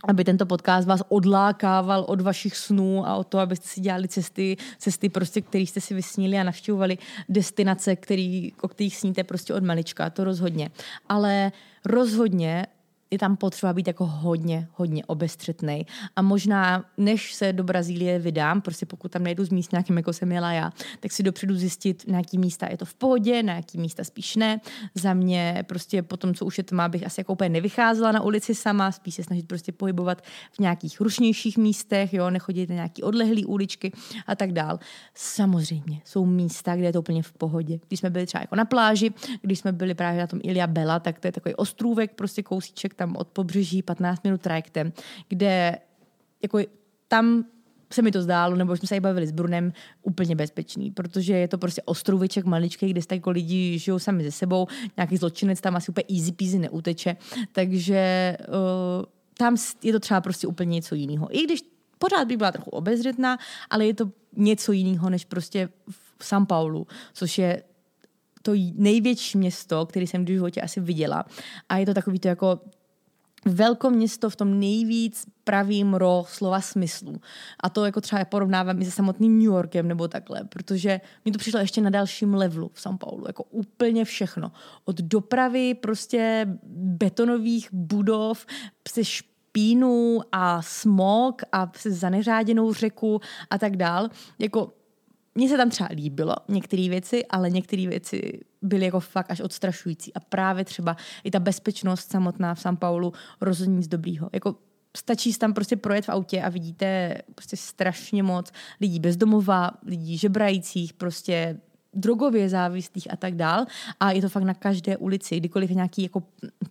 aby 0.07 0.23
tento 0.23 0.45
podcast 0.45 0.87
vás 0.87 1.01
odlákával 1.09 2.05
od 2.07 2.21
vašich 2.21 2.57
snů 2.57 3.07
a 3.07 3.15
od 3.15 3.27
toho, 3.27 3.41
abyste 3.41 3.67
si 3.67 3.81
dělali 3.81 4.07
cesty, 4.07 4.57
cesty 4.77 5.09
prostě, 5.09 5.41
které 5.41 5.61
jste 5.61 5.81
si 5.81 5.93
vysnili 5.93 6.37
a 6.37 6.43
navštěvovali 6.43 6.97
destinace, 7.29 7.95
který, 7.95 8.51
o 8.61 8.67
kterých 8.67 8.97
sníte 8.97 9.23
prostě 9.23 9.53
od 9.53 9.63
malička, 9.63 10.09
to 10.09 10.23
rozhodně. 10.23 10.71
Ale 11.09 11.51
rozhodně 11.85 12.65
je 13.13 13.19
tam 13.19 13.37
potřeba 13.37 13.73
být 13.73 13.87
jako 13.87 14.05
hodně, 14.05 14.67
hodně 14.73 15.05
obestřetný. 15.05 15.85
A 16.15 16.21
možná, 16.21 16.85
než 16.97 17.33
se 17.33 17.53
do 17.53 17.63
Brazílie 17.63 18.19
vydám, 18.19 18.61
prostě 18.61 18.85
pokud 18.85 19.11
tam 19.11 19.23
nejdu 19.23 19.45
z 19.45 19.49
míst 19.49 19.71
nějakým, 19.71 19.97
jako 19.97 20.13
jsem 20.13 20.31
jela 20.31 20.51
já, 20.51 20.71
tak 20.99 21.11
si 21.11 21.23
dopředu 21.23 21.55
zjistit, 21.55 22.03
na 22.07 22.17
jaký 22.17 22.37
místa 22.37 22.67
je 22.71 22.77
to 22.77 22.85
v 22.85 22.93
pohodě, 22.95 23.43
na 23.43 23.55
jaký 23.55 23.77
místa 23.77 24.03
spíš 24.03 24.35
ne. 24.35 24.61
Za 24.95 25.13
mě 25.13 25.63
prostě 25.67 26.01
po 26.01 26.17
tom, 26.17 26.33
co 26.33 26.45
už 26.45 26.57
je 26.57 26.63
tma, 26.63 26.89
bych 26.89 27.05
asi 27.05 27.19
jako 27.19 27.33
úplně 27.33 27.49
nevycházela 27.49 28.11
na 28.11 28.21
ulici 28.21 28.55
sama, 28.55 28.91
spíš 28.91 29.15
se 29.15 29.23
snažit 29.23 29.47
prostě 29.47 29.71
pohybovat 29.71 30.21
v 30.51 30.59
nějakých 30.59 31.01
rušnějších 31.01 31.57
místech, 31.57 32.13
jo, 32.13 32.29
nechodit 32.29 32.69
na 32.69 32.75
nějaký 32.75 33.03
odlehlý 33.03 33.45
uličky 33.45 33.91
a 34.27 34.35
tak 34.35 34.51
dál. 34.51 34.79
Samozřejmě 35.13 36.01
jsou 36.05 36.25
místa, 36.25 36.75
kde 36.75 36.85
je 36.85 36.93
to 36.93 36.99
úplně 36.99 37.23
v 37.23 37.31
pohodě. 37.31 37.79
Když 37.87 37.99
jsme 37.99 38.09
byli 38.09 38.25
třeba 38.25 38.41
jako 38.41 38.55
na 38.55 38.65
pláži, 38.65 39.13
když 39.41 39.59
jsme 39.59 39.71
byli 39.71 39.93
právě 39.93 40.19
na 40.19 40.27
tom 40.27 40.39
Ilia 40.43 40.67
Bela, 40.67 40.99
tak 40.99 41.19
to 41.19 41.27
je 41.27 41.31
takový 41.31 41.55
ostrůvek, 41.55 42.11
prostě 42.15 42.43
kousíček 42.43 42.93
tam 43.03 43.15
od 43.15 43.27
pobřeží 43.27 43.81
15 43.81 44.23
minut 44.23 44.41
trajektem, 44.41 44.93
kde 45.27 45.77
jako 46.41 46.59
tam 47.07 47.45
se 47.91 48.01
mi 48.01 48.11
to 48.11 48.21
zdálo, 48.21 48.55
nebo 48.55 48.77
jsme 48.77 48.87
se 48.87 48.99
bavili 48.99 49.27
s 49.27 49.31
Brunem, 49.31 49.73
úplně 50.01 50.35
bezpečný, 50.35 50.91
protože 50.91 51.33
je 51.33 51.47
to 51.47 51.57
prostě 51.57 51.81
ostruviček 51.85 52.45
maličký, 52.45 52.89
kde 52.89 53.01
jako 53.11 53.31
lidi 53.31 53.79
žijou 53.79 53.99
sami 53.99 54.23
ze 54.23 54.31
sebou, 54.31 54.67
nějaký 54.97 55.17
zločinec 55.17 55.61
tam 55.61 55.75
asi 55.75 55.91
úplně 55.91 56.05
easy 56.09 56.31
peasy 56.31 56.59
neuteče, 56.59 57.17
takže 57.51 58.37
uh, 58.47 59.05
tam 59.37 59.55
je 59.83 59.91
to 59.93 59.99
třeba 59.99 60.21
prostě 60.21 60.47
úplně 60.47 60.75
něco 60.75 60.95
jiného. 60.95 61.27
I 61.37 61.43
když 61.43 61.61
pořád 61.99 62.27
by 62.27 62.37
byla 62.37 62.51
trochu 62.51 62.69
obezřetná, 62.69 63.37
ale 63.69 63.85
je 63.85 63.93
to 63.93 64.11
něco 64.35 64.71
jiného 64.71 65.09
než 65.09 65.25
prostě 65.25 65.69
v 66.17 66.23
São 66.23 66.45
Paulo, 66.45 66.85
což 67.13 67.37
je 67.37 67.63
to 68.43 68.51
největší 68.75 69.37
město, 69.37 69.85
který 69.85 70.07
jsem 70.07 70.25
v 70.25 70.27
životě 70.27 70.61
asi 70.61 70.79
viděla. 70.79 71.25
A 71.69 71.77
je 71.77 71.85
to 71.85 71.93
takový 71.93 72.19
to 72.19 72.27
jako 72.27 72.59
velkoměsto 73.45 74.29
v 74.29 74.35
tom 74.35 74.59
nejvíc 74.59 75.25
pravým 75.43 75.93
ro 75.93 76.25
slova 76.27 76.61
smyslu. 76.61 77.21
A 77.59 77.69
to 77.69 77.85
jako 77.85 78.01
třeba 78.01 78.25
porovnávám 78.25 78.81
i 78.81 78.85
se 78.85 78.91
samotným 78.91 79.37
New 79.39 79.45
Yorkem 79.45 79.87
nebo 79.87 80.07
takhle, 80.07 80.43
protože 80.43 81.01
mi 81.25 81.31
to 81.31 81.39
přišlo 81.39 81.59
ještě 81.59 81.81
na 81.81 81.89
dalším 81.89 82.33
levelu 82.33 82.71
v 82.73 82.79
São 82.79 82.97
Paulo. 82.97 83.23
Jako 83.27 83.43
úplně 83.43 84.05
všechno. 84.05 84.51
Od 84.85 84.95
dopravy, 84.95 85.73
prostě 85.73 86.47
betonových 86.75 87.69
budov, 87.71 88.45
přes 88.83 89.07
špínu 89.07 90.19
a 90.31 90.61
smog 90.61 91.41
a 91.51 91.65
přes 91.65 91.93
zaneřáděnou 91.93 92.73
řeku 92.73 93.21
a 93.49 93.57
tak 93.57 93.77
dál. 93.77 94.09
Jako 94.39 94.73
mně 95.35 95.49
se 95.49 95.57
tam 95.57 95.69
třeba 95.69 95.89
líbilo 95.93 96.35
některé 96.47 96.89
věci, 96.89 97.25
ale 97.25 97.49
některé 97.49 97.87
věci 97.87 98.39
byly 98.61 98.85
jako 98.85 98.99
fakt 98.99 99.31
až 99.31 99.39
odstrašující. 99.41 100.13
A 100.13 100.19
právě 100.19 100.65
třeba 100.65 100.97
i 101.23 101.31
ta 101.31 101.39
bezpečnost 101.39 102.11
samotná 102.11 102.55
v 102.55 102.59
São 102.59 102.75
Paulu 102.75 103.13
rozhodně 103.41 103.75
nic 103.75 103.87
dobrýho. 103.87 104.29
Jako 104.33 104.55
stačí 104.97 105.33
tam 105.33 105.53
prostě 105.53 105.75
projet 105.75 106.05
v 106.05 106.09
autě 106.09 106.41
a 106.41 106.49
vidíte 106.49 107.17
prostě 107.35 107.57
strašně 107.57 108.23
moc 108.23 108.51
lidí 108.81 108.99
bezdomova, 108.99 109.71
lidí 109.85 110.17
žebrajících, 110.17 110.93
prostě 110.93 111.59
drogově 111.93 112.49
závislých 112.49 113.13
a 113.13 113.15
tak 113.15 113.35
dál. 113.35 113.65
A 113.99 114.11
je 114.11 114.21
to 114.21 114.29
fakt 114.29 114.43
na 114.43 114.53
každé 114.53 114.97
ulici. 114.97 115.37
Kdykoliv 115.37 115.69
je 115.69 115.75
nějaký 115.75 116.03
jako 116.03 116.23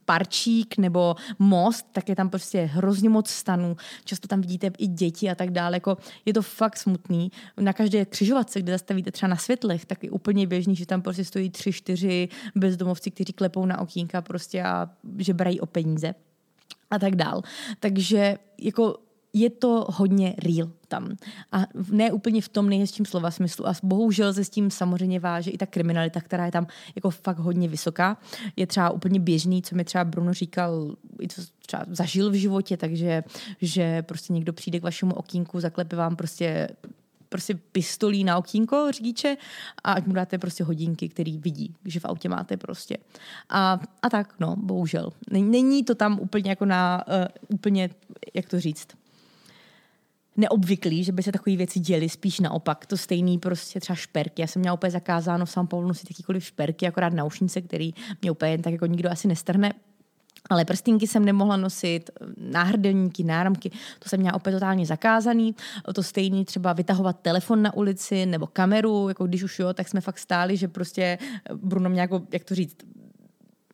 parčík 0.04 0.78
nebo 0.78 1.16
most, 1.38 1.86
tak 1.92 2.08
je 2.08 2.16
tam 2.16 2.30
prostě 2.30 2.60
hrozně 2.60 3.08
moc 3.08 3.30
stanů. 3.30 3.76
Často 4.04 4.28
tam 4.28 4.40
vidíte 4.40 4.70
i 4.78 4.86
děti 4.86 5.30
a 5.30 5.34
tak 5.34 5.50
dále. 5.50 5.76
Jako 5.76 5.98
je 6.26 6.32
to 6.32 6.42
fakt 6.42 6.76
smutný. 6.76 7.32
Na 7.60 7.72
každé 7.72 8.04
křižovatce, 8.04 8.62
kde 8.62 8.72
zastavíte 8.72 9.10
třeba 9.10 9.30
na 9.30 9.36
světlech, 9.36 9.84
tak 9.84 10.04
je 10.04 10.10
úplně 10.10 10.46
běžný, 10.46 10.76
že 10.76 10.86
tam 10.86 11.02
prostě 11.02 11.24
stojí 11.24 11.50
tři, 11.50 11.72
čtyři 11.72 12.28
bezdomovci, 12.54 13.10
kteří 13.10 13.32
klepou 13.32 13.66
na 13.66 13.80
okýnka 13.80 14.22
prostě 14.22 14.62
a 14.62 14.90
že 15.18 15.34
brají 15.34 15.60
o 15.60 15.66
peníze 15.66 16.14
a 16.90 16.98
tak 16.98 17.16
dál. 17.16 17.42
Takže 17.80 18.38
jako 18.58 18.96
je 19.32 19.50
to 19.50 19.86
hodně 19.88 20.34
real 20.38 20.70
tam. 20.88 21.16
A 21.52 21.62
ne 21.90 22.12
úplně 22.12 22.42
v 22.42 22.48
tom 22.48 22.68
nejhezčím 22.68 23.06
slova 23.06 23.30
smyslu. 23.30 23.68
A 23.68 23.72
bohužel 23.82 24.34
se 24.34 24.44
s 24.44 24.50
tím 24.50 24.70
samozřejmě 24.70 25.20
váže 25.20 25.50
i 25.50 25.58
ta 25.58 25.66
kriminalita, 25.66 26.20
která 26.20 26.46
je 26.46 26.52
tam 26.52 26.66
jako 26.94 27.10
fakt 27.10 27.38
hodně 27.38 27.68
vysoká. 27.68 28.16
Je 28.56 28.66
třeba 28.66 28.90
úplně 28.90 29.20
běžný, 29.20 29.62
co 29.62 29.76
mi 29.76 29.84
třeba 29.84 30.04
Bruno 30.04 30.34
říkal, 30.34 30.96
i 31.20 31.28
co 31.28 31.42
třeba 31.66 31.84
zažil 31.90 32.30
v 32.30 32.34
životě, 32.34 32.76
takže 32.76 33.24
že 33.60 34.02
prostě 34.02 34.32
někdo 34.32 34.52
přijde 34.52 34.80
k 34.80 34.82
vašemu 34.82 35.14
okýnku, 35.14 35.60
zaklepe 35.60 35.96
vám 35.96 36.16
prostě 36.16 36.68
prostě 37.28 37.54
pistolí 37.54 38.24
na 38.24 38.38
okýnko 38.38 38.92
řidiče 38.92 39.36
a 39.84 39.92
ať 39.92 40.06
mu 40.06 40.12
dáte 40.12 40.38
prostě 40.38 40.64
hodinky, 40.64 41.08
který 41.08 41.38
vidí, 41.38 41.74
že 41.84 42.00
v 42.00 42.04
autě 42.04 42.28
máte 42.28 42.56
prostě. 42.56 42.96
A, 43.48 43.80
a 44.02 44.10
tak, 44.10 44.34
no, 44.40 44.56
bohužel. 44.56 45.10
Není 45.30 45.84
to 45.84 45.94
tam 45.94 46.20
úplně 46.20 46.50
jako 46.50 46.64
na, 46.64 47.04
uh, 47.08 47.56
úplně, 47.56 47.90
jak 48.34 48.48
to 48.48 48.60
říct, 48.60 48.88
neobvyklý, 50.36 51.04
že 51.04 51.12
by 51.12 51.22
se 51.22 51.32
takové 51.32 51.56
věci 51.56 51.80
děly, 51.80 52.08
spíš 52.08 52.40
naopak. 52.40 52.86
To 52.86 52.96
stejný 52.96 53.38
prostě 53.38 53.80
třeba 53.80 53.96
šperky. 53.96 54.42
Já 54.42 54.48
jsem 54.48 54.60
měla 54.60 54.74
úplně 54.74 54.90
zakázáno 54.90 55.46
v 55.46 55.50
São 55.50 55.66
Paulo 55.66 55.88
nosit 55.88 56.10
jakýkoliv 56.10 56.44
šperky, 56.44 56.86
akorát 56.86 57.12
naušnice, 57.12 57.60
který 57.60 57.94
mě 58.22 58.30
úplně 58.30 58.50
jen 58.50 58.62
tak 58.62 58.72
jako 58.72 58.86
nikdo 58.86 59.10
asi 59.10 59.28
nestrhne. 59.28 59.72
Ale 60.50 60.64
prstinky 60.64 61.06
jsem 61.06 61.24
nemohla 61.24 61.56
nosit, 61.56 62.10
náhrdelníky, 62.36 63.24
náramky, 63.24 63.70
to 63.98 64.08
jsem 64.08 64.20
měla 64.20 64.34
opět 64.34 64.52
totálně 64.52 64.86
zakázaný. 64.86 65.54
To 65.94 66.02
stejný 66.02 66.44
třeba 66.44 66.72
vytahovat 66.72 67.20
telefon 67.20 67.62
na 67.62 67.74
ulici 67.74 68.26
nebo 68.26 68.46
kameru, 68.46 69.08
jako 69.08 69.26
když 69.26 69.42
už 69.42 69.58
jo, 69.58 69.72
tak 69.72 69.88
jsme 69.88 70.00
fakt 70.00 70.18
stáli, 70.18 70.56
že 70.56 70.68
prostě 70.68 71.18
Bruno 71.54 71.90
mě 71.90 72.00
jako, 72.00 72.22
jak 72.32 72.44
to 72.44 72.54
říct, 72.54 72.76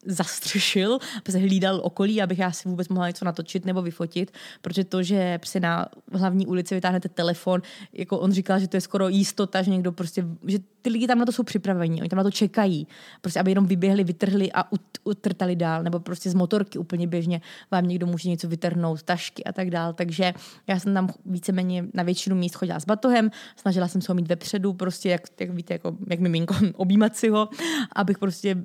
zastřešil, 0.09 0.99
se 1.31 1.38
hlídal 1.38 1.81
okolí, 1.83 2.23
abych 2.23 2.38
já 2.38 2.53
si 2.53 2.68
vůbec 2.68 2.88
mohla 2.88 3.07
něco 3.07 3.25
natočit 3.25 3.64
nebo 3.64 3.83
vyfotit, 3.83 4.33
protože 4.62 4.85
to, 4.85 5.03
že 5.03 5.38
si 5.44 5.61
na 5.61 5.87
hlavní 6.12 6.47
ulici 6.47 6.75
vytáhnete 6.75 7.09
telefon, 7.09 7.62
jako 7.92 8.18
on 8.18 8.33
říkal, 8.33 8.61
že 8.61 8.68
to 8.68 8.77
je 8.77 8.81
skoro 8.81 9.09
jistota, 9.09 9.62
že 9.62 9.71
někdo 9.71 9.92
prostě, 9.92 10.25
že 10.47 10.59
ty 10.83 10.90
lidi 10.90 11.07
tam 11.07 11.18
na 11.18 11.27
to 11.27 11.33
jsou 11.33 11.42
připraveni, 11.42 12.01
oni 12.01 12.09
tam 12.09 12.16
na 12.16 12.23
to 12.23 12.31
čekají, 12.31 12.87
prostě 13.21 13.40
aby 13.40 13.51
jenom 13.51 13.66
vyběhli, 13.66 14.05
vytrhli 14.05 14.53
a 14.53 14.64
utrtali 15.05 15.57
dál, 15.57 15.83
nebo 15.83 16.01
prostě 16.01 16.31
z 16.31 16.35
motorky 16.35 16.79
úplně 16.79 17.07
běžně 17.07 17.40
vám 17.71 17.87
někdo 17.87 18.07
může 18.07 18.29
něco 18.29 18.49
vytrhnout, 18.49 19.03
tašky 19.03 19.44
a 19.44 19.53
tak 19.53 19.71
dál, 19.71 19.92
takže 19.92 20.35
já 20.66 20.79
jsem 20.79 20.94
tam 20.94 21.09
víceméně 21.27 21.85
na 21.94 22.03
většinu 22.03 22.37
míst 22.37 22.55
chodila 22.55 22.81
s 22.81 22.85
batohem, 22.85 23.31
snažila 23.57 23.88
jsem 23.88 24.03
se 24.03 24.12
ho 24.12 24.14
mít 24.14 24.29
vepředu, 24.29 24.73
prostě 24.73 25.09
jak, 25.09 25.23
jak 25.40 25.51
víte, 25.51 25.75
jako, 25.75 25.97
jak 26.11 26.21
miminko, 26.21 26.55
objímat 26.75 27.16
si 27.16 27.29
ho, 27.29 27.49
abych 27.97 28.18
prostě 28.18 28.57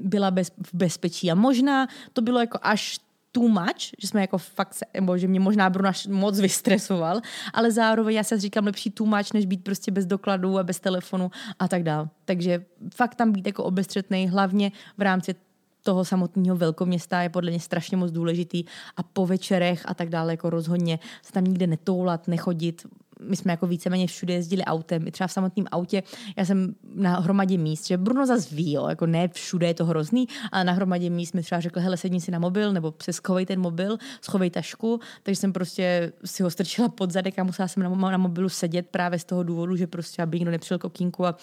byla 0.00 0.30
bez, 0.30 0.50
v 0.50 0.74
bezpečí. 0.74 1.30
A 1.30 1.34
možná 1.34 1.86
to 2.12 2.22
bylo 2.22 2.40
jako 2.40 2.58
až 2.62 2.98
too 3.32 3.48
much, 3.48 3.94
že 3.98 4.08
jsme 4.08 4.20
jako 4.20 4.38
fakt, 4.38 4.74
se, 4.74 4.84
nebo 4.94 5.18
že 5.18 5.28
mě 5.28 5.40
možná 5.40 5.70
Bruno 5.70 5.90
moc 6.08 6.40
vystresoval, 6.40 7.20
ale 7.52 7.72
zároveň 7.72 8.16
já 8.16 8.24
se 8.24 8.40
říkám 8.40 8.64
lepší 8.64 8.90
too 8.90 9.06
much, 9.06 9.34
než 9.34 9.46
být 9.46 9.64
prostě 9.64 9.90
bez 9.90 10.06
dokladů 10.06 10.58
a 10.58 10.62
bez 10.62 10.80
telefonu 10.80 11.30
a 11.58 11.68
tak 11.68 11.82
dál. 11.82 12.08
Takže 12.24 12.64
fakt 12.94 13.14
tam 13.14 13.32
být 13.32 13.46
jako 13.46 13.64
obestřetný, 13.64 14.28
hlavně 14.28 14.72
v 14.98 15.02
rámci 15.02 15.34
toho 15.82 16.04
samotného 16.04 16.56
velkoměsta 16.56 17.22
je 17.22 17.28
podle 17.28 17.50
mě 17.50 17.60
strašně 17.60 17.96
moc 17.96 18.10
důležitý 18.12 18.64
a 18.96 19.02
po 19.02 19.26
večerech 19.26 19.82
a 19.84 19.94
tak 19.94 20.08
dále 20.08 20.32
jako 20.32 20.50
rozhodně 20.50 20.98
se 21.22 21.32
tam 21.32 21.44
nikde 21.44 21.66
netoulat, 21.66 22.28
nechodit, 22.28 22.86
my 23.22 23.36
jsme 23.36 23.52
jako 23.52 23.66
víceméně 23.66 24.06
všude 24.06 24.34
jezdili 24.34 24.64
autem, 24.64 25.06
i 25.06 25.10
třeba 25.10 25.28
v 25.28 25.32
samotném 25.32 25.66
autě, 25.70 26.02
já 26.36 26.44
jsem 26.44 26.74
na 26.94 27.20
hromadě 27.20 27.58
míst, 27.58 27.86
že 27.86 27.96
Bruno 27.96 28.26
zase 28.26 28.54
ví, 28.54 28.72
jo, 28.72 28.88
jako 28.88 29.06
ne 29.06 29.28
všude 29.28 29.66
je 29.66 29.74
to 29.74 29.84
hrozný, 29.84 30.28
ale 30.52 30.64
na 30.64 30.72
hromadě 30.72 31.10
míst 31.10 31.34
mi 31.34 31.42
třeba 31.42 31.60
řekl, 31.60 31.80
hele, 31.80 31.96
sedni 31.96 32.20
si 32.20 32.30
na 32.30 32.38
mobil, 32.38 32.72
nebo 32.72 32.94
se 33.02 33.12
ten 33.46 33.60
mobil, 33.60 33.98
schovej 34.20 34.50
tašku, 34.50 35.00
takže 35.22 35.40
jsem 35.40 35.52
prostě 35.52 36.12
si 36.24 36.42
ho 36.42 36.50
strčila 36.50 36.88
pod 36.88 37.10
zadek 37.10 37.38
a 37.38 37.44
musela 37.44 37.68
jsem 37.68 37.82
na, 37.82 37.88
na 37.88 38.18
mobilu 38.18 38.48
sedět 38.48 38.86
právě 38.90 39.18
z 39.18 39.24
toho 39.24 39.42
důvodu, 39.42 39.76
že 39.76 39.86
prostě 39.86 40.22
aby 40.22 40.38
nikdo 40.38 40.50
nepřijel 40.50 40.78
kokínku 40.78 41.26
a 41.26 41.36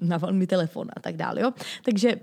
naval 0.00 0.32
mi 0.32 0.46
telefon 0.46 0.88
a 0.96 1.00
tak 1.00 1.16
dále, 1.16 1.40
jo. 1.40 1.52
Takže 1.84 2.16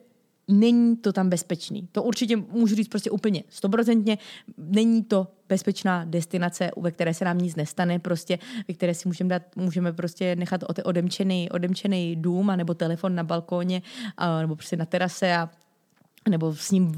není 0.47 0.97
to 0.97 1.13
tam 1.13 1.29
bezpečný. 1.29 1.87
To 1.91 2.03
určitě 2.03 2.35
můžu 2.35 2.75
říct 2.75 2.87
prostě 2.87 3.11
úplně 3.11 3.43
stoprocentně. 3.49 4.17
Není 4.57 5.03
to 5.03 5.27
bezpečná 5.49 6.05
destinace, 6.05 6.71
ve 6.77 6.91
které 6.91 7.13
se 7.13 7.25
nám 7.25 7.37
nic 7.37 7.55
nestane, 7.55 7.99
prostě, 7.99 8.39
ve 8.67 8.73
které 8.73 8.93
si 8.93 9.07
můžeme 9.07 9.29
dát, 9.29 9.55
můžeme 9.55 9.93
prostě 9.93 10.35
nechat 10.35 10.63
odemčený, 10.83 11.49
odemčený 11.49 12.15
dům 12.15 12.53
nebo 12.55 12.73
telefon 12.73 13.15
na 13.15 13.23
balkóně 13.23 13.81
a, 14.17 14.41
nebo 14.41 14.55
prostě 14.55 14.77
na 14.77 14.85
terase 14.85 15.35
a 15.35 15.49
nebo 16.29 16.55
s 16.55 16.71
ním 16.71 16.91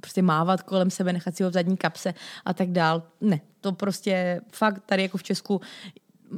prostě 0.00 0.22
mávat 0.22 0.62
kolem 0.62 0.90
sebe, 0.90 1.12
nechat 1.12 1.36
si 1.36 1.42
ho 1.42 1.50
v 1.50 1.52
zadní 1.52 1.76
kapse 1.76 2.14
a 2.44 2.54
tak 2.54 2.70
dál. 2.70 3.02
Ne, 3.20 3.40
to 3.60 3.72
prostě 3.72 4.40
fakt 4.52 4.82
tady 4.86 5.02
jako 5.02 5.18
v 5.18 5.22
Česku 5.22 5.60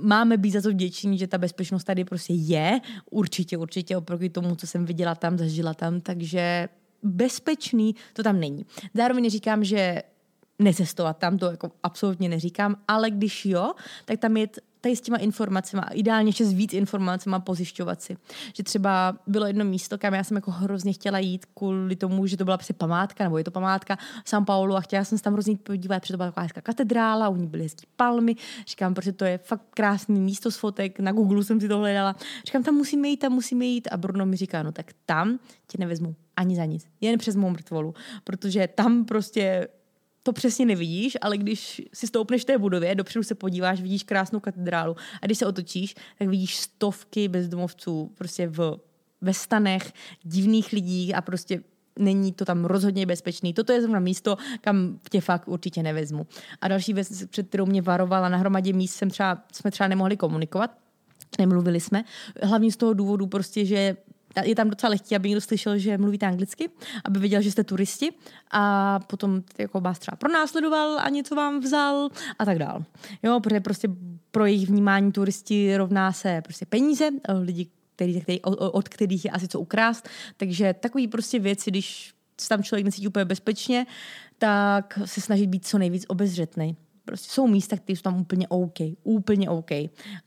máme 0.02 0.36
být 0.36 0.50
za 0.50 0.62
to 0.62 0.70
vděční, 0.70 1.18
že 1.18 1.26
ta 1.26 1.38
bezpečnost 1.38 1.84
tady 1.84 2.04
prostě 2.04 2.32
je. 2.32 2.80
Určitě, 3.10 3.58
určitě 3.58 3.96
oproti 3.96 4.30
tomu, 4.30 4.56
co 4.56 4.66
jsem 4.66 4.84
viděla 4.84 5.14
tam, 5.14 5.38
zažila 5.38 5.74
tam, 5.74 6.00
takže 6.00 6.68
bezpečný 7.02 7.94
to 8.12 8.22
tam 8.22 8.40
není. 8.40 8.66
Zároveň 8.94 9.30
říkám, 9.30 9.64
že 9.64 10.02
necestovat 10.58 11.18
tam, 11.18 11.38
to 11.38 11.50
jako 11.50 11.70
absolutně 11.82 12.28
neříkám, 12.28 12.76
ale 12.88 13.10
když 13.10 13.46
jo, 13.46 13.72
tak 14.04 14.18
tam 14.18 14.36
je 14.36 14.48
tady 14.84 14.96
s 14.96 15.00
těma 15.00 15.18
informacemi, 15.18 15.82
ideálně 15.92 16.28
ještě 16.28 16.44
s 16.44 16.52
víc 16.52 16.72
informacemi 16.72 17.36
pozjišťovat 17.38 18.02
si. 18.02 18.16
Že 18.56 18.62
třeba 18.62 19.16
bylo 19.26 19.46
jedno 19.46 19.64
místo, 19.64 19.98
kam 19.98 20.14
já 20.14 20.24
jsem 20.24 20.36
jako 20.36 20.50
hrozně 20.50 20.92
chtěla 20.92 21.18
jít 21.18 21.46
kvůli 21.54 21.96
tomu, 21.96 22.26
že 22.26 22.36
to 22.36 22.44
byla 22.44 22.56
prostě 22.56 22.74
památka, 22.74 23.24
nebo 23.24 23.38
je 23.38 23.44
to 23.44 23.50
památka 23.50 23.98
São 24.26 24.44
Paulo 24.44 24.76
a 24.76 24.80
chtěla 24.80 25.04
jsem 25.04 25.18
se 25.18 25.24
tam 25.24 25.32
hrozně 25.32 25.56
podívat, 25.56 26.00
protože 26.00 26.12
to 26.12 26.16
byla 26.16 26.30
taková 26.32 26.62
katedrála, 26.62 27.28
u 27.28 27.36
ní 27.36 27.46
byly 27.46 27.62
hezký 27.62 27.86
palmy. 27.96 28.36
Říkám, 28.66 28.94
protože 28.94 29.12
to 29.12 29.24
je 29.24 29.38
fakt 29.38 29.62
krásný 29.70 30.20
místo 30.20 30.50
z 30.50 30.56
fotek, 30.56 31.00
na 31.00 31.12
Google 31.12 31.44
jsem 31.44 31.60
si 31.60 31.68
to 31.68 31.78
hledala. 31.78 32.16
Říkám, 32.46 32.62
tam 32.62 32.74
musíme 32.74 33.08
jít, 33.08 33.16
tam 33.16 33.32
musíme 33.32 33.64
jít. 33.64 33.88
A 33.90 33.96
Bruno 33.96 34.26
mi 34.26 34.36
říká, 34.36 34.62
no 34.62 34.72
tak 34.72 34.92
tam 35.06 35.38
tě 35.66 35.78
nevezmu 35.78 36.14
ani 36.36 36.56
za 36.56 36.64
nic, 36.64 36.86
jen 37.00 37.18
přes 37.18 37.36
mou 37.36 37.50
mrtvolu, 37.50 37.94
protože 38.24 38.68
tam 38.74 39.04
prostě 39.04 39.68
to 40.26 40.32
přesně 40.32 40.66
nevidíš, 40.66 41.16
ale 41.20 41.38
když 41.38 41.82
si 41.92 42.06
stoupneš 42.06 42.44
té 42.44 42.58
budově, 42.58 42.94
dopředu 42.94 43.22
se 43.22 43.34
podíváš, 43.34 43.80
vidíš 43.80 44.02
krásnou 44.02 44.40
katedrálu 44.40 44.96
a 45.22 45.26
když 45.26 45.38
se 45.38 45.46
otočíš, 45.46 45.94
tak 46.18 46.28
vidíš 46.28 46.56
stovky 46.56 47.28
bezdomovců 47.28 48.12
prostě 48.14 48.46
v, 48.48 48.76
ve 49.20 49.34
stanech, 49.34 49.92
divných 50.22 50.72
lidí 50.72 51.14
a 51.14 51.20
prostě 51.20 51.62
není 51.98 52.32
to 52.32 52.44
tam 52.44 52.64
rozhodně 52.64 53.06
bezpečný. 53.06 53.54
Toto 53.54 53.72
je 53.72 53.80
zrovna 53.80 54.00
místo, 54.00 54.36
kam 54.60 54.98
tě 55.10 55.20
fakt 55.20 55.48
určitě 55.48 55.82
nevezmu. 55.82 56.26
A 56.60 56.68
další 56.68 56.92
věc, 56.92 57.24
před 57.26 57.48
kterou 57.48 57.66
mě 57.66 57.82
varovala 57.82 58.28
na 58.28 58.36
hromadě 58.36 58.72
míst, 58.72 58.94
jsem 58.94 59.10
třeba, 59.10 59.44
jsme 59.52 59.70
třeba 59.70 59.88
nemohli 59.88 60.16
komunikovat, 60.16 60.70
nemluvili 61.38 61.80
jsme. 61.80 62.04
Hlavně 62.42 62.72
z 62.72 62.76
toho 62.76 62.94
důvodu 62.94 63.26
prostě, 63.26 63.64
že 63.64 63.96
je 64.42 64.54
tam 64.54 64.70
docela 64.70 64.90
lehký, 64.90 65.16
aby 65.16 65.28
někdo 65.28 65.40
slyšel, 65.40 65.78
že 65.78 65.98
mluvíte 65.98 66.26
anglicky, 66.26 66.70
aby 67.04 67.18
věděl, 67.18 67.42
že 67.42 67.52
jste 67.52 67.64
turisti 67.64 68.12
a 68.50 68.98
potom 69.00 69.42
jako 69.58 69.80
vás 69.80 69.98
třeba 69.98 70.16
pronásledoval 70.16 70.98
a 70.98 71.08
něco 71.08 71.34
vám 71.34 71.60
vzal 71.60 72.08
a 72.38 72.44
tak 72.44 72.58
dál. 72.58 72.84
Jo, 73.22 73.40
protože 73.40 73.60
prostě 73.60 73.88
pro 74.30 74.46
jejich 74.46 74.68
vnímání 74.68 75.12
turisti 75.12 75.76
rovná 75.76 76.12
se 76.12 76.40
prostě 76.44 76.66
peníze, 76.66 77.10
lidi, 77.42 77.66
který, 77.96 78.20
který, 78.20 78.40
od 78.42 78.88
kterých 78.88 79.24
je 79.24 79.30
asi 79.30 79.48
co 79.48 79.60
ukrást, 79.60 80.08
takže 80.36 80.74
takový 80.80 81.08
prostě 81.08 81.38
věci, 81.38 81.70
když 81.70 82.14
se 82.40 82.48
tam 82.48 82.62
člověk 82.62 82.84
necítí 82.84 83.08
úplně 83.08 83.24
bezpečně, 83.24 83.86
tak 84.38 84.98
se 85.04 85.20
snaží 85.20 85.46
být 85.46 85.66
co 85.66 85.78
nejvíc 85.78 86.04
obezřetný. 86.08 86.76
Prostě 87.04 87.32
jsou 87.32 87.46
místa, 87.46 87.76
které 87.76 87.96
jsou 87.96 88.02
tam 88.02 88.20
úplně 88.20 88.48
OK, 88.48 88.78
úplně 89.02 89.50
OK. 89.50 89.70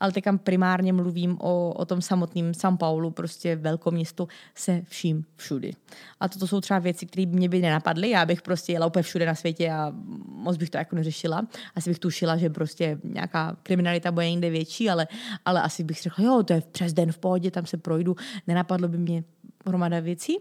Ale 0.00 0.12
teď 0.12 0.24
primárně 0.42 0.92
mluvím 0.92 1.38
o, 1.40 1.72
o 1.72 1.84
tom 1.84 2.02
samotném 2.02 2.52
São 2.52 2.76
Paulo, 2.76 3.10
prostě 3.10 3.56
velkoměstu 3.56 4.28
se 4.54 4.82
vším 4.88 5.24
všudy. 5.36 5.72
A 6.20 6.28
toto 6.28 6.46
jsou 6.46 6.60
třeba 6.60 6.78
věci, 6.78 7.06
které 7.06 7.26
mě 7.26 7.48
by 7.48 7.60
nenapadly. 7.60 8.10
Já 8.10 8.26
bych 8.26 8.42
prostě 8.42 8.72
jela 8.72 8.86
úplně 8.86 9.02
všude 9.02 9.26
na 9.26 9.34
světě 9.34 9.70
a 9.70 9.92
moc 10.28 10.56
bych 10.56 10.70
to 10.70 10.78
jako 10.78 10.96
neřešila. 10.96 11.46
Asi 11.74 11.90
bych 11.90 11.98
tušila, 11.98 12.36
že 12.36 12.50
prostě 12.50 12.98
nějaká 13.04 13.56
kriminalita 13.62 14.12
bude 14.12 14.30
někde 14.30 14.50
větší, 14.50 14.90
ale, 14.90 15.08
ale 15.44 15.62
asi 15.62 15.84
bych 15.84 16.02
řekla, 16.02 16.24
jo, 16.24 16.42
to 16.42 16.52
je 16.52 16.62
přes 16.72 16.92
den 16.92 17.12
v 17.12 17.18
pohodě, 17.18 17.50
tam 17.50 17.66
se 17.66 17.76
projdu. 17.76 18.16
Nenapadlo 18.46 18.88
by 18.88 18.98
mě 18.98 19.24
hromada 19.66 20.00
věcí, 20.00 20.38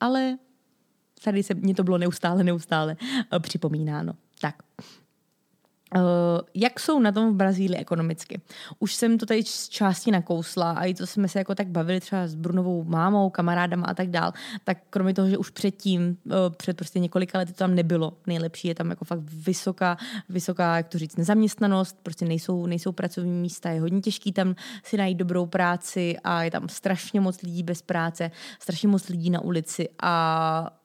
ale 0.00 0.38
tady 1.24 1.42
se 1.42 1.54
mě 1.54 1.74
to 1.74 1.84
bylo 1.84 1.98
neustále, 1.98 2.44
neustále 2.44 2.96
eh, 3.32 3.40
připomínáno. 3.40 4.12
Uh, 5.96 6.02
jak 6.54 6.80
jsou 6.80 6.98
na 6.98 7.12
tom 7.12 7.32
v 7.32 7.36
Brazílii 7.36 7.80
ekonomicky? 7.80 8.40
Už 8.78 8.94
jsem 8.94 9.18
to 9.18 9.26
tady 9.26 9.42
z 9.42 9.68
části 9.68 10.10
nakousla 10.10 10.70
a 10.70 10.84
i 10.84 10.94
to 10.94 11.06
jsme 11.06 11.28
se 11.28 11.38
jako 11.38 11.54
tak 11.54 11.68
bavili 11.68 12.00
třeba 12.00 12.26
s 12.26 12.34
Brunovou 12.34 12.84
mámou, 12.84 13.30
kamarádama 13.30 13.86
a 13.86 13.94
tak 13.94 14.10
dál, 14.10 14.32
tak 14.64 14.78
kromě 14.90 15.14
toho, 15.14 15.28
že 15.28 15.38
už 15.38 15.50
předtím, 15.50 16.16
uh, 16.24 16.32
před 16.56 16.76
prostě 16.76 16.98
několika 16.98 17.38
lety 17.38 17.52
to 17.52 17.58
tam 17.58 17.74
nebylo 17.74 18.12
nejlepší, 18.26 18.68
je 18.68 18.74
tam 18.74 18.90
jako 18.90 19.04
fakt 19.04 19.20
vysoká, 19.20 19.96
vysoká, 20.28 20.76
jak 20.76 20.88
to 20.88 20.98
říct, 20.98 21.16
nezaměstnanost, 21.16 21.96
prostě 22.02 22.24
nejsou, 22.24 22.66
nejsou 22.66 22.92
pracovní 22.92 23.40
místa, 23.40 23.70
je 23.70 23.80
hodně 23.80 24.00
těžký 24.00 24.32
tam 24.32 24.54
si 24.84 24.96
najít 24.96 25.18
dobrou 25.18 25.46
práci 25.46 26.16
a 26.24 26.42
je 26.42 26.50
tam 26.50 26.68
strašně 26.68 27.20
moc 27.20 27.42
lidí 27.42 27.62
bez 27.62 27.82
práce, 27.82 28.30
strašně 28.60 28.88
moc 28.88 29.08
lidí 29.08 29.30
na 29.30 29.40
ulici 29.40 29.88
a 30.02 30.79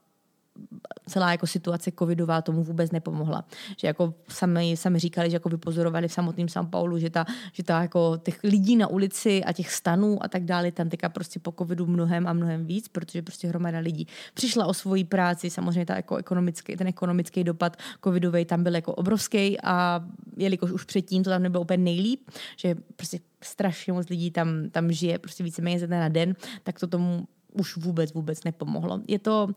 celá 1.07 1.31
jako 1.31 1.47
situace 1.47 1.91
covidová 1.99 2.41
tomu 2.41 2.63
vůbec 2.63 2.91
nepomohla. 2.91 3.45
Že 3.77 3.87
jako 3.87 4.13
sami, 4.29 4.77
sami 4.77 4.99
říkali, 4.99 5.29
že 5.29 5.35
jako 5.35 5.49
vypozorovali 5.49 6.07
v 6.07 6.13
samotném 6.13 6.47
São 6.47 6.69
Paulu, 6.69 6.99
že 6.99 7.09
ta, 7.09 7.25
že 7.51 7.63
ta 7.63 7.81
jako 7.81 8.17
těch 8.23 8.43
lidí 8.43 8.75
na 8.75 8.87
ulici 8.87 9.43
a 9.43 9.53
těch 9.53 9.71
stanů 9.71 10.23
a 10.23 10.27
tak 10.27 10.45
dále 10.45 10.71
tam 10.71 10.89
teďka 10.89 11.09
prostě 11.09 11.39
po 11.39 11.51
covidu 11.51 11.85
mnohem 11.85 12.27
a 12.27 12.33
mnohem 12.33 12.65
víc, 12.65 12.87
protože 12.87 13.21
prostě 13.21 13.47
hromada 13.47 13.79
lidí 13.79 14.07
přišla 14.33 14.65
o 14.65 14.73
svoji 14.73 15.03
práci, 15.03 15.49
samozřejmě 15.49 15.85
ta 15.85 15.95
jako 15.95 16.15
ekonomický, 16.15 16.75
ten 16.75 16.87
ekonomický 16.87 17.43
dopad 17.43 17.77
covidový 18.03 18.45
tam 18.45 18.63
byl 18.63 18.75
jako 18.75 18.93
obrovský 18.93 19.61
a 19.63 20.05
jelikož 20.37 20.71
už 20.71 20.83
předtím 20.83 21.23
to 21.23 21.29
tam 21.29 21.43
nebylo 21.43 21.61
úplně 21.61 21.77
nejlíp, 21.77 22.31
že 22.57 22.75
prostě 22.95 23.19
strašně 23.41 23.93
moc 23.93 24.09
lidí 24.09 24.31
tam, 24.31 24.69
tam 24.71 24.91
žije 24.91 25.19
prostě 25.19 25.43
víceméně 25.43 25.79
ze 25.79 25.87
den 25.87 25.99
na 25.99 26.09
den, 26.09 26.35
tak 26.63 26.79
to 26.79 26.87
tomu 26.87 27.27
už 27.59 27.77
vůbec, 27.77 28.13
vůbec 28.13 28.43
nepomohlo. 28.43 29.01
Je 29.07 29.19
to, 29.19 29.47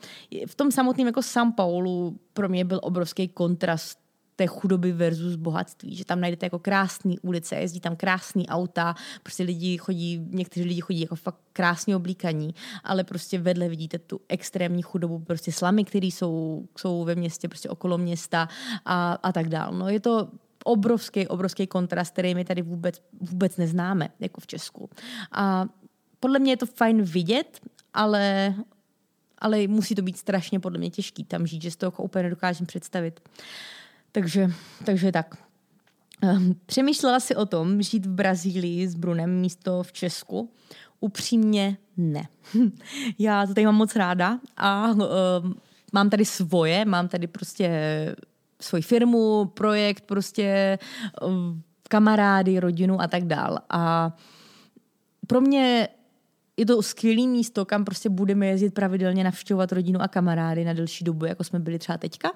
v 0.46 0.54
tom 0.54 0.70
samotném 0.72 1.06
jako 1.06 1.20
São 1.20 1.52
Paulo 1.52 2.12
pro 2.32 2.48
mě 2.48 2.64
byl 2.64 2.80
obrovský 2.82 3.28
kontrast 3.28 3.98
té 4.38 4.46
chudoby 4.46 4.92
versus 4.92 5.36
bohatství, 5.36 5.96
že 5.96 6.04
tam 6.04 6.20
najdete 6.20 6.46
jako 6.46 6.58
krásné 6.58 7.14
ulice, 7.22 7.56
jezdí 7.56 7.80
tam 7.80 7.96
krásný 7.96 8.48
auta, 8.48 8.94
prostě 9.22 9.42
lidi 9.42 9.78
chodí, 9.78 10.20
někteří 10.30 10.68
lidi 10.68 10.80
chodí 10.80 11.00
jako 11.00 11.16
fakt 11.16 11.40
krásně 11.52 11.96
oblíkaní, 11.96 12.54
ale 12.84 13.04
prostě 13.04 13.38
vedle 13.38 13.68
vidíte 13.68 13.98
tu 13.98 14.20
extrémní 14.28 14.82
chudobu, 14.82 15.18
prostě 15.18 15.52
slamy, 15.52 15.84
které 15.84 16.06
jsou, 16.06 16.64
jsou 16.78 17.04
ve 17.04 17.14
městě, 17.14 17.48
prostě 17.48 17.68
okolo 17.68 17.98
města 17.98 18.48
a, 18.84 19.12
a 19.12 19.32
tak 19.32 19.48
dál. 19.48 19.72
No 19.72 19.88
je 19.88 20.00
to 20.00 20.28
obrovský, 20.64 21.26
obrovský 21.26 21.66
kontrast, 21.66 22.12
který 22.12 22.34
my 22.34 22.44
tady 22.44 22.62
vůbec, 22.62 23.02
vůbec 23.20 23.56
neznáme, 23.56 24.08
jako 24.20 24.40
v 24.40 24.46
Česku. 24.46 24.90
A 25.32 25.66
podle 26.20 26.38
mě 26.38 26.52
je 26.52 26.56
to 26.56 26.66
fajn 26.66 27.02
vidět 27.02 27.60
ale, 27.94 28.54
ale 29.38 29.66
musí 29.66 29.94
to 29.94 30.02
být 30.02 30.18
strašně 30.18 30.60
podle 30.60 30.78
mě 30.78 30.90
těžký 30.90 31.24
tam 31.24 31.46
žít, 31.46 31.62
že 31.62 31.70
si 31.70 31.78
to 31.78 31.86
jako 31.86 32.02
úplně 32.02 32.22
nedokážem 32.22 32.66
představit. 32.66 33.20
Takže, 34.12 34.50
takže 34.84 35.12
tak. 35.12 35.48
Ehm, 36.22 36.54
přemýšlela 36.66 37.20
si 37.20 37.36
o 37.36 37.46
tom 37.46 37.82
žít 37.82 38.06
v 38.06 38.10
Brazílii 38.10 38.88
s 38.88 38.94
Brunem 38.94 39.40
místo 39.40 39.82
v 39.82 39.92
Česku? 39.92 40.52
Upřímně 41.00 41.76
ne. 41.96 42.28
Já 43.18 43.46
to 43.46 43.54
tady 43.54 43.66
mám 43.66 43.74
moc 43.74 43.96
ráda 43.96 44.38
a 44.56 44.90
uh, 44.90 45.02
mám 45.92 46.10
tady 46.10 46.24
svoje, 46.24 46.84
mám 46.84 47.08
tady 47.08 47.26
prostě 47.26 47.70
svoji 48.60 48.82
firmu, 48.82 49.44
projekt, 49.44 50.04
prostě 50.04 50.78
uh, 51.22 51.30
kamarády, 51.88 52.60
rodinu 52.60 53.00
a 53.00 53.06
tak 53.06 53.24
dál. 53.24 53.58
A 53.70 54.12
pro 55.26 55.40
mě 55.40 55.88
je 56.58 56.66
to 56.66 56.82
skvělé 56.82 57.26
místo, 57.26 57.64
kam 57.64 57.84
prostě 57.84 58.08
budeme 58.08 58.46
jezdit 58.46 58.74
pravidelně 58.74 59.24
navštěvovat 59.24 59.72
rodinu 59.72 60.02
a 60.02 60.08
kamarády 60.08 60.64
na 60.64 60.72
delší 60.72 61.04
dobu, 61.04 61.24
jako 61.24 61.44
jsme 61.44 61.58
byli 61.58 61.78
třeba 61.78 61.98
teďka. 61.98 62.32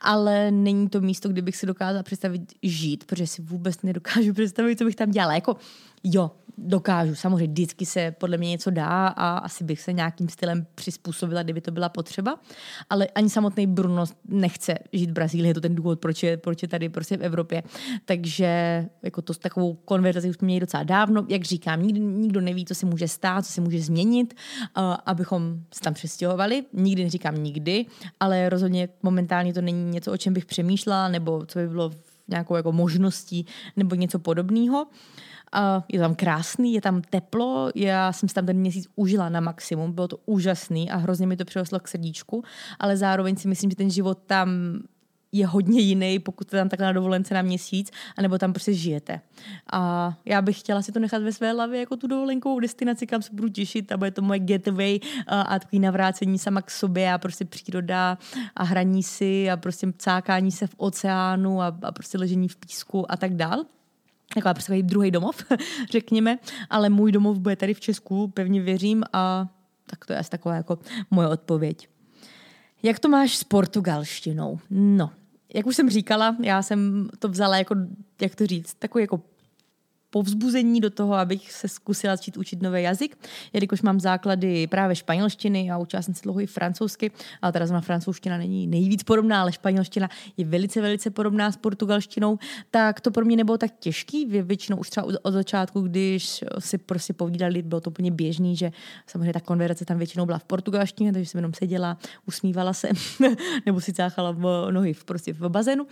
Ale 0.00 0.50
není 0.50 0.88
to 0.88 1.00
místo, 1.00 1.28
kde 1.28 1.42
bych 1.42 1.56
si 1.56 1.66
dokázala 1.66 2.02
představit 2.02 2.52
žít, 2.62 3.04
protože 3.04 3.26
si 3.26 3.42
vůbec 3.42 3.82
nedokážu 3.82 4.32
představit, 4.34 4.78
co 4.78 4.84
bych 4.84 4.96
tam 4.96 5.10
dělala. 5.10 5.34
Jako, 5.34 5.56
jo, 6.04 6.30
dokážu. 6.60 7.14
Samozřejmě 7.14 7.46
vždycky 7.46 7.86
se 7.86 8.10
podle 8.10 8.36
mě 8.38 8.48
něco 8.48 8.70
dá 8.70 9.06
a 9.08 9.38
asi 9.38 9.64
bych 9.64 9.80
se 9.80 9.92
nějakým 9.92 10.28
stylem 10.28 10.66
přizpůsobila, 10.74 11.42
kdyby 11.42 11.60
to 11.60 11.70
byla 11.70 11.88
potřeba. 11.88 12.38
Ale 12.90 13.06
ani 13.06 13.30
samotný 13.30 13.66
Bruno 13.66 14.04
nechce 14.28 14.74
žít 14.92 15.10
v 15.10 15.12
Brazílii, 15.12 15.50
je 15.50 15.54
to 15.54 15.60
ten 15.60 15.74
důvod, 15.74 16.00
proč 16.00 16.22
je, 16.22 16.36
proč 16.36 16.62
je 16.62 16.68
tady 16.68 16.88
prostě 16.88 17.16
v 17.16 17.22
Evropě. 17.22 17.62
Takže 18.04 18.86
jako 19.02 19.22
to 19.22 19.34
s 19.34 19.38
takovou 19.38 19.74
konverzaci 19.74 20.30
už 20.30 20.38
měli 20.38 20.60
docela 20.60 20.82
dávno. 20.82 21.26
Jak 21.28 21.44
říkám, 21.44 21.82
nikdy, 21.82 22.00
nikdo 22.00 22.40
neví, 22.40 22.64
co 22.64 22.74
se 22.74 22.86
může 22.86 23.08
stát, 23.08 23.46
co 23.46 23.52
se 23.52 23.60
může 23.60 23.80
změnit, 23.80 24.34
uh, 24.76 24.82
abychom 25.06 25.60
se 25.74 25.80
tam 25.80 25.94
přestěhovali. 25.94 26.64
Nikdy 26.72 27.04
neříkám 27.04 27.42
nikdy, 27.42 27.86
ale 28.20 28.48
rozhodně 28.48 28.88
momentálně 29.02 29.54
to 29.54 29.62
není 29.62 29.90
něco, 29.90 30.12
o 30.12 30.16
čem 30.16 30.34
bych 30.34 30.46
přemýšlela, 30.46 31.08
nebo 31.08 31.46
co 31.46 31.58
by 31.58 31.68
bylo 31.68 31.90
nějakou 32.28 32.56
jako 32.56 32.72
možností, 32.72 33.46
nebo 33.76 33.94
něco 33.94 34.18
podobného. 34.18 34.82
Uh, 34.82 34.90
je 35.88 35.98
tam 35.98 36.14
krásný, 36.14 36.74
je 36.74 36.80
tam 36.80 37.02
teplo, 37.02 37.70
já 37.74 38.12
jsem 38.12 38.28
si 38.28 38.34
tam 38.34 38.46
ten 38.46 38.56
měsíc 38.56 38.88
užila 38.96 39.28
na 39.28 39.40
maximum, 39.40 39.92
bylo 39.92 40.08
to 40.08 40.16
úžasný 40.26 40.90
a 40.90 40.96
hrozně 40.96 41.26
mi 41.26 41.36
to 41.36 41.44
přirostlo 41.44 41.80
k 41.80 41.88
srdíčku, 41.88 42.44
ale 42.78 42.96
zároveň 42.96 43.36
si 43.36 43.48
myslím, 43.48 43.70
že 43.70 43.76
ten 43.76 43.90
život 43.90 44.18
tam 44.26 44.48
je 45.32 45.46
hodně 45.46 45.80
jiný, 45.80 46.18
pokud 46.18 46.48
jste 46.48 46.56
tam 46.56 46.68
takhle 46.68 46.86
na 46.86 46.92
dovolence 46.92 47.34
na 47.34 47.42
měsíc, 47.42 47.90
anebo 48.18 48.38
tam 48.38 48.52
prostě 48.52 48.74
žijete. 48.74 49.20
A 49.72 50.12
já 50.24 50.42
bych 50.42 50.60
chtěla 50.60 50.82
si 50.82 50.92
to 50.92 50.98
nechat 50.98 51.22
ve 51.22 51.32
své 51.32 51.52
hlavě 51.52 51.80
jako 51.80 51.96
tu 51.96 52.06
dovolenkovou 52.06 52.60
destinaci, 52.60 53.06
kam 53.06 53.22
se 53.22 53.30
budu 53.32 53.48
těšit 53.48 53.92
a 53.92 53.96
bude 53.96 54.10
to 54.10 54.22
moje 54.22 54.38
getaway 54.38 55.00
a, 55.26 55.40
a 55.40 55.58
takový 55.58 55.80
navrácení 55.80 56.38
sama 56.38 56.62
k 56.62 56.70
sobě 56.70 57.12
a 57.12 57.18
prostě 57.18 57.44
příroda 57.44 58.18
a 58.56 58.64
hraní 58.64 59.02
si 59.02 59.50
a 59.50 59.56
prostě 59.56 59.86
cákání 59.98 60.52
se 60.52 60.66
v 60.66 60.74
oceánu 60.76 61.62
a, 61.62 61.76
a 61.82 61.92
prostě 61.92 62.18
ležení 62.18 62.48
v 62.48 62.56
písku 62.56 63.12
a 63.12 63.16
tak 63.16 63.34
dál 63.34 63.64
taková 64.34 64.54
prostě 64.54 64.82
druhý 64.82 65.10
domov, 65.10 65.44
řekněme, 65.90 66.38
ale 66.70 66.88
můj 66.88 67.12
domov 67.12 67.38
bude 67.38 67.56
tady 67.56 67.74
v 67.74 67.80
Česku, 67.80 68.28
pevně 68.28 68.60
věřím 68.60 69.04
a 69.12 69.48
tak 69.86 70.06
to 70.06 70.12
je 70.12 70.18
asi 70.18 70.30
taková 70.30 70.54
jako 70.54 70.78
moje 71.10 71.28
odpověď. 71.28 71.88
Jak 72.82 72.98
to 72.98 73.08
máš 73.08 73.36
s 73.36 73.44
portugalštinou? 73.44 74.58
No, 74.70 75.10
jak 75.54 75.66
už 75.66 75.76
jsem 75.76 75.90
říkala, 75.90 76.36
já 76.42 76.62
jsem 76.62 77.08
to 77.18 77.28
vzala 77.28 77.56
jako, 77.56 77.74
jak 78.20 78.34
to 78.34 78.46
říct, 78.46 78.74
takový 78.74 79.02
jako 79.02 79.22
povzbuzení 80.10 80.80
do 80.80 80.90
toho, 80.90 81.14
abych 81.14 81.52
se 81.52 81.68
zkusila 81.68 82.16
začít 82.16 82.36
učit 82.36 82.62
nový 82.62 82.82
jazyk, 82.82 83.28
jelikož 83.52 83.82
mám 83.82 84.00
základy 84.00 84.66
právě 84.66 84.96
španělštiny 84.96 85.70
a 85.70 85.78
učila 85.78 86.02
jsem 86.02 86.14
se 86.14 86.22
dlouho 86.22 86.40
i 86.40 86.46
francouzsky, 86.46 87.10
ale 87.42 87.52
teda 87.52 87.66
zrovna 87.66 87.80
francouzština 87.80 88.38
není 88.38 88.66
nejvíc 88.66 89.02
podobná, 89.02 89.40
ale 89.40 89.52
španělština 89.52 90.08
je 90.36 90.44
velice, 90.44 90.80
velice 90.80 91.10
podobná 91.10 91.52
s 91.52 91.56
portugalštinou, 91.56 92.38
tak 92.70 93.00
to 93.00 93.10
pro 93.10 93.24
mě 93.24 93.36
nebylo 93.36 93.58
tak 93.58 93.70
těžký. 93.78 94.26
Většinou 94.26 94.78
už 94.78 94.90
třeba 94.90 95.06
od 95.22 95.32
začátku, 95.32 95.80
když 95.80 96.44
si 96.58 96.78
prostě 96.78 97.12
povídali, 97.12 97.62
bylo 97.62 97.80
to 97.80 97.90
úplně 97.90 98.10
běžný, 98.10 98.56
že 98.56 98.72
samozřejmě 99.06 99.32
ta 99.32 99.40
konverzace 99.40 99.84
tam 99.84 99.98
většinou 99.98 100.26
byla 100.26 100.38
v 100.38 100.44
portugalštině, 100.44 101.12
takže 101.12 101.30
jsem 101.30 101.38
jenom 101.38 101.54
seděla, 101.54 101.98
usmívala 102.26 102.72
se 102.72 102.88
nebo 103.66 103.80
si 103.80 103.92
cáchala 103.92 104.30
v 104.30 104.70
nohy 104.70 104.92
v, 104.92 105.04
prostě 105.04 105.32
v 105.32 105.48
bazénu, 105.48 105.86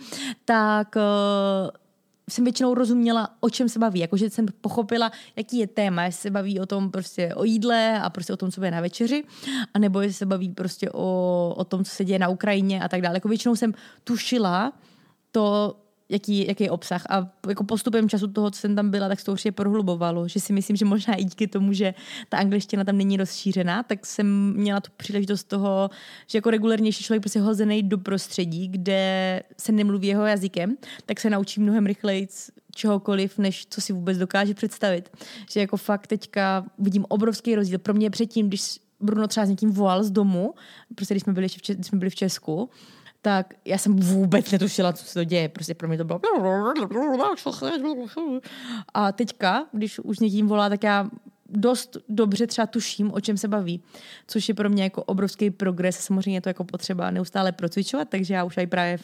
tak 0.45 0.95
jsem 2.29 2.43
většinou 2.43 2.73
rozuměla, 2.73 3.29
o 3.39 3.49
čem 3.49 3.69
se 3.69 3.79
baví. 3.79 3.99
Jakože 3.99 4.29
jsem 4.29 4.45
pochopila, 4.61 5.11
jaký 5.35 5.57
je 5.57 5.67
téma, 5.67 6.03
jestli 6.03 6.21
se 6.21 6.31
baví 6.31 6.59
o 6.59 6.65
tom 6.65 6.91
prostě 6.91 7.35
o 7.35 7.43
jídle 7.43 8.01
a 8.01 8.09
prostě 8.09 8.33
o 8.33 8.37
tom, 8.37 8.51
co 8.51 8.61
bude 8.61 8.71
na 8.71 8.81
večeři, 8.81 9.23
anebo 9.73 10.01
jestli 10.01 10.13
se 10.13 10.25
baví 10.25 10.49
prostě 10.49 10.89
o, 10.91 11.53
o 11.57 11.63
tom, 11.63 11.83
co 11.83 11.91
se 11.91 12.05
děje 12.05 12.19
na 12.19 12.29
Ukrajině 12.29 12.83
a 12.83 12.87
tak 12.87 13.01
dále. 13.01 13.15
Jako 13.15 13.27
většinou 13.27 13.55
jsem 13.55 13.73
tušila 14.03 14.73
to, 15.31 15.75
jaký, 16.09 16.47
jaký 16.47 16.63
je 16.63 16.71
obsah. 16.71 17.03
A 17.09 17.29
jako 17.47 17.63
postupem 17.63 18.09
času 18.09 18.27
toho, 18.27 18.51
co 18.51 18.59
jsem 18.59 18.75
tam 18.75 18.89
byla, 18.89 19.07
tak 19.07 19.19
se 19.19 19.25
to 19.25 19.31
určitě 19.31 19.51
prohlubovalo. 19.51 20.27
Že 20.27 20.39
si 20.39 20.53
myslím, 20.53 20.75
že 20.75 20.85
možná 20.85 21.13
i 21.15 21.23
díky 21.23 21.47
tomu, 21.47 21.73
že 21.73 21.93
ta 22.29 22.37
angličtina 22.37 22.83
tam 22.83 22.97
není 22.97 23.17
rozšířená, 23.17 23.83
tak 23.83 24.05
jsem 24.05 24.53
měla 24.53 24.79
tu 24.79 24.91
příležitost 24.97 25.43
toho, 25.43 25.89
že 26.27 26.37
jako 26.37 26.49
regulérnější 26.49 27.03
člověk 27.03 27.21
prostě 27.21 27.39
hozený 27.39 27.83
do 27.83 27.97
prostředí, 27.97 28.67
kde 28.67 29.43
se 29.57 29.71
nemluví 29.71 30.07
jeho 30.07 30.25
jazykem, 30.25 30.77
tak 31.05 31.19
se 31.19 31.29
naučí 31.29 31.61
mnohem 31.61 31.85
rychleji 31.85 32.27
čehokoliv, 32.75 33.37
než 33.37 33.67
co 33.69 33.81
si 33.81 33.93
vůbec 33.93 34.17
dokáže 34.17 34.53
představit. 34.53 35.09
Že 35.51 35.59
jako 35.59 35.77
fakt 35.77 36.07
teďka 36.07 36.65
vidím 36.77 37.05
obrovský 37.09 37.55
rozdíl. 37.55 37.79
Pro 37.79 37.93
mě 37.93 38.09
předtím, 38.09 38.47
když 38.47 38.79
Bruno 38.99 39.27
třeba 39.27 39.45
s 39.45 39.49
někým 39.49 39.71
volal 39.71 40.03
z 40.03 40.11
domu, 40.11 40.53
prostě 40.95 41.13
když 41.13 41.23
jsme 41.23 41.33
byli, 41.33 41.47
když 41.67 41.87
jsme 41.87 41.97
byli 41.97 42.09
v 42.09 42.15
Česku, 42.15 42.69
tak 43.21 43.53
já 43.65 43.77
jsem 43.77 43.95
vůbec 43.95 44.51
netušila, 44.51 44.93
co 44.93 45.05
se 45.05 45.13
to 45.13 45.23
děje. 45.23 45.49
Prostě 45.49 45.73
pro 45.73 45.87
mě 45.87 45.97
to 45.97 46.03
bylo... 46.03 46.21
A 48.93 49.11
teďka, 49.11 49.65
když 49.71 49.99
už 49.99 50.19
někým 50.19 50.47
volá, 50.47 50.69
tak 50.69 50.83
já 50.83 51.09
dost 51.49 51.97
dobře 52.09 52.47
třeba 52.47 52.67
tuším, 52.67 53.13
o 53.13 53.21
čem 53.21 53.37
se 53.37 53.47
baví, 53.47 53.83
což 54.27 54.49
je 54.49 54.55
pro 54.55 54.69
mě 54.69 54.83
jako 54.83 55.03
obrovský 55.03 55.51
progres. 55.51 55.99
Samozřejmě 55.99 56.41
to 56.41 56.49
jako 56.49 56.63
potřeba 56.63 57.11
neustále 57.11 57.51
procvičovat, 57.51 58.09
takže 58.09 58.33
já 58.33 58.43
už 58.43 58.57
aj 58.57 58.67
právě 58.67 58.97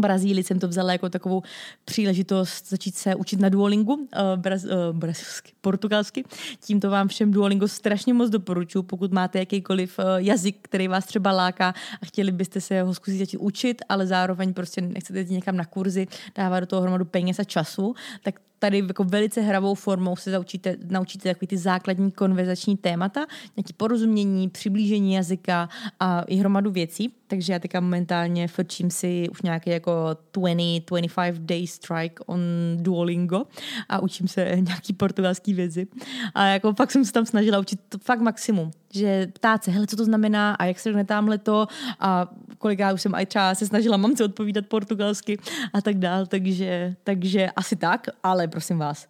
Brazílii 0.00 0.44
jsem 0.44 0.58
to 0.58 0.68
vzala 0.68 0.92
jako 0.92 1.08
takovou 1.08 1.42
příležitost 1.84 2.68
začít 2.68 2.96
se 2.96 3.14
učit 3.14 3.40
na 3.40 3.48
Duolingu, 3.48 3.94
uh, 3.94 4.06
braz, 4.36 4.64
uh, 4.64 4.70
brazilsky, 4.92 5.52
portugalsky. 5.60 6.24
Tímto 6.60 6.90
vám 6.90 7.08
všem 7.08 7.32
Duolingo 7.32 7.68
strašně 7.68 8.14
moc 8.14 8.30
doporučuji, 8.30 8.82
pokud 8.82 9.12
máte 9.12 9.38
jakýkoliv 9.38 9.98
uh, 9.98 10.04
jazyk, 10.16 10.56
který 10.62 10.88
vás 10.88 11.06
třeba 11.06 11.32
láká 11.32 11.74
a 12.02 12.06
chtěli 12.06 12.32
byste 12.32 12.60
se 12.60 12.82
ho 12.82 12.94
zkusit 12.94 13.18
začít 13.18 13.38
učit, 13.38 13.82
ale 13.88 14.06
zároveň 14.06 14.54
prostě 14.54 14.80
nechcete 14.80 15.20
jít 15.20 15.30
někam 15.30 15.56
na 15.56 15.64
kurzy, 15.64 16.06
dávat 16.34 16.60
do 16.60 16.66
toho 16.66 16.82
hromadu 16.82 17.04
peněz 17.04 17.38
a 17.38 17.44
času, 17.44 17.94
tak 18.22 18.40
tady 18.64 18.78
jako 18.78 19.04
velice 19.04 19.40
hravou 19.40 19.74
formou 19.74 20.16
se 20.16 20.30
naučíte, 20.30 20.76
naučíte 20.90 21.28
takový 21.28 21.46
ty 21.46 21.58
základní 21.58 22.12
konverzační 22.12 22.76
témata, 22.76 23.26
nějaké 23.56 23.72
porozumění, 23.76 24.48
přiblížení 24.48 25.14
jazyka 25.14 25.68
a 26.00 26.22
i 26.22 26.36
hromadu 26.36 26.70
věcí. 26.70 27.14
Takže 27.26 27.52
já 27.52 27.58
teďka 27.58 27.80
momentálně 27.80 28.48
frčím 28.48 28.90
si 28.90 29.28
už 29.30 29.42
nějaký 29.42 29.70
jako 29.70 29.92
20-25 30.32 31.34
day 31.38 31.66
strike 31.66 32.24
on 32.26 32.40
Duolingo 32.76 33.42
a 33.88 34.02
učím 34.02 34.28
se 34.28 34.44
nějaký 34.60 34.92
portugalský 34.92 35.54
věci. 35.54 35.86
A 36.34 36.46
jako 36.46 36.74
fakt 36.74 36.90
jsem 36.90 37.04
se 37.04 37.12
tam 37.12 37.26
snažila 37.26 37.58
učit 37.58 37.80
fakt 38.02 38.20
maximum. 38.20 38.70
Že 38.94 39.26
ptát 39.32 39.64
se, 39.64 39.70
hele, 39.70 39.86
co 39.86 39.96
to 39.96 40.04
znamená 40.04 40.54
a 40.54 40.64
jak 40.64 40.78
se 40.78 40.88
řekne 40.88 41.04
tamhle 41.04 41.38
to 41.38 41.66
a 42.00 42.30
kolikrát 42.58 42.92
už 42.92 43.02
jsem 43.02 43.14
i 43.14 43.26
třeba 43.26 43.54
se 43.54 43.66
snažila 43.66 43.96
mamce 43.96 44.24
odpovídat 44.24 44.66
portugalsky 44.66 45.38
a 45.72 45.80
tak 45.80 45.98
dál, 45.98 46.26
takže, 46.26 46.96
takže 47.04 47.50
asi 47.56 47.76
tak, 47.76 48.06
ale 48.22 48.48
prosím 48.48 48.78
vás, 48.78 49.08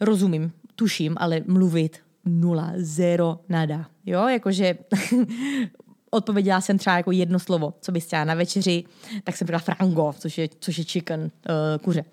rozumím, 0.00 0.52
tuším, 0.76 1.14
ale 1.18 1.40
mluvit 1.46 1.98
nula, 2.24 2.72
zero, 2.76 3.40
nada. 3.48 3.86
Jo, 4.06 4.28
jakože 4.28 4.78
odpověděla 6.10 6.60
jsem 6.60 6.78
třeba 6.78 6.96
jako 6.96 7.12
jedno 7.12 7.38
slovo, 7.38 7.74
co 7.80 7.92
bys 7.92 8.06
chtěla 8.06 8.24
na 8.24 8.34
večeři, 8.34 8.84
tak 9.24 9.36
jsem 9.36 9.46
řekla 9.46 9.58
frango, 9.58 10.14
což 10.18 10.38
je, 10.38 10.48
což 10.60 10.78
je 10.78 10.84
chicken, 10.84 11.20
uh, 11.20 11.28
kuře. 11.82 12.04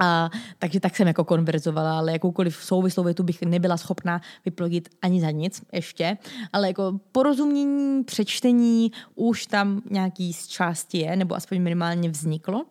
A, 0.00 0.30
takže 0.58 0.80
tak 0.80 0.96
jsem 0.96 1.06
jako 1.06 1.24
konverzovala, 1.24 1.98
ale 1.98 2.12
jakoukoliv 2.12 2.56
souvislou 2.56 3.04
větu 3.04 3.22
bych 3.22 3.42
nebyla 3.42 3.76
schopná 3.76 4.20
vyplodit 4.44 4.88
ani 5.02 5.20
za 5.20 5.30
nic 5.30 5.62
ještě. 5.72 6.18
Ale 6.52 6.68
jako 6.68 7.00
porozumění, 7.12 8.04
přečtení 8.04 8.92
už 9.14 9.46
tam 9.46 9.82
nějaký 9.90 10.32
z 10.32 10.46
části 10.46 10.98
je, 10.98 11.16
nebo 11.16 11.34
aspoň 11.34 11.62
minimálně 11.62 12.08
vzniklo. 12.08 12.64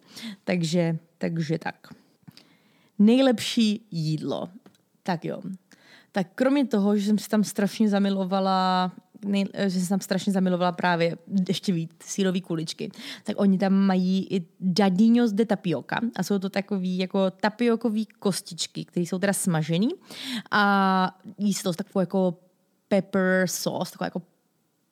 Takže, 0.44 0.98
takže 1.18 1.60
tak. 1.60 1.88
Nejlepší 3.00 3.88
jídlo. 3.92 4.50
Tak 5.04 5.26
jo. 5.26 5.42
Tak 6.12 6.28
kromě 6.36 6.66
toho, 6.66 6.98
že 6.98 7.06
jsem 7.06 7.18
si 7.18 7.30
tam 7.30 7.44
strašně 7.44 7.90
zamilovala 7.90 8.92
nej, 9.26 9.46
že 9.68 9.80
jsem 9.80 9.88
tam 9.88 10.00
strašně 10.00 10.34
zamilovala 10.34 10.72
právě 10.72 11.18
ještě 11.48 11.74
víc 11.74 11.92
sírový 12.04 12.42
kuličky, 12.42 12.92
tak 13.24 13.36
oni 13.40 13.58
tam 13.58 13.74
mají 13.74 14.28
i 14.30 14.46
dadinhos 14.60 15.32
de 15.32 15.46
tapioca 15.46 16.00
a 16.16 16.24
jsou 16.24 16.40
to 16.40 16.50
takový 16.50 16.98
jako 16.98 17.32
tapiokový 17.32 18.06
kostičky, 18.06 18.86
které 18.86 19.06
jsou 19.06 19.20
teda 19.20 19.34
smažený 19.34 19.90
a 20.52 21.20
jí 21.38 21.54
se 21.54 21.64
to 21.64 21.74
s 21.74 21.76
takovou 21.76 22.02
jako 22.02 22.38
pepper 22.88 23.48
sauce, 23.48 23.92
taková 23.92 24.06
jako 24.06 24.22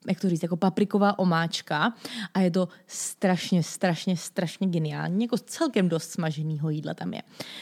jak 0.09 0.19
to 0.19 0.29
říct, 0.29 0.43
jako 0.43 0.57
papriková 0.57 1.19
omáčka 1.19 1.93
a 2.33 2.39
je 2.39 2.51
to 2.51 2.67
strašně, 2.87 3.63
strašně, 3.63 4.17
strašně 4.17 4.67
geniální. 4.67 5.25
Jako 5.25 5.37
celkem 5.37 5.89
dost 5.89 6.11
smaženého 6.11 6.69
jídla 6.69 6.93
tam 6.93 7.13
je. 7.13 7.21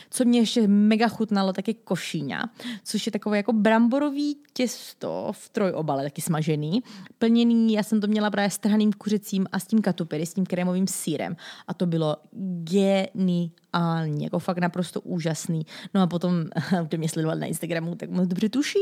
Co 0.10 0.26
mě 0.26 0.40
ještě 0.40 0.68
mega 0.68 1.08
chutnalo, 1.08 1.54
tak 1.54 1.68
je 1.68 1.74
košíňa, 1.74 2.50
což 2.84 3.06
je 3.06 3.12
takové 3.12 3.38
jako 3.38 3.54
bramborový 3.54 4.38
těsto 4.54 5.32
v 5.32 5.50
trojobale, 5.50 6.04
taky 6.04 6.22
smažený, 6.22 6.84
plněný, 7.18 7.74
já 7.74 7.84
jsem 7.84 8.02
to 8.02 8.08
měla 8.08 8.32
právě 8.32 8.50
s 8.50 8.58
trhaným 8.58 8.94
kuřecím 8.94 9.48
a 9.52 9.60
s 9.60 9.68
tím 9.68 9.82
katupery, 9.82 10.26
s 10.26 10.34
tím 10.34 10.46
krémovým 10.46 10.88
sírem 10.88 11.36
a 11.68 11.74
to 11.74 11.86
bylo 11.86 12.18
geniální, 12.64 14.24
jako 14.24 14.40
fakt 14.40 14.58
naprosto 14.58 15.02
úžasný. 15.02 15.66
No 15.94 16.02
a 16.02 16.08
potom, 16.08 16.34
kdo 16.88 16.98
mě 16.98 17.10
sledoval 17.10 17.38
na 17.38 17.46
Instagramu, 17.46 17.96
tak 17.96 18.10
moc 18.10 18.28
dobře 18.28 18.50
tuší, 18.50 18.80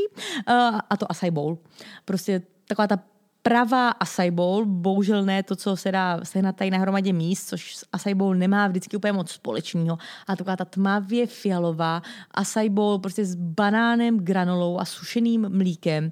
a 0.90 0.96
to 0.96 1.10
acai 1.10 1.30
bowl. 1.30 1.58
Prostě 2.04 2.42
taková 2.68 2.86
ta 2.86 3.15
pravá 3.46 3.90
acai 3.90 4.30
bowl, 4.30 4.66
bohužel 4.66 5.24
ne 5.24 5.42
to, 5.42 5.56
co 5.56 5.76
se 5.76 5.92
dá 5.92 6.20
sehnat 6.22 6.56
tady 6.56 6.70
na 6.70 6.78
hromadě 6.78 7.12
míst, 7.12 7.48
což 7.48 7.76
acai 7.92 8.14
bowl 8.14 8.34
nemá 8.34 8.68
vždycky 8.68 8.96
úplně 8.96 9.12
moc 9.12 9.30
společného. 9.30 9.98
A 10.26 10.36
taková 10.36 10.56
ta 10.56 10.64
tmavě 10.64 11.26
fialová 11.26 12.02
acai 12.30 12.68
bowl 12.68 12.98
prostě 12.98 13.24
s 13.24 13.34
banánem, 13.34 14.18
granolou 14.18 14.80
a 14.80 14.84
sušeným 14.84 15.48
mlíkem. 15.48 16.10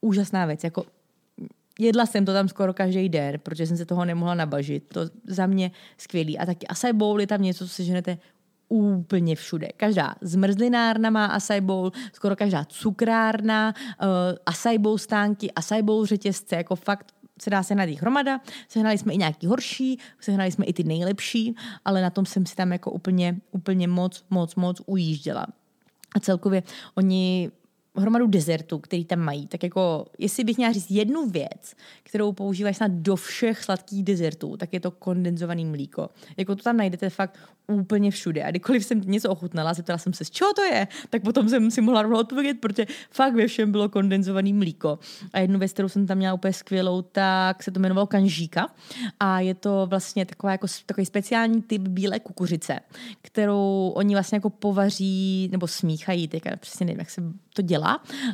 Úžasná 0.00 0.46
věc, 0.46 0.64
jako 0.64 0.84
jedla 1.78 2.06
jsem 2.06 2.24
to 2.24 2.32
tam 2.32 2.48
skoro 2.48 2.74
každý 2.74 3.08
den, 3.08 3.40
protože 3.42 3.66
jsem 3.66 3.76
se 3.76 3.86
toho 3.86 4.04
nemohla 4.04 4.34
nabažit. 4.34 4.84
To 4.88 5.00
za 5.26 5.46
mě 5.46 5.70
skvělý. 5.98 6.38
A 6.38 6.46
taky 6.46 6.66
acai 6.66 6.92
bowl 6.92 7.20
je 7.20 7.26
tam 7.26 7.42
něco, 7.42 7.68
co 7.68 7.74
seženete 7.74 8.18
úplně 8.68 9.36
všude. 9.36 9.68
Každá 9.76 10.14
zmrzlinárna 10.20 11.10
má 11.10 11.26
acai 11.26 11.60
bowl, 11.60 11.92
skoro 12.12 12.36
každá 12.36 12.64
cukrárna, 12.64 13.74
uh, 14.02 14.08
acai 14.46 14.78
bowl 14.78 14.98
stánky, 14.98 15.52
acai 15.52 15.82
bowl 15.82 16.06
řetězce, 16.06 16.56
jako 16.56 16.76
fakt 16.76 17.14
se 17.42 17.50
dá 17.50 17.62
se 17.62 17.74
jich 17.84 18.00
hromada. 18.00 18.40
Sehnali 18.68 18.98
jsme 18.98 19.12
i 19.12 19.18
nějaký 19.18 19.46
horší, 19.46 19.98
sehnali 20.20 20.52
jsme 20.52 20.64
i 20.64 20.72
ty 20.72 20.84
nejlepší, 20.84 21.56
ale 21.84 22.02
na 22.02 22.10
tom 22.10 22.26
jsem 22.26 22.46
si 22.46 22.56
tam 22.56 22.72
jako 22.72 22.90
úplně, 22.90 23.40
úplně 23.50 23.88
moc, 23.88 24.24
moc, 24.30 24.54
moc 24.54 24.82
ujížděla. 24.86 25.46
A 26.16 26.20
celkově 26.20 26.62
oni 26.94 27.50
hromadu 27.96 28.26
dezertů, 28.26 28.78
který 28.78 29.04
tam 29.04 29.18
mají, 29.18 29.46
tak 29.46 29.62
jako, 29.62 30.06
jestli 30.18 30.44
bych 30.44 30.56
měla 30.56 30.72
říct 30.72 30.90
jednu 30.90 31.28
věc, 31.28 31.74
kterou 32.02 32.32
používají 32.32 32.74
snad 32.74 32.90
do 32.90 33.16
všech 33.16 33.64
sladkých 33.64 34.04
dezertů, 34.04 34.56
tak 34.56 34.72
je 34.72 34.80
to 34.80 34.90
kondenzovaný 34.90 35.64
mlíko. 35.64 36.08
Jako 36.36 36.56
to 36.56 36.62
tam 36.62 36.76
najdete 36.76 37.10
fakt 37.10 37.38
úplně 37.66 38.10
všude. 38.10 38.44
A 38.44 38.50
kdykoliv 38.50 38.84
jsem 38.84 39.00
něco 39.00 39.30
ochutnala, 39.30 39.74
zeptala 39.74 39.98
jsem 39.98 40.12
se, 40.12 40.24
z 40.24 40.30
čeho 40.30 40.52
to 40.52 40.62
je, 40.62 40.88
tak 41.10 41.22
potom 41.22 41.48
jsem 41.48 41.70
si 41.70 41.80
mohla 41.80 42.02
rovnou 42.02 42.18
odpovědět, 42.18 42.60
protože 42.60 42.86
fakt 43.10 43.34
ve 43.34 43.46
všem 43.46 43.72
bylo 43.72 43.88
kondenzovaný 43.88 44.52
mlíko. 44.52 44.98
A 45.32 45.38
jednu 45.38 45.58
věc, 45.58 45.72
kterou 45.72 45.88
jsem 45.88 46.06
tam 46.06 46.18
měla 46.18 46.34
úplně 46.34 46.52
skvělou, 46.52 47.02
tak 47.02 47.62
se 47.62 47.70
to 47.70 47.80
jmenovalo 47.80 48.06
kanžíka. 48.06 48.66
A 49.20 49.40
je 49.40 49.54
to 49.54 49.86
vlastně 49.90 50.26
taková 50.26 50.52
jako, 50.52 50.66
takový 50.86 51.06
speciální 51.06 51.62
typ 51.62 51.82
bílé 51.82 52.20
kukuřice, 52.20 52.80
kterou 53.22 53.92
oni 53.94 54.14
vlastně 54.14 54.36
jako 54.36 54.50
povaří 54.50 55.48
nebo 55.52 55.66
smíchají, 55.66 56.28
teďka 56.28 56.56
přesně 56.56 56.86
nevím, 56.86 56.98
jak 56.98 57.10
se 57.10 57.22
to 57.54 57.62
dělá, 57.62 57.83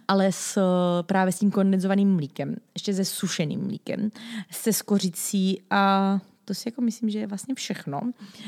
ale 0.09 0.33
s, 0.33 0.59
právě 1.03 1.33
s 1.33 1.39
tím 1.39 1.51
kondenzovaným 1.51 2.15
mlíkem, 2.15 2.57
ještě 2.75 2.95
se 2.95 3.05
sušeným 3.05 3.61
mlíkem, 3.67 4.11
se 4.51 4.73
skořicí 4.73 5.63
a 5.71 6.19
to 6.51 6.55
si 6.55 6.69
jako 6.69 6.81
myslím, 6.81 7.11
že 7.11 7.19
je 7.19 7.27
vlastně 7.27 7.55
všechno. 7.55 8.01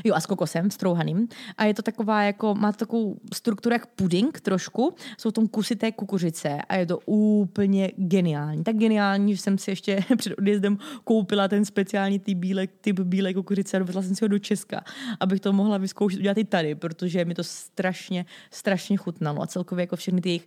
Jo 0.04 0.14
a 0.14 0.20
s 0.20 0.26
kokosem 0.26 0.70
strouhaným. 0.70 1.28
A 1.58 1.64
je 1.64 1.74
to 1.74 1.82
taková 1.82 2.22
jako, 2.22 2.54
má 2.54 2.72
to 2.72 2.78
takovou 2.78 3.16
strukturu 3.34 3.72
jak 3.72 3.86
puding 3.86 4.40
trošku. 4.40 4.94
Jsou 5.18 5.30
tam 5.30 5.48
kusy 5.48 5.76
té 5.76 5.92
kukuřice 5.92 6.58
a 6.68 6.76
je 6.76 6.86
to 6.86 6.98
úplně 7.06 7.92
geniální. 7.96 8.64
Tak 8.64 8.76
geniální, 8.76 9.36
že 9.36 9.42
jsem 9.42 9.58
si 9.58 9.70
ještě 9.70 10.04
před 10.16 10.38
odjezdem 10.38 10.78
koupila 11.04 11.48
ten 11.48 11.64
speciální 11.64 12.18
typ 12.18 12.38
bílé, 12.38 12.66
typ 12.66 13.00
bílé 13.00 13.34
kukuřice 13.34 13.76
a 13.76 13.78
dovezla 13.78 14.02
jsem 14.02 14.14
si 14.14 14.24
ho 14.24 14.28
do 14.28 14.38
Česka, 14.38 14.84
abych 15.20 15.40
to 15.40 15.52
mohla 15.52 15.78
vyzkoušet 15.78 16.18
udělat 16.18 16.38
i 16.38 16.44
tady, 16.44 16.74
protože 16.74 17.24
mi 17.24 17.34
to 17.34 17.44
strašně, 17.44 18.26
strašně 18.50 18.96
chutnalo. 18.96 19.42
A 19.42 19.46
celkově 19.46 19.82
jako 19.82 19.96
všechny 19.96 20.20
ty 20.20 20.28
jejich 20.28 20.46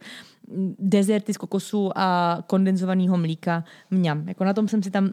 dezerty 0.80 1.34
z 1.34 1.38
kokosu 1.38 1.92
a 1.96 2.38
kondenzovaného 2.48 3.18
mlíka 3.18 3.64
mňam. 3.92 4.28
Jako 4.28 4.44
na 4.44 4.54
tom 4.54 4.68
jsem 4.68 4.84
si 4.84 4.92
tam 4.92 5.12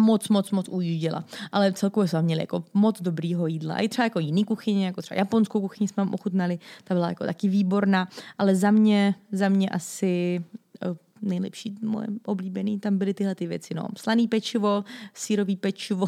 moc, 0.00 0.28
moc, 0.28 0.50
moc 0.50 0.68
ujížděla. 0.68 1.24
Ale 1.52 1.72
celkově 1.72 2.08
jsme 2.08 2.22
měli 2.22 2.40
jako 2.40 2.64
moc 2.74 3.02
dobrýho 3.02 3.46
jídla. 3.46 3.78
I 3.78 3.88
třeba 3.88 4.06
jako 4.06 4.20
jiný 4.20 4.44
kuchyně, 4.44 4.86
jako 4.86 5.02
třeba 5.02 5.18
japonskou 5.18 5.60
kuchyni 5.60 5.88
jsme 5.88 6.02
ochutnali, 6.02 6.58
ta 6.84 6.94
byla 6.94 7.08
jako 7.08 7.24
taky 7.24 7.48
výborná, 7.48 8.08
ale 8.38 8.54
za 8.54 8.70
mě, 8.70 9.14
za 9.32 9.48
mě 9.48 9.68
asi 9.68 10.44
eh, 10.82 10.96
nejlepší, 11.22 11.74
moje 11.82 12.06
oblíbený, 12.24 12.80
tam 12.80 12.98
byly 12.98 13.14
tyhle 13.14 13.34
ty 13.34 13.46
věci, 13.46 13.74
no. 13.74 13.88
Slaný 13.98 14.28
pečivo, 14.28 14.84
sírový 15.14 15.56
pečivo 15.56 16.06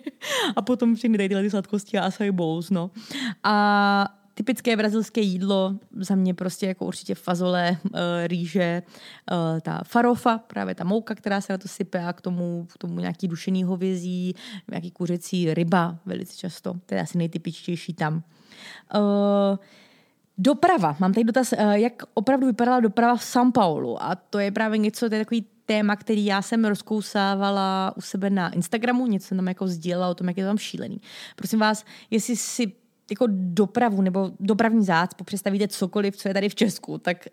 a 0.56 0.62
potom 0.62 0.94
všechny 0.94 1.18
tady 1.18 1.28
tyhle 1.28 1.42
ty 1.42 1.50
sladkosti 1.50 1.98
a 1.98 2.06
acai 2.06 2.30
bowls, 2.30 2.70
no. 2.70 2.90
A 3.44 4.17
typické 4.38 4.76
brazilské 4.76 5.20
jídlo, 5.20 5.74
za 5.96 6.14
mě 6.14 6.34
prostě 6.34 6.66
jako 6.66 6.86
určitě 6.86 7.14
fazole, 7.14 7.76
uh, 7.84 7.90
rýže, 8.26 8.82
uh, 9.30 9.60
ta 9.60 9.80
farofa, 9.84 10.38
právě 10.38 10.74
ta 10.74 10.84
mouka, 10.84 11.14
která 11.14 11.40
se 11.40 11.52
na 11.52 11.58
to 11.58 11.68
sype 11.68 12.04
a 12.04 12.12
k 12.12 12.20
tomu, 12.20 12.66
k 12.72 12.78
tomu 12.78 13.00
nějaký 13.00 13.28
dušený 13.28 13.64
hovězí, 13.64 14.34
nějaký 14.70 14.90
kuřecí 14.90 15.54
ryba 15.54 15.98
velice 16.06 16.36
často. 16.36 16.74
To 16.86 16.94
je 16.94 17.00
asi 17.00 17.18
nejtypičtější 17.18 17.94
tam. 17.94 18.22
Uh, 18.94 19.56
Doprava. 20.40 20.96
Mám 21.00 21.12
tady 21.12 21.24
dotaz, 21.24 21.54
jak 21.72 22.02
opravdu 22.14 22.46
vypadala 22.46 22.80
doprava 22.80 23.16
v 23.16 23.22
São 23.22 23.52
Paulo. 23.52 24.02
A 24.02 24.14
to 24.14 24.38
je 24.38 24.50
právě 24.50 24.78
něco, 24.78 25.08
to 25.08 25.14
je 25.14 25.20
takový 25.20 25.46
téma, 25.66 25.96
který 25.96 26.24
já 26.24 26.42
jsem 26.42 26.64
rozkousávala 26.64 27.92
u 27.96 28.00
sebe 28.00 28.30
na 28.30 28.48
Instagramu, 28.50 29.06
něco 29.06 29.26
jsem 29.26 29.38
tam 29.38 29.48
jako 29.48 29.68
sdílela 29.68 30.08
o 30.08 30.14
tom, 30.14 30.28
jak 30.28 30.36
je 30.36 30.44
to 30.44 30.48
tam 30.48 30.58
šílený. 30.58 31.00
Prosím 31.36 31.58
vás, 31.58 31.84
jestli 32.10 32.36
si 32.36 32.72
jako 33.10 33.26
dopravu 33.30 34.02
nebo 34.02 34.30
dopravní 34.40 34.84
zácpu 34.84 35.24
představíte 35.24 35.68
cokoliv, 35.68 36.16
co 36.16 36.28
je 36.28 36.34
tady 36.34 36.48
v 36.48 36.54
Česku, 36.54 36.98
tak 36.98 37.26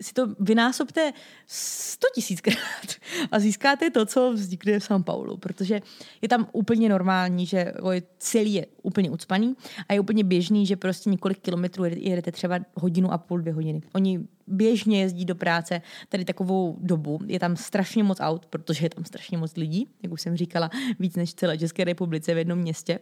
si 0.00 0.12
to 0.12 0.26
vynásobte 0.40 1.12
100 1.46 2.06
tisíckrát 2.14 2.86
a 3.30 3.38
získáte 3.38 3.90
to, 3.90 4.06
co 4.06 4.32
vznikne 4.32 4.78
v 4.78 4.82
São 4.82 5.02
Paulo, 5.02 5.36
protože 5.36 5.80
je 6.22 6.28
tam 6.28 6.48
úplně 6.52 6.88
normální, 6.88 7.46
že 7.46 7.72
celý 8.18 8.54
je 8.54 8.66
úplně 8.82 9.10
ucpaný 9.10 9.54
a 9.88 9.94
je 9.94 10.00
úplně 10.00 10.24
běžný, 10.24 10.66
že 10.66 10.76
prostě 10.76 11.10
několik 11.10 11.38
kilometrů 11.38 11.84
jedete 11.84 12.32
třeba 12.32 12.58
hodinu 12.74 13.12
a 13.12 13.18
půl, 13.18 13.40
dvě 13.40 13.52
hodiny. 13.52 13.80
Oni 13.92 14.20
běžně 14.46 15.00
jezdí 15.00 15.24
do 15.24 15.34
práce 15.34 15.82
tady 16.08 16.24
takovou 16.24 16.76
dobu. 16.80 17.18
Je 17.26 17.38
tam 17.38 17.56
strašně 17.56 18.04
moc 18.04 18.20
aut, 18.20 18.46
protože 18.46 18.86
je 18.86 18.90
tam 18.90 19.04
strašně 19.04 19.38
moc 19.38 19.56
lidí, 19.56 19.88
jak 20.02 20.12
už 20.12 20.20
jsem 20.20 20.36
říkala, 20.36 20.70
víc 20.98 21.16
než 21.16 21.34
celé 21.34 21.58
České 21.58 21.84
republice 21.84 22.34
v 22.34 22.38
jednom 22.38 22.58
městě. 22.58 22.98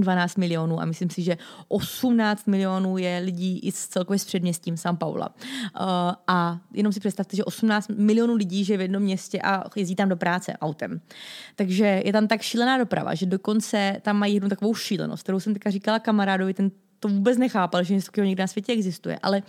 12 0.00 0.36
milionů 0.36 0.80
a 0.80 0.84
myslím 0.84 1.10
si, 1.10 1.22
že 1.22 1.38
18 1.68 2.46
milionů 2.46 2.98
je 2.98 3.18
lidí 3.18 3.58
i 3.58 3.72
z 3.72 3.86
celkově 3.88 4.18
s 4.18 4.24
předměstím 4.24 4.74
São 4.74 4.96
Paula. 4.96 5.28
Uh, 5.28 5.86
a 6.26 6.58
jenom 6.74 6.92
si 6.92 7.00
představte, 7.00 7.36
že 7.36 7.44
18 7.44 7.88
milionů 7.88 8.34
lidí 8.34 8.64
žije 8.64 8.78
v 8.78 8.80
jednom 8.80 9.02
městě 9.02 9.40
a 9.42 9.64
jezdí 9.76 9.94
tam 9.94 10.08
do 10.08 10.16
práce 10.16 10.52
autem. 10.60 11.00
Takže 11.56 12.02
je 12.04 12.12
tam 12.12 12.28
tak 12.28 12.42
šílená 12.42 12.78
doprava, 12.78 13.14
že 13.14 13.26
dokonce 13.26 13.96
tam 14.02 14.16
mají 14.16 14.34
jednu 14.34 14.48
takovou 14.48 14.74
šílenost, 14.74 15.22
kterou 15.22 15.40
jsem 15.40 15.52
teďka 15.52 15.70
říkala 15.70 15.98
kamarádovi, 15.98 16.54
ten 16.54 16.70
to 17.00 17.08
vůbec 17.08 17.38
nechápal, 17.38 17.84
že 17.84 17.94
něco 17.94 18.06
takového 18.06 18.28
někde 18.28 18.42
na 18.42 18.46
světě 18.46 18.72
existuje, 18.72 19.18
ale 19.22 19.42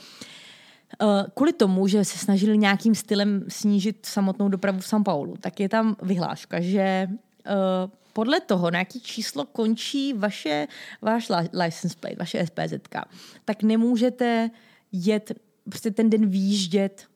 Uh, 1.01 1.23
kvůli 1.33 1.53
tomu, 1.53 1.87
že 1.87 2.05
se 2.05 2.17
snažili 2.17 2.57
nějakým 2.57 2.95
stylem 2.95 3.45
snížit 3.47 4.05
samotnou 4.05 4.49
dopravu 4.49 4.79
v 4.79 4.85
São 4.85 5.03
Paulu, 5.03 5.35
tak 5.41 5.59
je 5.59 5.69
tam 5.69 5.95
vyhláška, 6.01 6.61
že 6.61 7.07
uh, 7.09 7.91
podle 8.13 8.39
toho, 8.39 8.71
na 8.71 8.79
jaký 8.79 9.01
číslo 9.01 9.45
končí 9.45 10.13
vaše, 10.13 10.67
váš 11.01 11.31
license 11.53 11.97
plate, 11.99 12.15
vaše 12.19 12.45
SPZ, 12.45 12.73
tak 13.45 13.63
nemůžete 13.63 14.49
jet, 14.91 15.31
prostě 15.69 15.91
ten 15.91 16.09
den 16.09 16.29
výjíždět 16.29 17.07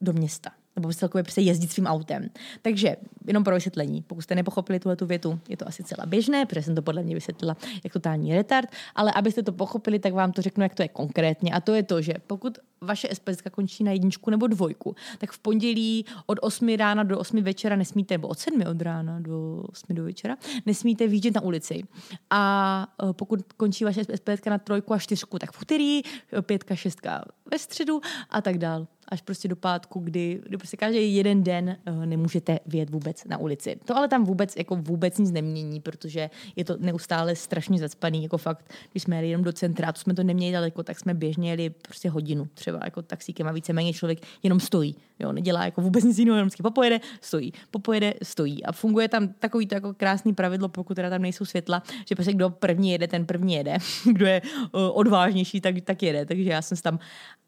do 0.00 0.12
města 0.12 0.50
nebo 0.76 0.92
celkově 0.92 1.22
prostě 1.22 1.40
jezdit 1.40 1.72
svým 1.72 1.86
autem. 1.86 2.30
Takže 2.62 2.96
jenom 3.26 3.44
pro 3.44 3.54
vysvětlení, 3.54 4.02
pokud 4.02 4.22
jste 4.22 4.34
nepochopili 4.34 4.80
tuhle 4.80 4.96
tu 4.96 5.06
větu, 5.06 5.40
je 5.48 5.56
to 5.56 5.68
asi 5.68 5.84
celá 5.84 6.06
běžné, 6.06 6.46
protože 6.46 6.62
jsem 6.62 6.74
to 6.74 6.82
podle 6.82 7.02
mě 7.02 7.14
vysvětlila 7.14 7.56
jako 7.84 7.98
totální 7.98 8.34
retard, 8.34 8.68
ale 8.94 9.12
abyste 9.12 9.42
to 9.42 9.52
pochopili, 9.52 9.98
tak 9.98 10.12
vám 10.12 10.32
to 10.32 10.42
řeknu, 10.42 10.62
jak 10.62 10.74
to 10.74 10.82
je 10.82 10.88
konkrétně. 10.88 11.52
A 11.52 11.60
to 11.60 11.74
je 11.74 11.82
to, 11.82 12.02
že 12.02 12.14
pokud 12.26 12.58
vaše 12.80 13.08
SPS 13.14 13.42
končí 13.50 13.84
na 13.84 13.92
jedničku 13.92 14.30
nebo 14.30 14.46
dvojku, 14.46 14.94
tak 15.18 15.32
v 15.32 15.38
pondělí 15.38 16.04
od 16.26 16.38
8 16.42 16.76
rána 16.76 17.02
do 17.02 17.18
8 17.18 17.42
večera 17.42 17.76
nesmíte, 17.76 18.14
nebo 18.14 18.28
od 18.28 18.38
7 18.38 18.62
od 18.70 18.82
rána 18.82 19.20
do 19.20 19.64
8 19.72 19.94
do 19.94 20.04
večera, 20.04 20.36
nesmíte 20.66 21.06
výjíždět 21.06 21.34
na 21.34 21.40
ulici. 21.40 21.82
A 22.30 22.86
e, 23.10 23.12
pokud 23.12 23.52
končí 23.56 23.84
vaše 23.84 24.04
SPS 24.04 24.44
na 24.46 24.58
trojku 24.58 24.94
a 24.94 24.98
čtyřku, 24.98 25.38
tak 25.38 25.52
v 25.52 25.62
úterý, 25.62 26.02
pětka, 26.40 26.76
šestka 26.76 27.24
ve 27.50 27.58
středu 27.58 28.00
a 28.30 28.40
tak 28.40 28.58
dál 28.58 28.86
až 29.08 29.22
prostě 29.22 29.48
do 29.48 29.56
pátku, 29.56 30.00
kdy, 30.00 30.40
kdy 30.46 30.56
prostě 30.56 30.76
každý 30.76 31.16
jeden 31.16 31.42
den 31.42 31.76
uh, 31.88 32.06
nemůžete 32.06 32.58
vyjet 32.66 32.90
vůbec 32.90 33.24
na 33.24 33.38
ulici. 33.38 33.76
To 33.84 33.96
ale 33.96 34.08
tam 34.08 34.24
vůbec, 34.24 34.56
jako 34.56 34.76
vůbec 34.76 35.18
nic 35.18 35.30
nemění, 35.30 35.80
protože 35.80 36.30
je 36.56 36.64
to 36.64 36.76
neustále 36.80 37.36
strašně 37.36 37.78
zacpaný, 37.78 38.22
jako 38.22 38.38
fakt, 38.38 38.72
když 38.92 39.02
jsme 39.02 39.16
jeli 39.16 39.28
jenom 39.28 39.44
do 39.44 39.52
centra, 39.52 39.92
to 39.92 40.00
jsme 40.00 40.14
to 40.14 40.22
neměli 40.22 40.52
daleko, 40.52 40.82
tak 40.82 40.98
jsme 40.98 41.14
běžně 41.14 41.50
jeli 41.50 41.70
prostě 41.70 42.10
hodinu 42.10 42.48
třeba 42.54 42.80
jako 42.84 43.02
taxíkem 43.02 43.46
a 43.46 43.52
víceméně 43.52 43.92
člověk 43.92 44.18
jenom 44.42 44.60
stojí, 44.60 44.96
jo, 45.18 45.32
nedělá 45.32 45.64
jako 45.64 45.80
vůbec 45.80 46.04
nic 46.04 46.18
jiného, 46.18 46.36
jenom 46.36 46.50
popojede, 46.62 47.00
stojí, 47.20 47.52
popojede, 47.70 48.14
stojí 48.22 48.64
a 48.64 48.72
funguje 48.72 49.08
tam 49.08 49.28
takový 49.28 49.66
to 49.66 49.74
jako 49.74 49.94
krásný 49.94 50.34
pravidlo, 50.34 50.68
pokud 50.68 50.94
teda 50.94 51.10
tam 51.10 51.22
nejsou 51.22 51.44
světla, 51.44 51.82
že 52.08 52.14
prostě 52.14 52.32
kdo 52.32 52.50
první 52.50 52.90
jede, 52.90 53.06
ten 53.08 53.26
první 53.26 53.54
jede, 53.54 53.76
kdo 54.12 54.26
je 54.26 54.42
uh, 54.42 54.80
odvážnější, 54.92 55.60
tak, 55.60 55.74
tak 55.84 56.02
jede, 56.02 56.26
takže 56.26 56.50
já 56.50 56.62
jsem 56.62 56.76
tam 56.78 56.98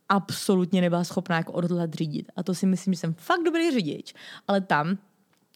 absolutně 0.08 0.80
nebyla 0.80 1.04
schopná 1.04 1.36
jako 1.36 1.52
odhodlat 1.52 1.94
řídit. 1.94 2.32
A 2.36 2.42
to 2.42 2.54
si 2.54 2.66
myslím, 2.66 2.94
že 2.94 3.00
jsem 3.00 3.14
fakt 3.14 3.42
dobrý 3.44 3.70
řidič. 3.70 4.14
Ale 4.48 4.60
tam 4.60 4.98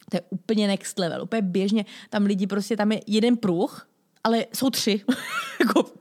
to 0.09 0.17
je 0.17 0.21
úplně 0.29 0.67
next 0.67 0.99
level, 0.99 1.23
úplně 1.23 1.41
běžně. 1.41 1.85
Tam 2.09 2.23
lidi 2.23 2.47
prostě, 2.47 2.77
tam 2.77 2.91
je 2.91 3.01
jeden 3.07 3.37
pruh, 3.37 3.87
ale 4.23 4.45
jsou 4.53 4.69
tři. 4.69 5.01
jako 5.59 6.00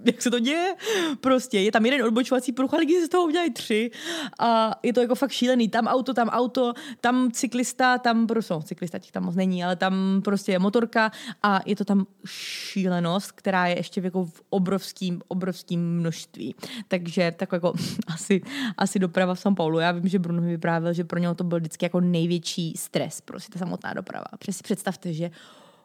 jak 0.04 0.22
se 0.22 0.30
to 0.30 0.38
děje. 0.38 0.74
Prostě 1.20 1.60
je 1.60 1.72
tam 1.72 1.84
jeden 1.84 2.06
odbočovací 2.06 2.52
pruh 2.52 2.74
a 2.74 2.76
lidi 2.76 3.06
z 3.06 3.08
toho 3.08 3.24
udělají 3.24 3.50
tři 3.50 3.90
a 4.38 4.74
je 4.82 4.92
to 4.92 5.00
jako 5.00 5.14
fakt 5.14 5.30
šílený. 5.30 5.68
Tam 5.68 5.86
auto, 5.86 6.14
tam 6.14 6.28
auto, 6.28 6.72
tam 7.00 7.30
cyklista, 7.30 7.98
tam 7.98 8.26
prostě, 8.26 8.54
no, 8.54 8.62
cyklista 8.62 8.98
těch 8.98 9.12
tam 9.12 9.24
moc 9.24 9.34
není, 9.34 9.64
ale 9.64 9.76
tam 9.76 10.20
prostě 10.24 10.52
je 10.52 10.58
motorka 10.58 11.12
a 11.42 11.60
je 11.66 11.76
to 11.76 11.84
tam 11.84 12.06
šílenost, 12.26 13.32
která 13.32 13.66
je 13.66 13.78
ještě 13.78 14.00
v, 14.00 14.04
jako 14.04 14.24
v 14.24 14.42
obrovským, 14.50 15.22
obrovským 15.28 15.96
množství. 15.96 16.54
Takže 16.88 17.32
tak 17.36 17.52
jako 17.52 17.72
asi, 18.06 18.42
asi 18.78 18.98
doprava 18.98 19.34
v 19.34 19.38
São 19.38 19.54
Paulo. 19.54 19.78
Já 19.78 19.92
vím, 19.92 20.08
že 20.08 20.18
Bruno 20.18 20.42
mi 20.42 20.48
vyprávěl, 20.48 20.92
že 20.92 21.04
pro 21.04 21.18
něho 21.18 21.34
to 21.34 21.44
byl 21.44 21.58
vždycky 21.58 21.84
jako 21.84 22.00
největší 22.00 22.74
stres, 22.76 23.20
prostě 23.20 23.52
ta 23.52 23.58
samotná 23.58 23.94
doprava. 23.94 24.24
Přesně 24.38 24.62
představte, 24.62 25.12
že 25.12 25.30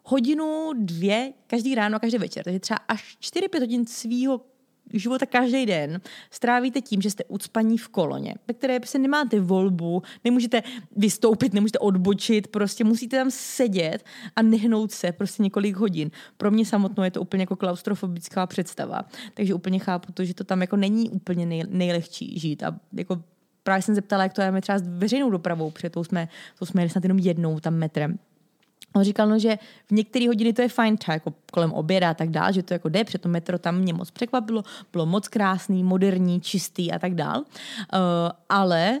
hodinu, 0.06 0.72
dvě, 0.74 1.32
každý 1.46 1.74
ráno, 1.74 2.00
každý 2.00 2.18
večer. 2.18 2.44
Takže 2.44 2.60
třeba 2.60 2.78
až 2.88 3.16
4-5 3.20 3.60
hodin 3.60 3.86
svýho 3.86 4.40
života 4.92 5.26
každý 5.26 5.66
den 5.66 6.00
strávíte 6.30 6.80
tím, 6.80 7.02
že 7.02 7.10
jste 7.10 7.24
ucpaní 7.24 7.78
v 7.78 7.88
koloně, 7.88 8.34
ve 8.48 8.54
které 8.54 8.78
se 8.84 8.98
nemáte 8.98 9.40
volbu, 9.40 10.02
nemůžete 10.24 10.62
vystoupit, 10.96 11.54
nemůžete 11.54 11.78
odbočit, 11.78 12.48
prostě 12.48 12.84
musíte 12.84 13.16
tam 13.16 13.30
sedět 13.30 14.04
a 14.36 14.42
nehnout 14.42 14.92
se 14.92 15.12
prostě 15.12 15.42
několik 15.42 15.76
hodin. 15.76 16.10
Pro 16.36 16.50
mě 16.50 16.66
samotnou 16.66 17.04
je 17.04 17.10
to 17.10 17.20
úplně 17.20 17.42
jako 17.42 17.56
klaustrofobická 17.56 18.46
představa, 18.46 19.02
takže 19.34 19.54
úplně 19.54 19.78
chápu 19.78 20.12
to, 20.12 20.24
že 20.24 20.34
to 20.34 20.44
tam 20.44 20.60
jako 20.60 20.76
není 20.76 21.10
úplně 21.10 21.46
nej, 21.46 21.62
nejlehčí 21.68 22.38
žít 22.38 22.62
a 22.62 22.80
jako 22.92 23.22
právě 23.62 23.82
jsem 23.82 23.94
zeptala, 23.94 24.22
jak 24.22 24.32
to 24.32 24.42
je 24.42 24.60
třeba 24.60 24.78
s 24.78 24.88
veřejnou 24.88 25.30
dopravou, 25.30 25.70
protože 25.70 25.90
to 25.90 26.04
jsme, 26.04 26.28
to 26.58 26.66
jsme 26.66 26.82
jeli 26.82 26.90
snad 26.90 27.04
jenom 27.04 27.18
jednou 27.18 27.60
tam 27.60 27.74
metrem 27.74 28.18
On 28.96 29.04
říkal, 29.04 29.28
no, 29.28 29.38
že 29.38 29.58
v 29.86 29.92
některé 29.92 30.28
hodiny 30.28 30.52
to 30.52 30.62
je 30.62 30.68
fajn, 30.68 30.96
třeba 30.96 31.14
jako 31.14 31.34
kolem 31.52 31.72
oběda 31.72 32.10
a 32.10 32.14
tak 32.14 32.30
dál, 32.30 32.52
že 32.52 32.62
to 32.62 32.74
jako 32.74 32.88
jde, 32.88 33.04
protože 33.04 33.18
to 33.18 33.28
metro 33.28 33.58
tam 33.58 33.78
mě 33.78 33.92
moc 33.92 34.10
překvapilo, 34.10 34.62
bylo 34.92 35.06
moc 35.06 35.28
krásný, 35.28 35.84
moderní, 35.84 36.40
čistý 36.40 36.92
a 36.92 36.98
tak 36.98 37.14
dál. 37.14 37.38
Uh, 37.38 37.46
ale 38.48 39.00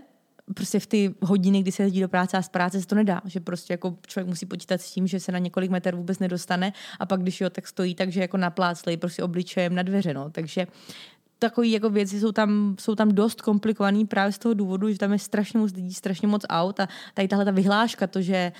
prostě 0.54 0.80
v 0.80 0.86
ty 0.86 1.14
hodiny, 1.22 1.62
kdy 1.62 1.72
se 1.72 1.82
jezdí 1.82 2.00
do 2.00 2.08
práce 2.08 2.36
a 2.36 2.42
z 2.42 2.48
práce 2.48 2.80
se 2.80 2.86
to 2.86 2.94
nedá, 2.94 3.22
že 3.24 3.40
prostě 3.40 3.72
jako 3.72 3.96
člověk 4.06 4.28
musí 4.28 4.46
počítat 4.46 4.80
s 4.80 4.92
tím, 4.92 5.06
že 5.06 5.20
se 5.20 5.32
na 5.32 5.38
několik 5.38 5.70
metrů 5.70 5.96
vůbec 5.96 6.18
nedostane 6.18 6.72
a 6.98 7.06
pak 7.06 7.22
když 7.22 7.40
jo, 7.40 7.50
tak 7.50 7.66
stojí 7.66 7.94
takže 7.94 8.20
jako 8.20 8.36
napláclej 8.36 8.96
prostě 8.96 9.22
obličejem 9.22 9.74
na 9.74 9.82
dveře, 9.82 10.14
no. 10.14 10.30
takže 10.30 10.66
takové 11.38 11.66
jako 11.66 11.90
věci 11.90 12.20
jsou 12.20 12.32
tam, 12.32 12.76
jsou 12.78 12.94
tam 12.94 13.08
dost 13.08 13.42
komplikované 13.42 14.04
právě 14.04 14.32
z 14.32 14.38
toho 14.38 14.54
důvodu, 14.54 14.90
že 14.90 14.98
tam 14.98 15.12
je 15.12 15.18
strašně 15.18 15.58
moc 15.58 15.72
lidí, 15.72 15.94
strašně 15.94 16.28
moc 16.28 16.42
aut 16.48 16.80
a 16.80 16.88
tady 17.14 17.28
tahle 17.28 17.44
ta 17.44 17.50
vyhláška, 17.50 18.06
to, 18.06 18.22
že 18.22 18.52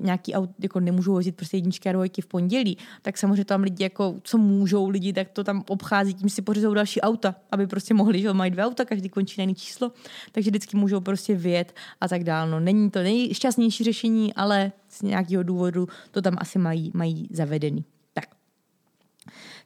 nějaký 0.00 0.34
aut 0.34 0.50
jako 0.58 0.80
nemůžou 0.80 1.12
vozit 1.12 1.36
prostě 1.36 1.56
jedničky 1.56 1.88
a 1.88 1.92
dvojky 1.92 2.22
v 2.22 2.26
pondělí, 2.26 2.78
tak 3.02 3.18
samozřejmě 3.18 3.44
tam 3.44 3.62
lidi 3.62 3.82
jako, 3.82 4.14
co 4.22 4.38
můžou 4.38 4.88
lidi, 4.88 5.12
tak 5.12 5.30
to 5.30 5.44
tam 5.44 5.64
obchází 5.68 6.14
tím, 6.14 6.28
si 6.28 6.42
pořizou 6.42 6.74
další 6.74 7.00
auta, 7.00 7.34
aby 7.50 7.66
prostě 7.66 7.94
mohli, 7.94 8.20
že 8.20 8.32
mají 8.32 8.50
dvě 8.50 8.64
auta, 8.64 8.84
každý 8.84 9.08
končí 9.08 9.34
na 9.40 9.42
jiný 9.42 9.54
číslo, 9.54 9.92
takže 10.32 10.50
vždycky 10.50 10.76
můžou 10.76 11.00
prostě 11.00 11.34
vyjet 11.34 11.74
a 12.00 12.08
tak 12.08 12.24
dále. 12.24 12.50
No, 12.50 12.60
není 12.60 12.90
to 12.90 12.98
nejšťastnější 12.98 13.84
řešení, 13.84 14.34
ale 14.34 14.72
z 14.88 15.02
nějakého 15.02 15.42
důvodu 15.42 15.88
to 16.10 16.22
tam 16.22 16.36
asi 16.38 16.58
mají, 16.58 16.90
mají 16.94 17.28
zavedený. 17.30 17.84
Tak. 18.12 18.24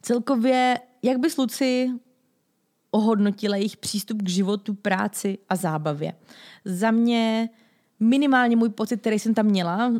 Celkově, 0.02 0.78
jak 1.02 1.18
bys 1.18 1.36
Luci 1.36 1.90
ohodnotila 2.90 3.56
jejich 3.56 3.76
přístup 3.76 4.22
k 4.22 4.28
životu, 4.28 4.74
práci 4.74 5.38
a 5.48 5.56
zábavě. 5.56 6.12
Za 6.64 6.90
mě 6.90 7.48
minimálně 8.00 8.56
můj 8.56 8.68
pocit, 8.68 9.00
který 9.00 9.18
jsem 9.18 9.34
tam 9.34 9.46
měla, 9.46 9.92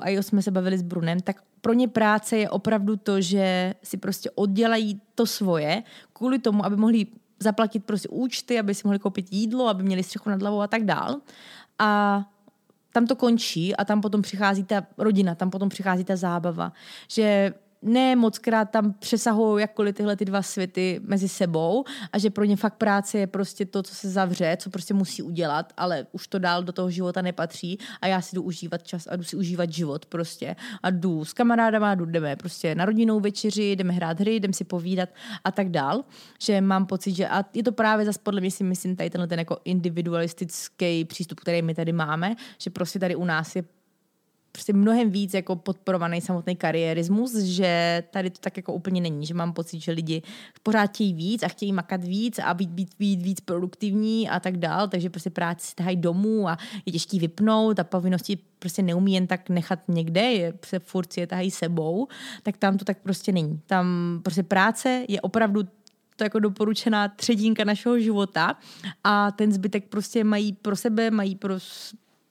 a 0.00 0.08
jo, 0.08 0.22
jsme 0.22 0.42
se 0.42 0.50
bavili 0.50 0.78
s 0.78 0.82
Brunem, 0.82 1.20
tak 1.20 1.42
pro 1.60 1.72
ně 1.72 1.88
práce 1.88 2.36
je 2.36 2.50
opravdu 2.50 2.96
to, 2.96 3.20
že 3.20 3.74
si 3.82 3.96
prostě 3.96 4.30
oddělají 4.30 5.00
to 5.14 5.26
svoje 5.26 5.82
kvůli 6.12 6.38
tomu, 6.38 6.64
aby 6.64 6.76
mohli 6.76 7.06
zaplatit 7.40 7.84
prostě 7.84 8.08
účty, 8.08 8.58
aby 8.58 8.74
si 8.74 8.82
mohli 8.84 8.98
koupit 8.98 9.26
jídlo, 9.30 9.68
aby 9.68 9.82
měli 9.82 10.02
střechu 10.02 10.30
nad 10.30 10.42
hlavou 10.42 10.60
a 10.60 10.66
tak 10.66 10.84
dál. 10.84 11.16
A 11.78 12.22
tam 12.92 13.06
to 13.06 13.16
končí 13.16 13.76
a 13.76 13.84
tam 13.84 14.00
potom 14.00 14.22
přichází 14.22 14.64
ta 14.64 14.86
rodina, 14.98 15.34
tam 15.34 15.50
potom 15.50 15.68
přichází 15.68 16.04
ta 16.04 16.16
zábava. 16.16 16.72
Že 17.08 17.54
ne 17.82 18.16
moc 18.16 18.38
krát 18.38 18.70
tam 18.70 18.92
přesahují 18.92 19.60
jakkoliv 19.60 19.94
tyhle 19.94 20.16
ty 20.16 20.24
dva 20.24 20.42
světy 20.42 21.00
mezi 21.02 21.28
sebou 21.28 21.84
a 22.12 22.18
že 22.18 22.30
pro 22.30 22.44
ně 22.44 22.56
fakt 22.56 22.74
práce 22.74 23.18
je 23.18 23.26
prostě 23.26 23.64
to, 23.64 23.82
co 23.82 23.94
se 23.94 24.10
zavře, 24.10 24.56
co 24.60 24.70
prostě 24.70 24.94
musí 24.94 25.22
udělat, 25.22 25.72
ale 25.76 26.06
už 26.12 26.28
to 26.28 26.38
dál 26.38 26.62
do 26.62 26.72
toho 26.72 26.90
života 26.90 27.22
nepatří 27.22 27.78
a 28.00 28.06
já 28.06 28.20
si 28.20 28.36
jdu 28.36 28.42
užívat 28.42 28.82
čas 28.82 29.06
a 29.06 29.16
jdu 29.16 29.24
si 29.24 29.36
užívat 29.36 29.72
život 29.72 30.06
prostě 30.06 30.56
a 30.82 30.90
jdu 30.90 31.24
s 31.24 31.32
kamarádama, 31.32 31.94
jdu, 31.94 32.04
jdeme 32.04 32.36
prostě 32.36 32.74
na 32.74 32.84
rodinnou 32.84 33.20
večeři, 33.20 33.72
jdeme 33.72 33.92
hrát 33.92 34.20
hry, 34.20 34.40
jdeme 34.40 34.52
si 34.52 34.64
povídat 34.64 35.08
a 35.44 35.50
tak 35.50 35.68
dál, 35.68 36.04
že 36.40 36.60
mám 36.60 36.86
pocit, 36.86 37.14
že 37.14 37.28
a 37.28 37.44
je 37.54 37.62
to 37.62 37.72
právě 37.72 38.06
zase 38.06 38.18
podle 38.22 38.40
mě 38.40 38.50
si 38.50 38.64
myslím 38.64 38.96
tady 38.96 39.10
tenhle 39.10 39.26
ten 39.26 39.38
jako 39.38 39.58
individualistický 39.64 41.04
přístup, 41.04 41.40
který 41.40 41.62
my 41.62 41.74
tady 41.74 41.92
máme, 41.92 42.34
že 42.58 42.70
prostě 42.70 42.98
tady 42.98 43.16
u 43.16 43.24
nás 43.24 43.56
je 43.56 43.64
prostě 44.56 44.72
mnohem 44.72 45.10
víc 45.10 45.34
jako 45.34 45.56
podporovaný 45.56 46.20
samotný 46.20 46.56
kariérismus, 46.56 47.34
že 47.34 48.02
tady 48.10 48.30
to 48.30 48.38
tak 48.40 48.56
jako 48.56 48.72
úplně 48.72 49.00
není, 49.00 49.26
že 49.26 49.34
mám 49.34 49.52
pocit, 49.52 49.80
že 49.80 49.92
lidi 49.92 50.22
pořád 50.62 50.86
chtějí 50.86 51.14
víc 51.14 51.42
a 51.42 51.48
chtějí 51.48 51.72
makat 51.72 52.04
víc 52.04 52.38
a 52.38 52.54
být, 52.54 52.70
být, 52.70 52.88
být 52.98 53.22
víc 53.22 53.40
produktivní 53.40 54.28
a 54.28 54.40
tak 54.40 54.56
dál, 54.56 54.88
takže 54.88 55.10
prostě 55.10 55.30
práci 55.30 55.66
si 55.66 55.74
tahají 55.74 55.96
domů 55.96 56.48
a 56.48 56.58
je 56.86 56.92
těžký 56.92 57.18
vypnout 57.18 57.78
a 57.78 57.84
povinnosti 57.84 58.38
prostě 58.58 58.82
neumí 58.82 59.14
jen 59.14 59.26
tak 59.26 59.48
nechat 59.48 59.78
někde, 59.88 60.20
je, 60.20 60.52
se 60.64 60.78
furt 60.78 61.12
si 61.12 61.20
je 61.20 61.26
tahají 61.26 61.50
sebou, 61.50 62.08
tak 62.42 62.56
tam 62.56 62.78
to 62.78 62.84
tak 62.84 62.98
prostě 63.02 63.32
není. 63.32 63.60
Tam 63.66 63.86
prostě 64.22 64.42
práce 64.42 65.04
je 65.08 65.20
opravdu 65.20 65.62
to 66.16 66.24
jako 66.24 66.38
doporučená 66.38 67.08
třetínka 67.08 67.64
našeho 67.64 67.98
života 68.00 68.56
a 69.04 69.30
ten 69.30 69.52
zbytek 69.52 69.88
prostě 69.88 70.24
mají 70.24 70.52
pro 70.52 70.76
sebe, 70.76 71.10
mají 71.10 71.36
pro 71.36 71.54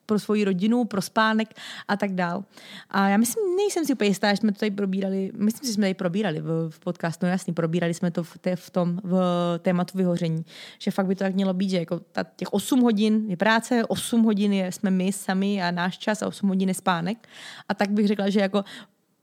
pro 0.05 0.19
svoji 0.19 0.43
rodinu, 0.43 0.85
pro 0.85 1.01
spánek 1.01 1.53
a 1.87 1.97
tak 1.97 2.15
dál. 2.15 2.43
A 2.89 3.09
já 3.09 3.17
myslím, 3.17 3.55
nejsem 3.55 3.85
si 3.85 3.93
úplně 3.93 4.09
jistá, 4.09 4.31
že 4.31 4.37
jsme 4.37 4.51
to 4.51 4.59
tady 4.59 4.71
probírali, 4.71 5.31
myslím, 5.37 5.67
že 5.67 5.73
jsme 5.73 5.81
tady 5.81 5.93
probírali 5.93 6.41
v, 6.41 6.69
v 6.69 6.79
podcastu, 6.79 7.25
no 7.25 7.31
jasný, 7.31 7.53
probírali 7.53 7.93
jsme 7.93 8.11
to 8.11 8.23
v, 8.23 8.37
té, 8.37 8.55
v 8.55 8.69
tom 8.69 8.99
v 9.03 9.19
tématu 9.61 9.97
vyhoření, 9.97 10.45
že 10.79 10.91
fakt 10.91 11.05
by 11.05 11.15
to 11.15 11.23
tak 11.23 11.35
mělo 11.35 11.53
být, 11.53 11.69
že 11.69 11.77
jako 11.77 11.99
ta, 11.99 12.25
těch 12.35 12.53
8 12.53 12.81
hodin 12.81 13.25
je 13.27 13.37
práce, 13.37 13.85
8 13.85 14.23
hodin 14.23 14.53
je, 14.53 14.71
jsme 14.71 14.91
my 14.91 15.11
sami 15.11 15.61
a 15.61 15.71
náš 15.71 15.97
čas 15.97 16.21
a 16.21 16.27
8 16.27 16.49
hodin 16.49 16.69
je 16.69 16.75
spánek. 16.75 17.27
A 17.69 17.73
tak 17.73 17.91
bych 17.91 18.07
řekla, 18.07 18.29
že 18.29 18.39
jako 18.39 18.63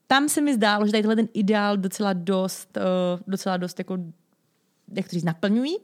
tam 0.06 0.28
se 0.28 0.40
mi 0.40 0.54
zdálo, 0.54 0.86
že 0.86 0.92
tady 0.92 1.16
ten 1.16 1.28
ideál 1.34 1.76
docela 1.76 2.12
dost, 2.12 2.76
uh, 2.76 3.20
docela 3.26 3.56
dost 3.56 3.78
jako 3.78 3.98
jak 4.96 5.08
to 5.08 5.12
říct, 5.12 5.24
naplňují 5.24 5.76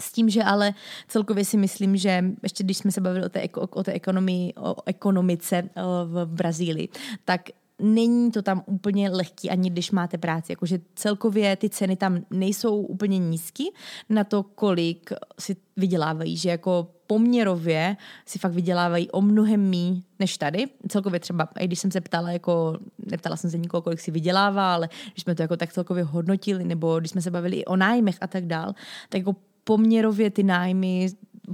s 0.00 0.12
tím, 0.12 0.30
že 0.30 0.42
ale 0.42 0.74
celkově 1.08 1.44
si 1.44 1.56
myslím, 1.56 1.96
že 1.96 2.24
ještě 2.42 2.64
když 2.64 2.78
jsme 2.78 2.92
se 2.92 3.00
bavili 3.00 3.26
o 3.26 3.28
té, 3.28 3.48
o 3.54 3.82
té 3.82 3.92
ekonomii, 3.92 4.52
o 4.54 4.76
ekonomice 4.86 5.56
eh, 5.56 5.82
v 6.04 6.26
Brazílii, 6.26 6.88
tak 7.24 7.40
není 7.80 8.30
to 8.30 8.42
tam 8.42 8.62
úplně 8.66 9.10
lehký, 9.10 9.50
ani 9.50 9.70
když 9.70 9.90
máte 9.90 10.18
práci. 10.18 10.52
Jakože 10.52 10.78
celkově 10.94 11.56
ty 11.56 11.68
ceny 11.68 11.96
tam 11.96 12.20
nejsou 12.30 12.76
úplně 12.80 13.18
nízky 13.18 13.64
na 14.08 14.24
to, 14.24 14.42
kolik 14.42 15.12
si 15.38 15.56
vydělávají, 15.76 16.36
že 16.36 16.50
jako 16.50 16.88
poměrově 17.06 17.96
si 18.26 18.38
fakt 18.38 18.52
vydělávají 18.52 19.10
o 19.10 19.20
mnohem 19.20 19.60
mí 19.60 20.04
než 20.18 20.38
tady. 20.38 20.66
Celkově 20.88 21.20
třeba, 21.20 21.48
i 21.58 21.66
když 21.66 21.78
jsem 21.78 21.90
se 21.90 22.00
ptala, 22.00 22.30
jako, 22.30 22.78
neptala 22.98 23.36
jsem 23.36 23.50
se 23.50 23.58
nikoho, 23.58 23.82
kolik 23.82 24.00
si 24.00 24.10
vydělává, 24.10 24.74
ale 24.74 24.88
když 25.12 25.22
jsme 25.22 25.34
to 25.34 25.42
jako 25.42 25.56
tak 25.56 25.72
celkově 25.72 26.04
hodnotili, 26.04 26.64
nebo 26.64 27.00
když 27.00 27.10
jsme 27.10 27.22
se 27.22 27.30
bavili 27.30 27.56
i 27.56 27.64
o 27.64 27.76
nájmech 27.76 28.16
a 28.20 28.26
tak 28.26 28.46
dál, 28.46 28.74
tak 29.08 29.18
jako 29.18 29.36
poměrově 29.70 30.30
ty 30.30 30.42
nájmy 30.42 31.08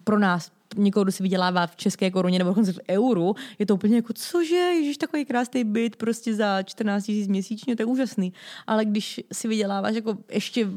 pro 0.04 0.18
nás 0.18 0.50
někoho, 0.76 1.04
kdo 1.04 1.12
si 1.12 1.22
vydělává 1.22 1.66
v 1.66 1.76
české 1.76 2.10
koruně 2.10 2.38
nebo 2.38 2.54
v 2.54 2.78
euru, 2.90 3.34
je 3.58 3.66
to 3.66 3.74
úplně 3.74 3.96
jako, 3.96 4.12
cože, 4.12 4.56
ježiš, 4.56 4.96
takový 4.96 5.24
krásný 5.24 5.64
byt 5.64 5.96
prostě 5.96 6.34
za 6.34 6.62
14 6.62 7.04
tisíc 7.04 7.28
měsíčně, 7.28 7.76
to 7.76 7.82
je 7.82 7.86
úžasný. 7.86 8.32
Ale 8.66 8.84
když 8.84 9.20
si 9.32 9.48
vyděláváš 9.48 9.94
jako 9.94 10.18
ještě 10.32 10.68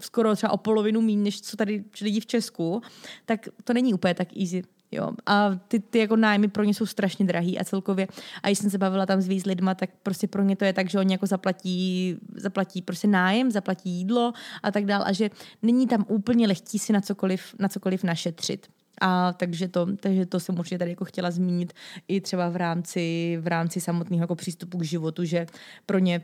skoro 0.00 0.36
třeba 0.36 0.52
o 0.52 0.56
polovinu 0.56 1.00
méně, 1.00 1.22
než 1.22 1.40
co 1.40 1.56
tady 1.56 1.84
lidi 2.00 2.20
v 2.20 2.26
Česku, 2.26 2.82
tak 3.24 3.48
to 3.64 3.72
není 3.72 3.94
úplně 3.94 4.14
tak 4.14 4.36
easy. 4.36 4.62
Jo. 4.92 5.10
A 5.26 5.50
ty, 5.68 5.80
ty 5.80 5.98
jako 5.98 6.16
nájmy 6.16 6.48
pro 6.48 6.64
ně 6.64 6.74
jsou 6.74 6.86
strašně 6.86 7.26
drahý 7.26 7.58
a 7.58 7.64
celkově. 7.64 8.06
A 8.42 8.48
když 8.48 8.58
jsem 8.58 8.70
se 8.70 8.78
bavila 8.78 9.06
tam 9.06 9.20
s 9.20 9.28
víc 9.28 9.46
lidma, 9.46 9.74
tak 9.74 9.90
prostě 10.02 10.28
pro 10.28 10.42
ně 10.42 10.56
to 10.56 10.64
je 10.64 10.72
tak, 10.72 10.90
že 10.90 10.98
oni 10.98 11.14
jako 11.14 11.26
zaplatí, 11.26 12.16
zaplatí 12.36 12.82
prostě 12.82 13.08
nájem, 13.08 13.50
zaplatí 13.50 13.90
jídlo 13.90 14.32
a 14.62 14.70
tak 14.70 14.84
dál. 14.84 15.02
A 15.06 15.12
že 15.12 15.30
není 15.62 15.86
tam 15.86 16.04
úplně 16.08 16.46
lehký 16.46 16.78
si 16.78 16.92
na 16.92 17.00
cokoliv, 17.00 17.54
na 17.58 17.68
cokoliv 17.68 18.04
našetřit. 18.04 18.66
A 19.00 19.32
takže 19.32 19.68
to, 19.68 19.96
takže 19.96 20.26
to 20.26 20.40
jsem 20.40 20.58
určitě 20.58 20.78
tady 20.78 20.90
jako 20.90 21.04
chtěla 21.04 21.30
zmínit 21.30 21.72
i 22.08 22.20
třeba 22.20 22.48
v 22.48 22.56
rámci, 22.56 23.38
v 23.40 23.46
rámci 23.46 23.80
samotného 23.80 24.22
jako 24.22 24.34
přístupu 24.34 24.78
k 24.78 24.84
životu, 24.84 25.24
že 25.24 25.46
pro 25.86 25.98
ně 25.98 26.20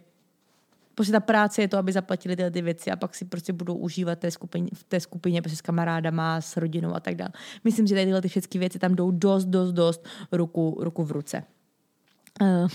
prostě 0.94 1.12
ta 1.12 1.20
práce 1.20 1.62
je 1.62 1.68
to, 1.68 1.78
aby 1.78 1.92
zaplatili 1.92 2.36
tyhle 2.36 2.50
ty 2.50 2.62
věci 2.62 2.90
a 2.90 2.96
pak 2.96 3.14
si 3.14 3.24
prostě 3.24 3.52
budou 3.52 3.74
užívat 3.74 4.18
té 4.18 4.30
skupině, 4.30 4.68
v 4.74 4.84
té 4.84 5.00
skupině 5.00 5.42
prostě 5.42 5.56
s 5.56 5.60
kamarádama, 5.60 6.40
s 6.40 6.56
rodinou 6.56 6.94
a 6.94 7.00
tak 7.00 7.14
dále. 7.14 7.30
Myslím, 7.64 7.86
že 7.86 7.94
tady 7.94 8.04
tyhle 8.04 8.22
ty 8.22 8.28
všechny 8.28 8.60
věci 8.60 8.78
tam 8.78 8.94
jdou 8.94 9.10
dost, 9.10 9.44
dost, 9.44 9.72
dost 9.72 10.06
ruku, 10.32 10.78
ruku 10.80 11.04
v 11.04 11.10
ruce. 11.10 11.44
Uh, 12.40 12.68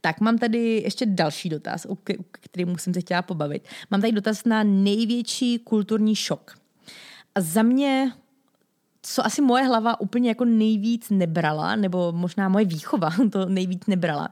tak, 0.00 0.20
mám 0.20 0.38
tady 0.38 0.82
ještě 0.84 1.06
další 1.06 1.48
dotaz, 1.48 1.86
o 1.86 1.96
kterým 2.30 2.68
musím 2.68 2.94
se 2.94 3.00
chtěla 3.00 3.22
pobavit. 3.22 3.68
Mám 3.90 4.00
tady 4.00 4.12
dotaz 4.12 4.44
na 4.44 4.62
největší 4.62 5.58
kulturní 5.58 6.14
šok. 6.14 6.54
A 7.34 7.40
za 7.40 7.62
mě 7.62 8.12
co 9.02 9.26
asi 9.26 9.42
moje 9.42 9.64
hlava 9.64 10.00
úplně 10.00 10.28
jako 10.28 10.44
nejvíc 10.44 11.10
nebrala, 11.10 11.76
nebo 11.76 12.12
možná 12.12 12.48
moje 12.48 12.64
výchova 12.64 13.10
to 13.32 13.46
nejvíc 13.46 13.86
nebrala, 13.86 14.28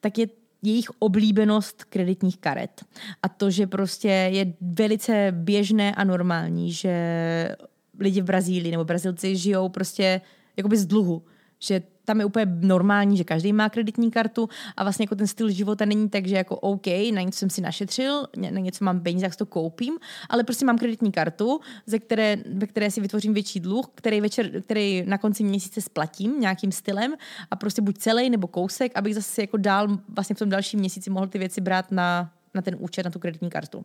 tak 0.00 0.18
je 0.18 0.26
jejich 0.62 0.90
oblíbenost 0.98 1.84
kreditních 1.84 2.38
karet. 2.38 2.84
A 3.22 3.28
to, 3.28 3.50
že 3.50 3.66
prostě 3.66 4.08
je 4.08 4.54
velice 4.60 5.28
běžné 5.30 5.94
a 5.94 6.04
normální, 6.04 6.72
že 6.72 7.56
lidi 7.98 8.20
v 8.20 8.24
Brazílii 8.24 8.70
nebo 8.70 8.84
Brazilci 8.84 9.36
žijou 9.36 9.68
prostě 9.68 10.20
jakoby 10.56 10.76
z 10.76 10.86
dluhu. 10.86 11.22
Že 11.62 11.82
tam 12.04 12.20
je 12.20 12.24
úplně 12.24 12.46
normální, 12.60 13.16
že 13.16 13.24
každý 13.24 13.52
má 13.52 13.68
kreditní 13.68 14.10
kartu 14.10 14.48
a 14.76 14.82
vlastně 14.82 15.02
jako 15.02 15.14
ten 15.14 15.26
styl 15.26 15.50
života 15.50 15.84
není 15.84 16.08
tak, 16.08 16.26
že 16.26 16.36
jako 16.36 16.56
OK, 16.56 16.86
na 16.86 17.22
něco 17.22 17.38
jsem 17.38 17.50
si 17.50 17.60
našetřil, 17.60 18.26
na 18.36 18.60
něco 18.60 18.84
mám 18.84 19.00
peníze, 19.00 19.26
jak 19.26 19.36
to 19.36 19.46
koupím, 19.46 19.94
ale 20.28 20.44
prostě 20.44 20.64
mám 20.64 20.78
kreditní 20.78 21.12
kartu, 21.12 21.60
ze 21.86 21.98
které, 21.98 22.36
ve 22.54 22.66
které 22.66 22.90
si 22.90 23.00
vytvořím 23.00 23.34
větší 23.34 23.60
dluh, 23.60 23.86
který, 23.94 24.20
večer, 24.20 24.62
který 24.62 25.04
na 25.06 25.18
konci 25.18 25.44
měsíce 25.44 25.80
splatím 25.80 26.40
nějakým 26.40 26.72
stylem 26.72 27.14
a 27.50 27.56
prostě 27.56 27.82
buď 27.82 27.98
celý 27.98 28.30
nebo 28.30 28.46
kousek, 28.46 28.92
abych 28.94 29.14
zase 29.14 29.40
jako 29.40 29.56
dál 29.56 29.98
vlastně 30.08 30.36
v 30.36 30.38
tom 30.38 30.48
dalším 30.48 30.80
měsíci 30.80 31.10
mohl 31.10 31.26
ty 31.26 31.38
věci 31.38 31.60
brát 31.60 31.92
na, 31.92 32.30
na 32.54 32.62
ten 32.62 32.76
účet, 32.78 33.02
na 33.02 33.10
tu 33.10 33.18
kreditní 33.18 33.50
kartu. 33.50 33.84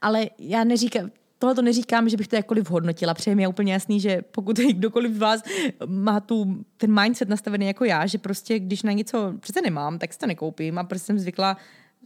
Ale 0.00 0.30
já 0.38 0.64
neříkám, 0.64 1.10
tohle 1.42 1.54
to 1.54 1.62
neříkám, 1.62 2.08
že 2.08 2.16
bych 2.16 2.28
to 2.28 2.36
jakkoliv 2.36 2.70
hodnotila, 2.70 3.14
protože 3.14 3.34
mi 3.34 3.42
je 3.42 3.48
úplně 3.48 3.72
jasný, 3.72 4.00
že 4.00 4.22
pokud 4.22 4.58
kdokoliv 4.72 5.12
z 5.12 5.18
vás 5.18 5.42
má 5.86 6.20
tu, 6.20 6.64
ten 6.76 7.00
mindset 7.00 7.28
nastavený 7.28 7.66
jako 7.66 7.84
já, 7.84 8.06
že 8.06 8.18
prostě 8.18 8.58
když 8.58 8.82
na 8.82 8.92
něco 8.92 9.34
přece 9.40 9.60
nemám, 9.60 9.98
tak 9.98 10.12
si 10.12 10.18
to 10.18 10.26
nekoupím 10.26 10.78
a 10.78 10.84
prostě 10.84 11.06
jsem 11.06 11.18
zvykla 11.18 11.56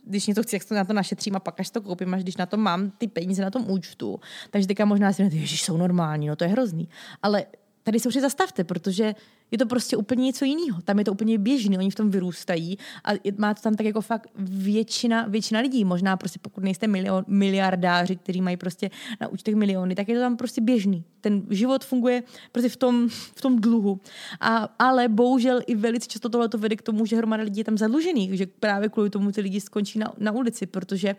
když 0.07 0.27
něco 0.27 0.43
chci, 0.43 0.57
jak 0.57 0.65
to 0.65 0.75
na 0.75 0.85
to 0.85 0.93
našetřím 0.93 1.37
a 1.37 1.41
pak 1.41 1.61
až 1.61 1.71
to 1.71 1.81
koupím, 1.81 2.15
až 2.15 2.23
když 2.23 2.37
na 2.37 2.47
to 2.47 2.57
mám 2.57 2.91
ty 2.91 3.09
peníze 3.09 3.43
na 3.43 3.51
tom 3.51 3.71
účtu. 3.71 4.21
Takže 4.51 4.69
teďka 4.69 4.85
možná 4.85 5.13
si 5.13 5.31
že 5.31 5.57
jsou 5.57 5.77
normální, 5.77 6.27
no 6.27 6.37
to 6.37 6.45
je 6.45 6.51
hrozný. 6.51 6.89
Ale 7.23 7.45
tady 7.87 8.01
se 8.01 8.09
už 8.09 8.15
zastavte, 8.15 8.65
protože 8.65 9.15
je 9.51 9.59
to 9.59 9.67
prostě 9.67 9.97
úplně 9.97 10.25
něco 10.25 10.45
jiného. 10.45 10.83
Tam 10.83 10.99
je 10.99 11.05
to 11.05 11.13
úplně 11.13 11.39
běžný, 11.39 11.79
oni 11.79 11.91
v 11.91 11.95
tom 11.95 12.11
vyrůstají 12.11 12.79
a 13.05 13.11
má 13.39 13.55
to 13.55 13.63
tam 13.63 13.75
tak 13.75 13.87
jako 13.87 14.01
fakt 14.01 14.31
většina, 14.39 15.27
většina 15.29 15.61
lidí. 15.61 15.85
Možná 15.85 16.17
prostě 16.17 16.39
pokud 16.43 16.65
nejste 16.65 16.87
milion, 16.87 17.25
miliardáři, 17.27 18.17
kteří 18.17 18.41
mají 18.41 18.57
prostě 18.57 18.91
na 19.21 19.29
účtech 19.29 19.55
miliony, 19.55 19.95
tak 19.95 20.09
je 20.09 20.15
to 20.15 20.21
tam 20.21 20.37
prostě 20.37 20.61
běžný. 20.61 21.05
Ten 21.21 21.43
život 21.51 21.85
funguje 21.85 22.23
prostě 22.53 22.69
v 22.69 22.77
tom, 22.77 23.09
v 23.09 23.41
tom 23.41 23.61
dluhu. 23.61 24.01
A, 24.41 24.75
ale 24.79 25.09
bohužel 25.09 25.61
i 25.67 25.75
velice 25.75 26.09
často 26.09 26.29
tohle 26.29 26.49
to 26.49 26.59
vede 26.59 26.77
k 26.77 26.83
tomu, 26.83 27.07
že 27.07 27.17
hromada 27.17 27.43
lidí 27.43 27.61
je 27.61 27.65
tam 27.65 27.79
zadlužených, 27.79 28.35
že 28.35 28.47
právě 28.47 28.89
kvůli 28.89 29.11
tomu 29.11 29.33
ty 29.33 29.41
lidi 29.41 29.61
skončí 29.61 29.99
na, 29.99 30.13
na 30.19 30.33
ulici, 30.33 30.67
protože 30.67 31.17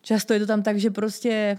často 0.00 0.32
je 0.32 0.40
to 0.40 0.46
tam 0.46 0.62
tak, 0.62 0.78
že 0.78 0.90
prostě 0.90 1.58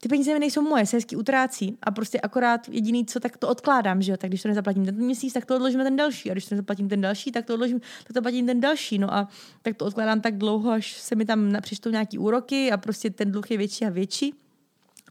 ty 0.00 0.08
peníze 0.08 0.38
nejsou 0.38 0.62
moje, 0.62 0.86
se 0.86 0.96
hezky 0.96 1.16
utrácí. 1.16 1.78
A 1.82 1.90
prostě 1.90 2.20
akorát 2.20 2.68
jediný, 2.68 3.06
co 3.06 3.20
tak 3.20 3.36
to 3.36 3.48
odkládám, 3.48 4.02
že 4.02 4.12
jo, 4.12 4.16
tak 4.16 4.30
když 4.30 4.42
to 4.42 4.48
nezaplatím 4.48 4.84
ten 4.84 4.96
měsíc, 4.96 5.32
tak 5.32 5.44
to 5.44 5.56
odložíme 5.56 5.84
ten 5.84 5.96
další. 5.96 6.30
A 6.30 6.34
když 6.34 6.46
to 6.46 6.54
nezaplatím 6.54 6.88
ten 6.88 7.00
další, 7.00 7.32
tak 7.32 7.46
to 7.46 7.54
odložím, 7.54 7.80
tak 7.80 8.14
to 8.14 8.22
platím 8.22 8.46
ten 8.46 8.60
další, 8.60 8.98
no 8.98 9.14
a 9.14 9.28
tak 9.62 9.76
to 9.76 9.84
odkládám 9.84 10.20
tak 10.20 10.38
dlouho, 10.38 10.70
až 10.70 10.92
se 10.92 11.14
mi 11.14 11.24
tam 11.24 11.56
přištou 11.60 11.90
nějaký 11.90 12.18
úroky 12.18 12.72
a 12.72 12.76
prostě 12.76 13.10
ten 13.10 13.32
dluh 13.32 13.50
je 13.50 13.58
větší 13.58 13.84
a 13.84 13.90
větší 13.90 14.34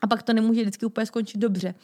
a 0.06 0.08
pak 0.08 0.24
to 0.24 0.34
nemůže 0.34 0.62
vždycky 0.62 0.86
úplně 0.86 1.06
skončit 1.06 1.38
dobře. 1.38 1.76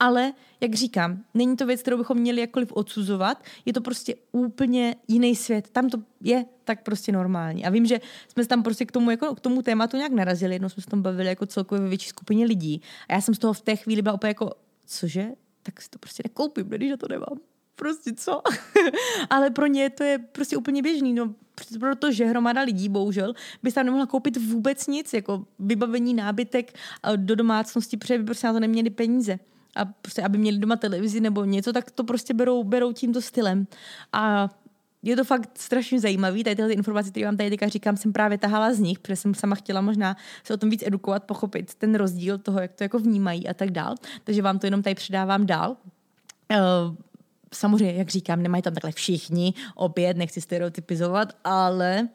Ale, 0.00 0.32
jak 0.60 0.74
říkám, 0.74 1.24
není 1.34 1.56
to 1.56 1.66
věc, 1.66 1.80
kterou 1.80 1.98
bychom 1.98 2.18
měli 2.18 2.40
jakkoliv 2.40 2.72
odsuzovat, 2.72 3.44
je 3.64 3.72
to 3.72 3.80
prostě 3.80 4.14
úplně 4.32 4.96
jiný 5.08 5.36
svět. 5.36 5.68
Tam 5.70 5.88
to 5.88 5.98
je 6.20 6.44
tak 6.64 6.82
prostě 6.82 7.12
normální. 7.12 7.64
A 7.64 7.70
vím, 7.70 7.86
že 7.86 8.00
jsme 8.28 8.42
se 8.42 8.48
tam 8.48 8.62
prostě 8.62 8.84
k 8.84 8.92
tomu, 8.92 9.10
jako, 9.10 9.34
k 9.34 9.40
tomu 9.40 9.62
tématu 9.62 9.96
nějak 9.96 10.12
narazili, 10.12 10.54
jednou 10.54 10.68
jsme 10.68 10.82
se 10.82 10.90
tam 10.90 11.02
bavili 11.02 11.28
jako 11.28 11.46
celkově 11.46 11.82
ve 11.82 11.88
větší 11.88 12.08
skupině 12.08 12.44
lidí. 12.44 12.82
A 13.08 13.12
já 13.12 13.20
jsem 13.20 13.34
z 13.34 13.38
toho 13.38 13.52
v 13.52 13.60
té 13.60 13.76
chvíli 13.76 14.02
byla 14.02 14.14
úplně 14.14 14.30
jako, 14.30 14.50
cože? 14.86 15.28
Tak 15.62 15.82
si 15.82 15.90
to 15.90 15.98
prostě 15.98 16.22
nekoupím, 16.26 16.68
když 16.68 16.90
na 16.90 16.96
to 16.96 17.08
nemám 17.08 17.38
prostě 17.80 18.12
co? 18.16 18.42
Ale 19.30 19.50
pro 19.50 19.66
ně 19.66 19.90
to 19.90 20.04
je 20.04 20.18
prostě 20.18 20.56
úplně 20.56 20.82
běžný, 20.82 21.12
no, 21.12 21.34
protože 21.80 22.24
hromada 22.24 22.62
lidí, 22.62 22.88
bohužel, 22.88 23.34
by 23.62 23.70
se 23.70 23.74
tam 23.74 23.84
nemohla 23.84 24.06
koupit 24.06 24.36
vůbec 24.36 24.86
nic, 24.86 25.12
jako 25.12 25.44
vybavení 25.58 26.14
nábytek 26.14 26.72
do 27.16 27.34
domácnosti, 27.34 27.96
protože 27.96 28.18
by 28.18 28.24
prostě 28.24 28.46
na 28.46 28.52
to 28.52 28.60
neměli 28.60 28.90
peníze 28.90 29.38
a 29.76 29.84
prostě, 29.84 30.22
aby 30.22 30.38
měli 30.38 30.58
doma 30.58 30.76
televizi 30.76 31.20
nebo 31.20 31.44
něco, 31.44 31.72
tak 31.72 31.90
to 31.90 32.04
prostě 32.04 32.34
berou, 32.34 32.64
berou 32.64 32.92
tímto 32.92 33.22
stylem. 33.22 33.66
A 34.12 34.48
je 35.02 35.16
to 35.16 35.24
fakt 35.24 35.50
strašně 35.58 36.00
zajímavý. 36.00 36.44
Tady 36.44 36.56
tyhle 36.56 36.72
informace, 36.72 37.10
které 37.10 37.26
vám 37.26 37.36
tady 37.36 37.50
teďka 37.50 37.68
říkám, 37.68 37.96
jsem 37.96 38.12
právě 38.12 38.38
tahala 38.38 38.72
z 38.72 38.78
nich, 38.78 38.98
protože 38.98 39.16
jsem 39.16 39.34
sama 39.34 39.56
chtěla 39.56 39.80
možná 39.80 40.16
se 40.44 40.54
o 40.54 40.56
tom 40.56 40.70
víc 40.70 40.82
edukovat, 40.86 41.24
pochopit 41.24 41.74
ten 41.74 41.94
rozdíl 41.94 42.38
toho, 42.38 42.60
jak 42.60 42.72
to 42.72 42.84
jako 42.84 42.98
vnímají 42.98 43.48
a 43.48 43.54
tak 43.54 43.70
dál. 43.70 43.94
Takže 44.24 44.42
vám 44.42 44.58
to 44.58 44.66
jenom 44.66 44.82
tady 44.82 44.94
předávám 44.94 45.46
dál. 45.46 45.76
Uh, 46.50 46.96
samozřejmě, 47.54 47.92
jak 47.92 48.08
říkám, 48.08 48.42
nemají 48.42 48.62
tam 48.62 48.74
takhle 48.74 48.92
všichni, 48.92 49.54
opět 49.74 50.16
nechci 50.16 50.40
stereotypizovat, 50.40 51.32
ale 51.44 52.08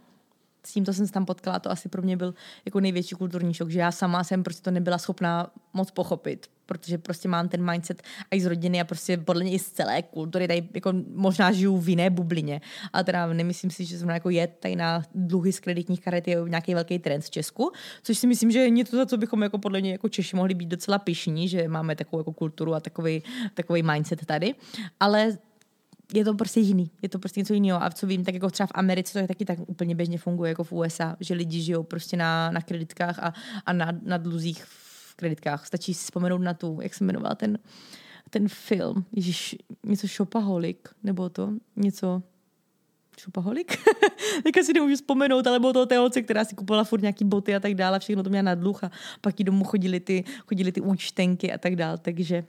s 0.67 0.73
tímto 0.73 0.93
jsem 0.93 1.07
se 1.07 1.13
tam 1.13 1.25
potkala, 1.25 1.59
to 1.59 1.71
asi 1.71 1.89
pro 1.89 2.01
mě 2.01 2.17
byl 2.17 2.33
jako 2.65 2.79
největší 2.79 3.15
kulturní 3.15 3.53
šok, 3.53 3.69
že 3.69 3.79
já 3.79 3.91
sama 3.91 4.23
jsem 4.23 4.43
prostě 4.43 4.61
to 4.61 4.71
nebyla 4.71 4.97
schopná 4.97 5.51
moc 5.73 5.91
pochopit, 5.91 6.47
protože 6.65 6.97
prostě 6.97 7.27
mám 7.27 7.49
ten 7.49 7.71
mindset 7.71 8.03
i 8.31 8.41
z 8.41 8.45
rodiny 8.45 8.81
a 8.81 8.83
prostě 8.83 9.17
podle 9.17 9.43
mě 9.43 9.51
i 9.51 9.59
z 9.59 9.69
celé 9.69 10.01
kultury, 10.01 10.47
tady 10.47 10.69
jako 10.73 10.93
možná 11.13 11.51
žiju 11.51 11.77
v 11.77 11.89
jiné 11.89 12.09
bublině, 12.09 12.61
ale 12.93 13.03
teda 13.03 13.33
nemyslím 13.33 13.71
si, 13.71 13.85
že 13.85 13.99
jsem 13.99 14.09
jako 14.09 14.29
je 14.29 14.47
tady 14.47 14.75
na 14.75 15.03
dluhy 15.15 15.51
z 15.51 15.59
kreditních 15.59 16.01
karet 16.01 16.27
je 16.27 16.37
nějaký 16.47 16.73
velký 16.73 16.99
trend 16.99 17.21
v 17.21 17.29
Česku, 17.29 17.71
což 18.03 18.17
si 18.17 18.27
myslím, 18.27 18.51
že 18.51 18.59
je 18.59 18.69
něco, 18.69 18.97
za 18.97 19.05
co 19.05 19.17
bychom 19.17 19.43
jako 19.43 19.57
podle 19.57 19.81
mě 19.81 19.91
jako 19.91 20.09
Češi 20.09 20.35
mohli 20.35 20.53
být 20.53 20.69
docela 20.69 20.99
pišní, 20.99 21.47
že 21.47 21.67
máme 21.67 21.95
takovou 21.95 22.19
jako 22.19 22.33
kulturu 22.33 22.73
a 22.73 22.79
takový, 22.79 23.23
takový 23.53 23.83
mindset 23.83 24.25
tady, 24.25 24.55
ale 24.99 25.37
je 26.13 26.25
to 26.25 26.33
prostě 26.33 26.59
jiný, 26.59 26.91
je 27.01 27.09
to 27.09 27.19
prostě 27.19 27.39
něco 27.39 27.53
jiného. 27.53 27.83
A 27.83 27.89
co 27.89 28.07
vím, 28.07 28.23
tak 28.23 28.33
jako 28.33 28.49
třeba 28.49 28.67
v 28.67 28.71
Americe 28.75 29.13
to 29.13 29.19
je 29.19 29.27
taky 29.27 29.45
tak 29.45 29.59
úplně 29.67 29.95
běžně 29.95 30.17
funguje, 30.17 30.49
jako 30.49 30.63
v 30.63 30.71
USA, 30.71 31.17
že 31.19 31.33
lidi 31.33 31.61
žijou 31.61 31.83
prostě 31.83 32.17
na, 32.17 32.51
na 32.51 32.61
kreditkách 32.61 33.19
a, 33.19 33.33
a 33.65 33.73
na, 33.73 33.91
na 34.01 34.17
dluzích 34.17 34.65
v 34.65 35.15
kreditkách. 35.15 35.67
Stačí 35.67 35.93
si 35.93 36.03
vzpomenout 36.03 36.37
na 36.41 36.53
tu, 36.53 36.79
jak 36.81 36.93
se 36.93 37.03
jmenoval 37.03 37.35
ten, 37.35 37.59
ten 38.29 38.47
film, 38.47 39.05
Ježíš, 39.11 39.55
něco 39.85 40.07
Shopaholic, 40.07 40.77
nebo 41.03 41.29
to, 41.29 41.53
něco, 41.75 42.23
Šupaholik? 43.17 43.77
Teďka 44.43 44.63
si 44.63 44.73
nemůžu 44.73 44.95
vzpomenout, 44.95 45.47
ale 45.47 45.59
bylo 45.59 45.73
to 45.73 45.85
té 45.85 45.97
holce, 45.97 46.21
která 46.21 46.45
si 46.45 46.55
kupovala 46.55 46.83
furt 46.83 47.01
nějaký 47.01 47.25
boty 47.25 47.55
a 47.55 47.59
tak 47.59 47.75
dále, 47.75 47.99
všechno 47.99 48.23
to 48.23 48.29
měla 48.29 48.43
na 48.43 48.55
dluh 48.55 48.83
a 48.83 48.91
pak 49.21 49.39
jí 49.39 49.43
domů 49.43 49.63
chodili 49.63 49.99
ty, 49.99 50.23
chodili 50.47 50.71
ty 50.71 50.81
účtenky 50.81 51.53
a 51.53 51.57
tak 51.57 51.75
dále, 51.75 51.97
takže 51.97 52.43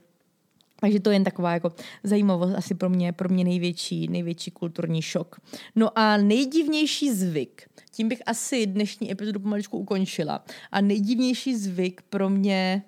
takže 0.79 0.99
to 0.99 1.09
je 1.09 1.15
jen 1.15 1.23
taková 1.23 1.53
jako 1.53 1.71
zajímavost 2.03 2.53
asi 2.55 2.75
pro 2.75 2.89
mě, 2.89 3.13
pro 3.13 3.29
mě 3.29 3.43
největší, 3.43 4.07
největší 4.07 4.51
kulturní 4.51 5.01
šok. 5.01 5.39
No 5.75 5.99
a 5.99 6.17
nejdivnější 6.17 7.13
zvyk, 7.13 7.69
tím 7.91 8.09
bych 8.09 8.21
asi 8.25 8.65
dnešní 8.65 9.11
epizodu 9.11 9.39
pomaličku 9.39 9.77
ukončila. 9.77 10.45
A 10.71 10.81
nejdivnější 10.81 11.55
zvyk 11.55 12.01
pro 12.01 12.29
mě 12.29 12.83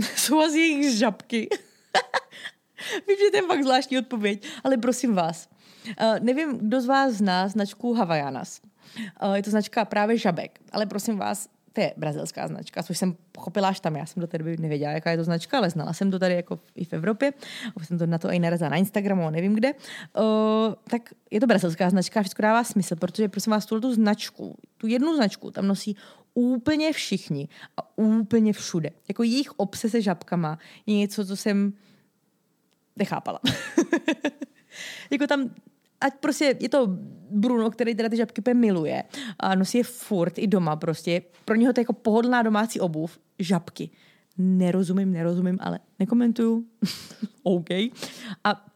jsou 0.16 0.40
asi 0.40 0.58
jejich 0.58 0.98
žabky. 0.98 1.48
Vím, 3.08 3.16
že 3.18 3.30
to 3.30 3.36
je 3.36 3.42
fakt 3.42 3.62
zvláštní 3.62 3.98
odpověď, 3.98 4.46
ale 4.64 4.76
prosím 4.76 5.14
vás. 5.14 5.48
Uh, 5.86 6.20
nevím, 6.20 6.58
kdo 6.58 6.80
z 6.80 6.86
vás 6.86 7.12
zná 7.12 7.48
značku 7.48 7.94
Havaianas. 7.94 8.60
Uh, 9.22 9.34
je 9.34 9.42
to 9.42 9.50
značka 9.50 9.84
právě 9.84 10.18
žabek, 10.18 10.60
ale 10.72 10.86
prosím 10.86 11.16
vás, 11.16 11.48
to 11.72 11.80
je 11.80 11.92
brazilská 11.96 12.48
značka, 12.48 12.82
což 12.82 12.98
jsem 12.98 13.16
pochopila 13.32 13.68
až 13.68 13.80
tam. 13.80 13.96
Já 13.96 14.06
jsem 14.06 14.20
do 14.20 14.26
té 14.26 14.38
doby 14.38 14.56
nevěděla, 14.56 14.92
jaká 14.92 15.10
je 15.10 15.16
to 15.16 15.24
značka, 15.24 15.58
ale 15.58 15.70
znala 15.70 15.92
jsem 15.92 16.10
to 16.10 16.18
tady 16.18 16.34
jako 16.34 16.58
i 16.74 16.84
v 16.84 16.92
Evropě. 16.92 17.32
Už 17.74 17.86
jsem 17.86 17.98
to 17.98 18.06
na 18.06 18.18
to 18.18 18.30
i 18.30 18.38
narazila 18.38 18.70
na 18.70 18.76
Instagramu, 18.76 19.30
nevím 19.30 19.54
kde. 19.54 19.72
Uh, 19.72 20.24
tak 20.90 21.02
je 21.30 21.40
to 21.40 21.46
brazilská 21.46 21.90
značka 21.90 22.20
a 22.20 22.22
všechno 22.22 22.42
dává 22.42 22.64
smysl, 22.64 22.96
protože 22.96 23.28
prosím 23.28 23.50
vás, 23.50 23.66
tu 23.66 23.94
značku, 23.94 24.56
tu 24.76 24.86
jednu 24.86 25.16
značku 25.16 25.50
tam 25.50 25.66
nosí 25.66 25.96
úplně 26.34 26.92
všichni 26.92 27.48
a 27.76 27.98
úplně 27.98 28.52
všude. 28.52 28.90
Jako 29.08 29.22
jejich 29.22 29.50
obse 29.58 29.90
se 29.90 30.02
žabkama 30.02 30.58
je 30.86 30.94
něco, 30.94 31.26
co 31.26 31.36
jsem 31.36 31.72
nechápala. 32.96 33.40
jako 35.10 35.26
tam 35.26 35.50
ať 36.00 36.14
prostě 36.20 36.56
je 36.60 36.68
to 36.68 36.86
Bruno, 37.30 37.70
který 37.70 37.94
teda 37.94 38.08
ty 38.08 38.16
žabky 38.16 38.40
úplně 38.40 38.54
miluje 38.54 39.04
a 39.38 39.54
nosí 39.54 39.78
je 39.78 39.84
furt 39.84 40.38
i 40.38 40.46
doma 40.46 40.76
prostě. 40.76 41.22
Pro 41.44 41.54
něho 41.56 41.72
to 41.72 41.80
je 41.80 41.82
jako 41.82 41.92
pohodlná 41.92 42.42
domácí 42.42 42.80
obuv, 42.80 43.18
žabky. 43.38 43.90
Nerozumím, 44.38 45.12
nerozumím, 45.12 45.58
ale 45.60 45.78
nekomentuju. 45.98 46.64
OK. 47.42 47.70
A 48.44 48.66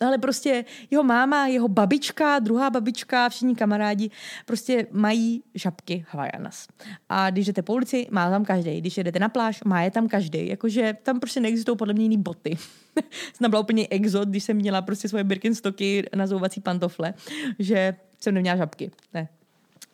ale 0.00 0.18
prostě 0.18 0.64
jeho 0.90 1.02
máma, 1.02 1.46
jeho 1.46 1.68
babička, 1.68 2.38
druhá 2.38 2.70
babička, 2.70 3.28
všichni 3.28 3.54
kamarádi 3.54 4.10
prostě 4.46 4.86
mají 4.92 5.42
žabky 5.54 6.04
Havajanas. 6.08 6.66
A 7.08 7.30
když 7.30 7.46
jdete 7.46 7.62
po 7.62 7.72
ulici, 7.72 8.06
má 8.10 8.30
tam 8.30 8.44
každý. 8.44 8.80
Když 8.80 8.98
jdete 8.98 9.18
na 9.18 9.28
pláž, 9.28 9.64
má 9.64 9.82
je 9.82 9.90
tam 9.90 10.08
každý. 10.08 10.48
Jakože 10.48 10.96
tam 11.02 11.20
prostě 11.20 11.40
neexistují 11.40 11.76
podle 11.76 11.94
mě 11.94 12.04
jiný 12.04 12.18
boty. 12.18 12.56
jsem 13.34 13.50
byla 13.50 13.62
úplně 13.62 13.88
exot, 13.90 14.28
když 14.28 14.44
jsem 14.44 14.56
měla 14.56 14.82
prostě 14.82 15.08
svoje 15.08 15.24
Birkenstocky 15.24 16.08
na 16.14 16.26
zouvací 16.26 16.60
pantofle, 16.60 17.14
že 17.58 17.94
jsem 18.20 18.34
neměla 18.34 18.56
žabky. 18.56 18.90
Ne, 19.14 19.28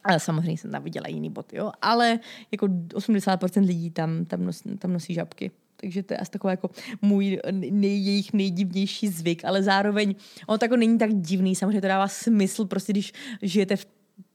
ale 0.05 0.20
samozřejmě 0.20 0.59
jsem 0.59 0.70
tam 0.70 0.82
viděla 0.82 1.09
jiný 1.09 1.30
boty, 1.30 1.57
jo. 1.57 1.72
Ale 1.82 2.18
jako 2.53 2.66
80% 2.66 3.66
lidí 3.66 3.90
tam, 3.90 4.24
tam, 4.24 4.44
nosí, 4.44 4.76
tam 4.78 4.92
nosí 4.92 5.14
žabky. 5.14 5.51
Takže 5.81 6.03
to 6.03 6.14
je 6.14 6.18
asi 6.18 6.31
takový 6.31 6.51
jako 6.53 6.70
můj 7.03 7.41
nej, 7.70 8.05
jejich 8.05 8.33
nejdivnější 8.33 9.09
zvyk, 9.09 9.45
ale 9.45 9.62
zároveň 9.62 10.14
on 10.47 10.59
to 10.59 10.64
jako 10.64 10.76
není 10.76 10.99
tak 10.99 11.14
divný, 11.14 11.55
samozřejmě 11.57 11.81
to 11.81 11.89
dává 11.89 12.09
smysl, 12.09 12.64
prostě 12.64 12.93
když 12.93 13.12
žijete 13.43 13.76
v 13.76 13.87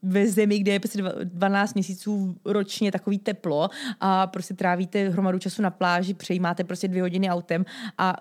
ve 0.02 0.28
zemi, 0.28 0.60
kde 0.60 0.72
je 0.72 0.80
prostě 0.80 1.04
12 1.24 1.74
měsíců 1.74 2.36
ročně 2.46 2.92
takový 2.92 3.20
teplo 3.20 3.70
a 4.00 4.28
prostě 4.28 4.54
trávíte 4.54 5.10
hromadu 5.10 5.40
času 5.40 5.62
na 5.62 5.70
pláži, 5.70 6.14
přejímáte 6.14 6.64
prostě 6.64 6.88
dvě 6.88 7.02
hodiny 7.02 7.30
autem 7.30 7.66
a 7.98 8.16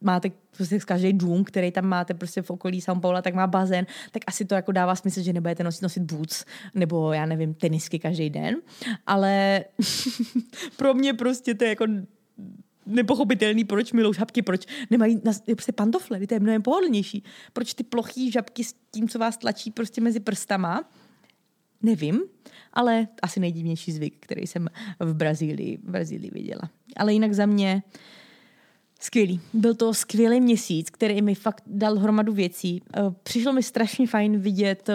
máte 0.00 0.30
prostě 0.56 0.78
každý 0.78 1.12
dům, 1.12 1.44
který 1.44 1.72
tam 1.72 1.86
máte 1.86 2.14
prostě 2.14 2.42
v 2.42 2.50
okolí 2.50 2.80
São 2.80 3.00
Paula, 3.00 3.22
tak 3.22 3.34
má 3.34 3.46
bazén, 3.46 3.86
tak 4.10 4.22
asi 4.26 4.44
to 4.44 4.54
jako 4.54 4.72
dává 4.72 4.94
smysl, 4.94 5.22
že 5.22 5.32
nebudete 5.32 5.64
nosit, 5.64 5.82
nosit 5.82 6.02
boots 6.02 6.44
nebo 6.74 7.12
já 7.12 7.26
nevím, 7.26 7.54
tenisky 7.54 7.98
každý 7.98 8.30
den. 8.30 8.56
Ale 9.06 9.64
pro 10.76 10.94
mě 10.94 11.14
prostě 11.14 11.54
to 11.54 11.64
je 11.64 11.70
jako 11.70 11.84
nepochopitelný, 12.86 13.64
proč 13.64 13.92
milou 13.92 14.12
žabky, 14.12 14.42
proč 14.42 14.66
nemají 14.90 15.20
na, 15.24 15.32
prostě 15.46 15.72
pantofle, 15.72 16.26
to 16.26 16.34
je 16.34 16.40
mnohem 16.40 16.62
pohodlnější. 16.62 17.24
Proč 17.52 17.74
ty 17.74 17.84
plochý 17.84 18.30
žabky 18.30 18.64
s 18.64 18.74
tím, 18.90 19.08
co 19.08 19.18
vás 19.18 19.36
tlačí 19.36 19.70
prostě 19.70 20.00
mezi 20.00 20.20
prstama, 20.20 20.90
nevím, 21.82 22.22
ale 22.72 23.08
asi 23.22 23.40
nejdivnější 23.40 23.92
zvyk, 23.92 24.16
který 24.20 24.46
jsem 24.46 24.68
v 25.00 25.14
Brazílii, 25.14 25.76
v 25.76 25.90
Brazílii 25.90 26.30
viděla. 26.30 26.70
Ale 26.96 27.12
jinak 27.12 27.32
za 27.32 27.46
mě 27.46 27.82
skvělý. 29.00 29.40
Byl 29.52 29.74
to 29.74 29.94
skvělý 29.94 30.40
měsíc, 30.40 30.90
který 30.90 31.22
mi 31.22 31.34
fakt 31.34 31.62
dal 31.66 31.98
hromadu 31.98 32.32
věcí. 32.32 32.82
Eh, 32.96 33.00
přišlo 33.22 33.52
mi 33.52 33.62
strašně 33.62 34.06
fajn 34.06 34.38
vidět 34.38 34.88
eh, 34.88 34.94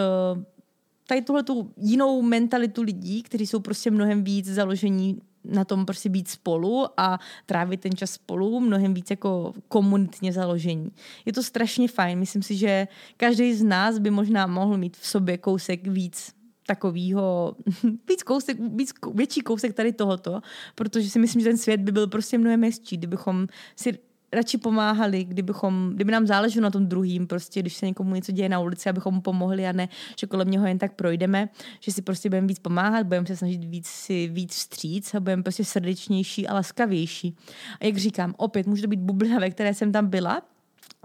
tady 1.08 1.22
tuhle 1.22 1.44
tu 1.44 1.74
jinou 1.78 2.22
mentalitu 2.22 2.82
lidí, 2.82 3.24
kteří 3.24 3.48
jsou 3.48 3.60
prostě 3.60 3.92
mnohem 3.92 4.24
víc 4.24 4.46
založení 4.46 5.22
na 5.44 5.66
tom 5.66 5.86
prostě 5.86 6.10
být 6.10 6.28
spolu 6.28 6.86
a 6.98 7.20
trávit 7.46 7.82
ten 7.82 7.96
čas 7.96 8.12
spolu, 8.12 8.60
mnohem 8.60 8.94
víc 8.94 9.10
jako 9.10 9.54
komunitně 9.68 10.34
založení. 10.34 10.92
Je 11.26 11.34
to 11.34 11.44
strašně 11.44 11.88
fajn. 11.88 12.20
Myslím 12.20 12.44
si, 12.44 12.56
že 12.56 12.88
každý 13.18 13.54
z 13.54 13.64
nás 13.64 14.00
by 14.00 14.12
možná 14.12 14.48
mohl 14.48 14.78
mít 14.78 14.98
v 14.98 15.08
sobě 15.08 15.38
kousek 15.38 15.88
víc 15.88 16.40
takového, 16.68 17.56
víc 18.10 18.24
kousek, 18.24 18.58
víc, 18.60 18.94
větší 19.14 19.42
kousek 19.42 19.74
tady 19.74 19.94
tohoto, 19.94 20.42
protože 20.76 21.10
si 21.10 21.20
myslím, 21.20 21.42
že 21.42 21.50
ten 21.50 21.58
svět 21.58 21.82
by 21.82 21.92
byl 21.92 22.08
prostě 22.08 22.38
mnohem 22.38 22.64
hezčí, 22.64 22.98
kdybychom 22.98 23.48
si 23.76 24.09
radši 24.34 24.58
pomáhali, 24.58 25.24
kdybychom, 25.24 25.92
kdyby 25.96 26.12
nám 26.12 26.28
záleželo 26.28 26.64
na 26.64 26.72
tom 26.72 26.86
druhým, 26.86 27.28
prostě, 27.28 27.60
když 27.60 27.74
se 27.74 27.86
někomu 27.86 28.16
něco 28.16 28.32
děje 28.32 28.50
na 28.50 28.60
ulici, 28.60 28.90
abychom 28.90 29.14
mu 29.14 29.22
pomohli 29.22 29.68
a 29.68 29.72
ne, 29.72 29.90
že 30.20 30.28
kolem 30.28 30.52
něho 30.52 30.68
jen 30.68 30.78
tak 30.78 30.94
projdeme, 30.94 31.50
že 31.80 31.92
si 31.92 32.02
prostě 32.02 32.30
budeme 32.30 32.48
víc 32.48 32.60
pomáhat, 32.60 33.08
budeme 33.08 33.28
se 33.28 33.38
snažit 33.38 33.64
víc 33.64 33.88
si 33.88 34.28
víc 34.28 34.54
vstříc 34.54 35.16
a 35.16 35.20
budeme 35.20 35.44
prostě 35.44 35.66
srdečnější 35.66 36.48
a 36.48 36.54
laskavější. 36.54 37.36
A 37.82 37.86
jak 37.86 37.98
říkám, 37.98 38.34
opět 38.38 38.68
může 38.68 38.82
to 38.82 38.88
být 38.88 39.00
bublina, 39.00 39.40
ve 39.40 39.50
které 39.50 39.74
jsem 39.74 39.92
tam 39.92 40.08
byla, 40.08 40.42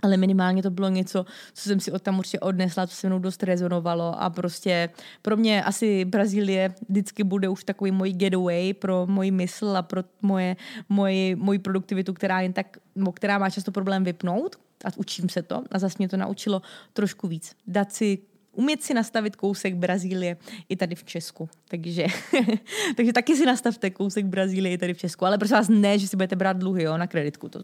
ale 0.03 0.17
minimálně 0.17 0.63
to 0.63 0.71
bylo 0.71 0.89
něco, 0.89 1.27
co 1.55 1.63
jsem 1.63 1.81
si 1.81 1.93
od 1.93 2.03
tam 2.03 2.19
určitě 2.19 2.41
odnesla, 2.41 2.87
co 2.87 2.97
se 2.97 3.07
mnou 3.07 3.19
dost 3.19 3.43
rezonovalo 3.43 4.23
a 4.23 4.31
prostě 4.31 4.89
pro 5.23 5.37
mě 5.37 5.65
asi 5.65 6.05
Brazílie 6.05 6.75
vždycky 6.89 7.25
bude 7.25 7.49
už 7.49 7.65
takový 7.65 7.91
můj 7.91 8.13
getaway 8.13 8.73
pro 8.73 9.07
moji 9.07 9.31
mysl 9.31 9.77
a 9.77 9.83
pro 9.83 10.03
moje, 10.23 10.57
moji, 10.89 11.37
moji 11.37 11.59
produktivitu, 11.59 12.13
která 12.13 12.41
jen 12.41 12.53
tak, 12.53 12.77
která 13.15 13.39
má 13.39 13.51
často 13.51 13.73
problém 13.73 14.05
vypnout 14.05 14.57
a 14.85 14.89
učím 14.97 15.29
se 15.29 15.43
to 15.43 15.63
a 15.71 15.79
zase 15.79 15.97
mě 15.99 16.09
to 16.09 16.17
naučilo 16.17 16.63
trošku 16.93 17.29
víc. 17.29 17.57
Dát 17.67 17.93
si 17.93 18.19
umět 18.55 18.83
si 18.83 18.95
nastavit 18.95 19.37
kousek 19.37 19.75
Brazílie 19.75 20.37
i 20.69 20.77
tady 20.77 20.95
v 20.95 21.05
Česku. 21.05 21.49
Takže, 21.69 22.07
takže 22.97 23.13
taky 23.13 23.37
si 23.37 23.47
nastavte 23.47 23.91
kousek 23.91 24.27
Brazílie 24.27 24.75
i 24.75 24.79
tady 24.79 24.95
v 24.95 24.99
Česku. 24.99 25.27
Ale 25.27 25.39
prosím 25.39 25.57
vás, 25.57 25.69
ne, 25.69 25.99
že 25.99 26.09
si 26.09 26.17
budete 26.17 26.37
brát 26.37 26.57
dluhy 26.57 26.83
jo, 26.83 26.97
na 26.97 27.07
kreditku. 27.07 27.49
To, 27.49 27.61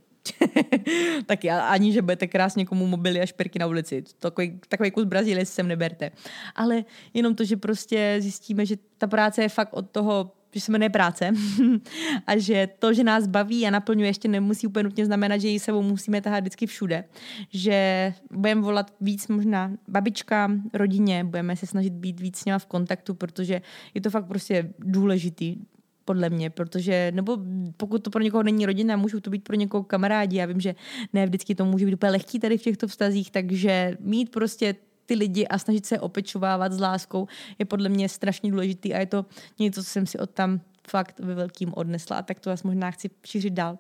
taky 1.26 1.51
ani, 1.51 1.93
že 1.93 2.03
budete 2.03 2.26
krásně 2.26 2.61
někomu 2.61 2.86
mobily 2.86 3.20
a 3.20 3.26
šperky 3.26 3.59
na 3.59 3.66
ulici. 3.66 4.05
Takový, 4.18 4.61
takový 4.68 4.91
kus 4.91 5.05
Brazílie 5.05 5.47
si 5.47 5.53
sem 5.53 5.68
neberte. 5.68 6.11
Ale 6.55 6.84
jenom 7.14 7.34
to, 7.34 7.45
že 7.45 7.57
prostě 7.57 8.16
zjistíme, 8.18 8.66
že 8.66 8.76
ta 8.99 9.07
práce 9.07 9.43
je 9.43 9.49
fakt 9.49 9.72
od 9.72 9.91
toho 9.91 10.32
že 10.53 10.61
se 10.61 10.72
jmenuje 10.72 10.90
práce 10.90 11.30
a 12.26 12.38
že 12.38 12.68
to, 12.78 12.94
že 12.94 13.05
nás 13.05 13.26
baví 13.26 13.66
a 13.66 13.70
naplňuje, 13.70 14.09
ještě 14.09 14.28
nemusí 14.28 14.66
úplně 14.66 14.82
nutně 14.82 15.07
znamenat, 15.07 15.38
že 15.38 15.48
ji 15.48 15.61
sebou 15.61 15.82
musíme 15.82 16.20
tahat 16.20 16.40
vždycky 16.40 16.66
všude. 16.66 17.05
Že 17.53 18.14
budeme 18.30 18.61
volat 18.61 18.94
víc 19.01 19.28
možná 19.28 19.72
babičkám, 19.88 20.62
rodině, 20.72 21.24
budeme 21.24 21.57
se 21.57 21.66
snažit 21.66 21.92
být 21.92 22.20
víc 22.20 22.38
s 22.38 22.44
nima 22.44 22.59
v 22.59 22.66
kontaktu, 22.66 23.14
protože 23.14 23.62
je 23.94 24.01
to 24.01 24.11
fakt 24.11 24.26
prostě 24.26 24.72
důležitý 24.78 25.57
podle 26.05 26.30
mě, 26.30 26.51
protože, 26.51 27.12
nebo 27.14 27.38
pokud 27.76 28.03
to 28.03 28.11
pro 28.11 28.22
někoho 28.22 28.42
není 28.42 28.66
rodina, 28.66 28.96
můžou 28.96 29.20
to 29.20 29.30
být 29.30 29.44
pro 29.44 29.57
někoho 29.57 29.84
kamarádi. 29.84 30.36
Já 30.36 30.46
vím, 30.46 30.61
že 30.61 30.74
ne 31.12 31.26
vždycky 31.26 31.55
to 31.55 31.64
může 31.64 31.86
být 31.86 31.94
úplně 31.94 32.11
lehký 32.11 32.38
tady 32.38 32.59
v 32.59 32.62
těchto 32.62 32.88
vztazích, 32.88 33.30
takže 33.30 33.96
mít 34.01 34.30
prostě 34.30 34.74
ty 35.11 35.15
lidi 35.15 35.47
a 35.47 35.59
snažit 35.59 35.87
se 35.87 36.01
opečovávat 36.01 36.73
s 36.73 36.81
láskou 36.81 37.29
je 37.59 37.65
podle 37.65 37.89
mě 37.89 38.09
strašně 38.09 38.51
důležitý 38.51 38.95
a 38.95 38.99
je 38.99 39.07
to 39.07 39.27
něco, 39.59 39.83
co 39.83 39.91
jsem 39.91 40.07
si 40.07 40.19
od 40.19 40.31
tam 40.31 40.61
fakt 40.89 41.21
ve 41.21 41.35
velkým 41.35 41.75
odnesla 41.75 42.17
a 42.19 42.23
tak 42.23 42.41
to 42.41 42.51
vás 42.51 42.63
možná 42.63 42.91
chci 42.91 43.11
šířit 43.27 43.53
dál. 43.53 43.79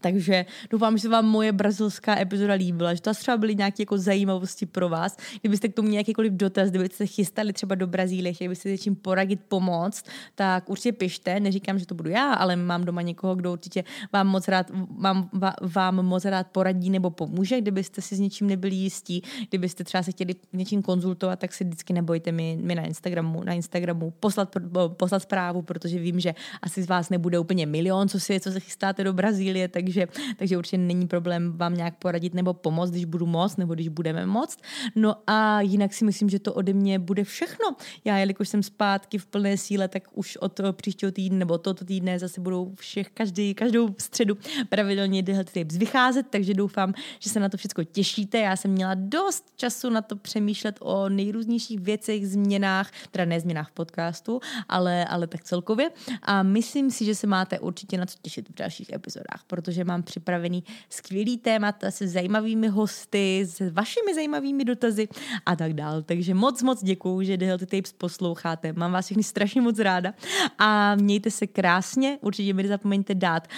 Takže 0.00 0.46
doufám, 0.70 0.96
že 0.96 1.02
se 1.02 1.08
vám 1.08 1.26
moje 1.26 1.52
brazilská 1.52 2.20
epizoda 2.20 2.54
líbila, 2.54 2.94
že 2.94 3.00
to 3.00 3.14
třeba 3.14 3.36
byly 3.36 3.54
nějaké 3.54 3.82
jako 3.82 3.98
zajímavosti 3.98 4.66
pro 4.66 4.88
vás. 4.88 5.16
Kdybyste 5.40 5.68
k 5.68 5.74
tomu 5.74 5.88
nějakýkoliv 5.88 6.32
dotaz, 6.32 6.70
kdybyste 6.70 6.96
se 6.96 7.06
chystali 7.06 7.52
třeba 7.52 7.74
do 7.74 7.86
Brazílie, 7.86 8.32
chtěli 8.32 8.48
byste 8.48 8.68
něčím 8.68 8.96
poradit, 8.96 9.40
pomoct, 9.48 10.04
tak 10.34 10.70
určitě 10.70 10.92
pište. 10.92 11.40
Neříkám, 11.40 11.78
že 11.78 11.86
to 11.86 11.94
budu 11.94 12.10
já, 12.10 12.32
ale 12.32 12.56
mám 12.56 12.84
doma 12.84 13.02
někoho, 13.02 13.34
kdo 13.34 13.52
určitě 13.52 13.84
vám 14.12 14.26
moc 14.26 14.48
rád, 14.48 14.70
vám, 14.98 15.30
vám 15.74 15.94
moc 15.94 16.24
rád 16.24 16.46
poradí 16.46 16.90
nebo 16.90 17.10
pomůže, 17.10 17.60
kdybyste 17.60 18.02
si 18.02 18.16
s 18.16 18.20
něčím 18.20 18.46
nebyli 18.46 18.74
jistí, 18.74 19.22
kdybyste 19.48 19.84
třeba 19.84 20.02
se 20.02 20.10
chtěli 20.10 20.34
něčím 20.52 20.82
konzultovat, 20.82 21.38
tak 21.38 21.52
si 21.52 21.64
vždycky 21.64 21.92
nebojte 21.92 22.32
mi, 22.32 22.58
mi 22.62 22.74
na 22.74 22.82
Instagramu, 22.82 23.44
na 23.44 23.52
Instagramu 23.52 24.10
poslat, 24.10 24.56
poslat 24.88 25.22
zprávu, 25.22 25.62
protože 25.62 25.98
vím, 25.98 26.20
že 26.20 26.34
asi 26.62 26.82
z 26.82 26.88
vás 26.88 27.10
nebude 27.10 27.38
úplně 27.38 27.66
milion, 27.66 28.08
co 28.08 28.20
si 28.20 28.40
co 28.40 28.52
se 28.52 28.60
chystáte 28.60 29.04
do 29.04 29.12
Brazílie, 29.12 29.68
takže, 29.88 30.06
takže 30.36 30.56
určitě 30.56 30.78
není 30.78 31.06
problém 31.06 31.52
vám 31.56 31.74
nějak 31.74 31.96
poradit 31.96 32.34
nebo 32.34 32.54
pomoct, 32.54 32.90
když 32.90 33.04
budu 33.04 33.26
moc 33.26 33.56
nebo 33.56 33.74
když 33.74 33.88
budeme 33.88 34.26
moc. 34.26 34.56
No 34.96 35.16
a 35.26 35.60
jinak 35.60 35.94
si 35.94 36.04
myslím, 36.04 36.28
že 36.28 36.38
to 36.38 36.54
ode 36.54 36.72
mě 36.72 36.98
bude 36.98 37.24
všechno. 37.24 37.76
Já, 38.04 38.18
jelikož 38.18 38.48
jsem 38.48 38.62
zpátky 38.62 39.18
v 39.18 39.26
plné 39.26 39.56
síle, 39.56 39.88
tak 39.88 40.02
už 40.12 40.36
od 40.36 40.60
příštího 40.72 41.12
týdne 41.12 41.38
nebo 41.38 41.58
toto 41.58 41.84
týdne 41.84 42.18
zase 42.18 42.40
budou 42.40 42.72
všech, 42.74 43.10
každý, 43.10 43.54
každou 43.54 43.94
středu 43.98 44.36
pravidelně 44.68 45.22
tyhle 45.22 45.44
Tapes 45.44 45.76
vycházet, 45.76 46.26
takže 46.30 46.54
doufám, 46.54 46.94
že 47.18 47.30
se 47.30 47.40
na 47.40 47.48
to 47.48 47.56
všechno 47.56 47.84
těšíte. 47.84 48.38
Já 48.38 48.56
jsem 48.56 48.70
měla 48.70 48.94
dost 48.94 49.44
času 49.56 49.90
na 49.90 50.02
to 50.02 50.16
přemýšlet 50.16 50.76
o 50.80 51.08
nejrůznějších 51.08 51.80
věcech, 51.80 52.28
změnách, 52.28 52.90
teda 53.10 53.24
ne 53.24 53.40
změnách 53.40 53.68
v 53.68 53.72
podcastu, 53.72 54.40
ale, 54.68 55.04
ale 55.04 55.26
tak 55.26 55.44
celkově. 55.44 55.90
A 56.22 56.42
myslím 56.42 56.90
si, 56.90 57.04
že 57.04 57.14
se 57.14 57.26
máte 57.26 57.58
určitě 57.58 57.98
na 57.98 58.06
co 58.06 58.18
těšit 58.22 58.48
v 58.48 58.54
dalších 58.54 58.92
epizodách, 58.92 59.42
protože 59.46 59.77
protože 59.78 59.84
mám 59.84 60.02
připravený 60.02 60.64
skvělý 60.90 61.38
témata 61.38 61.90
se 61.90 62.08
zajímavými 62.08 62.68
hosty, 62.68 63.46
s 63.46 63.70
vašimi 63.70 64.14
zajímavými 64.14 64.64
dotazy 64.64 65.08
a 65.46 65.56
tak 65.56 65.72
dál. 65.72 66.02
Takže 66.02 66.34
moc, 66.34 66.62
moc 66.62 66.82
děkuju, 66.82 67.22
že 67.22 67.36
The 67.36 67.66
Tapes 67.66 67.92
posloucháte. 67.92 68.72
Mám 68.72 68.92
vás 68.92 69.04
všechny 69.04 69.22
strašně 69.22 69.60
moc 69.60 69.78
ráda 69.78 70.14
a 70.58 70.94
mějte 70.94 71.30
se 71.30 71.46
krásně. 71.46 72.18
Určitě 72.20 72.54
mi 72.54 72.62
nezapomeňte 72.62 73.14
dát 73.14 73.48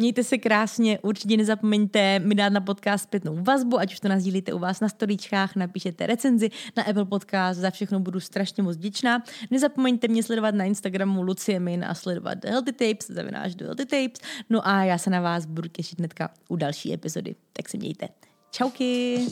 Mějte 0.00 0.24
se 0.24 0.38
krásně, 0.38 0.98
určitě 0.98 1.36
nezapomeňte 1.36 2.18
mi 2.18 2.34
dát 2.34 2.48
na 2.48 2.60
podcast 2.60 3.04
zpětnou 3.04 3.36
vazbu, 3.42 3.78
ať 3.78 3.92
už 3.92 4.00
to 4.00 4.08
nazdílíte 4.08 4.52
u 4.52 4.58
vás 4.58 4.80
na 4.80 4.88
storíčkách, 4.88 5.56
napíšete 5.56 6.06
recenzi 6.06 6.50
na 6.76 6.82
Apple 6.82 7.04
Podcast, 7.04 7.60
za 7.60 7.70
všechno 7.70 8.00
budu 8.00 8.20
strašně 8.20 8.62
moc 8.62 8.76
vděčná. 8.76 9.22
Nezapomeňte 9.50 10.08
mě 10.08 10.22
sledovat 10.22 10.54
na 10.54 10.64
Instagramu 10.64 11.22
Lucie 11.22 11.60
Min 11.60 11.84
a 11.84 11.94
sledovat 11.94 12.34
The 12.34 12.48
Healthy 12.48 12.72
Tapes, 12.72 13.06
zavináš 13.10 13.54
The 13.54 13.64
Healthy 13.64 13.86
Tapes. 13.86 14.28
No 14.50 14.68
a 14.68 14.84
já 14.84 14.98
se 14.98 15.10
na 15.10 15.20
vás 15.20 15.46
budu 15.46 15.68
těšit 15.68 15.98
hnedka 15.98 16.30
u 16.48 16.56
další 16.56 16.94
epizody. 16.94 17.34
Tak 17.52 17.68
se 17.68 17.76
mějte. 17.76 18.08
Čauky! 18.50 19.26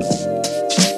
thank 0.00 0.78
you 0.78 0.89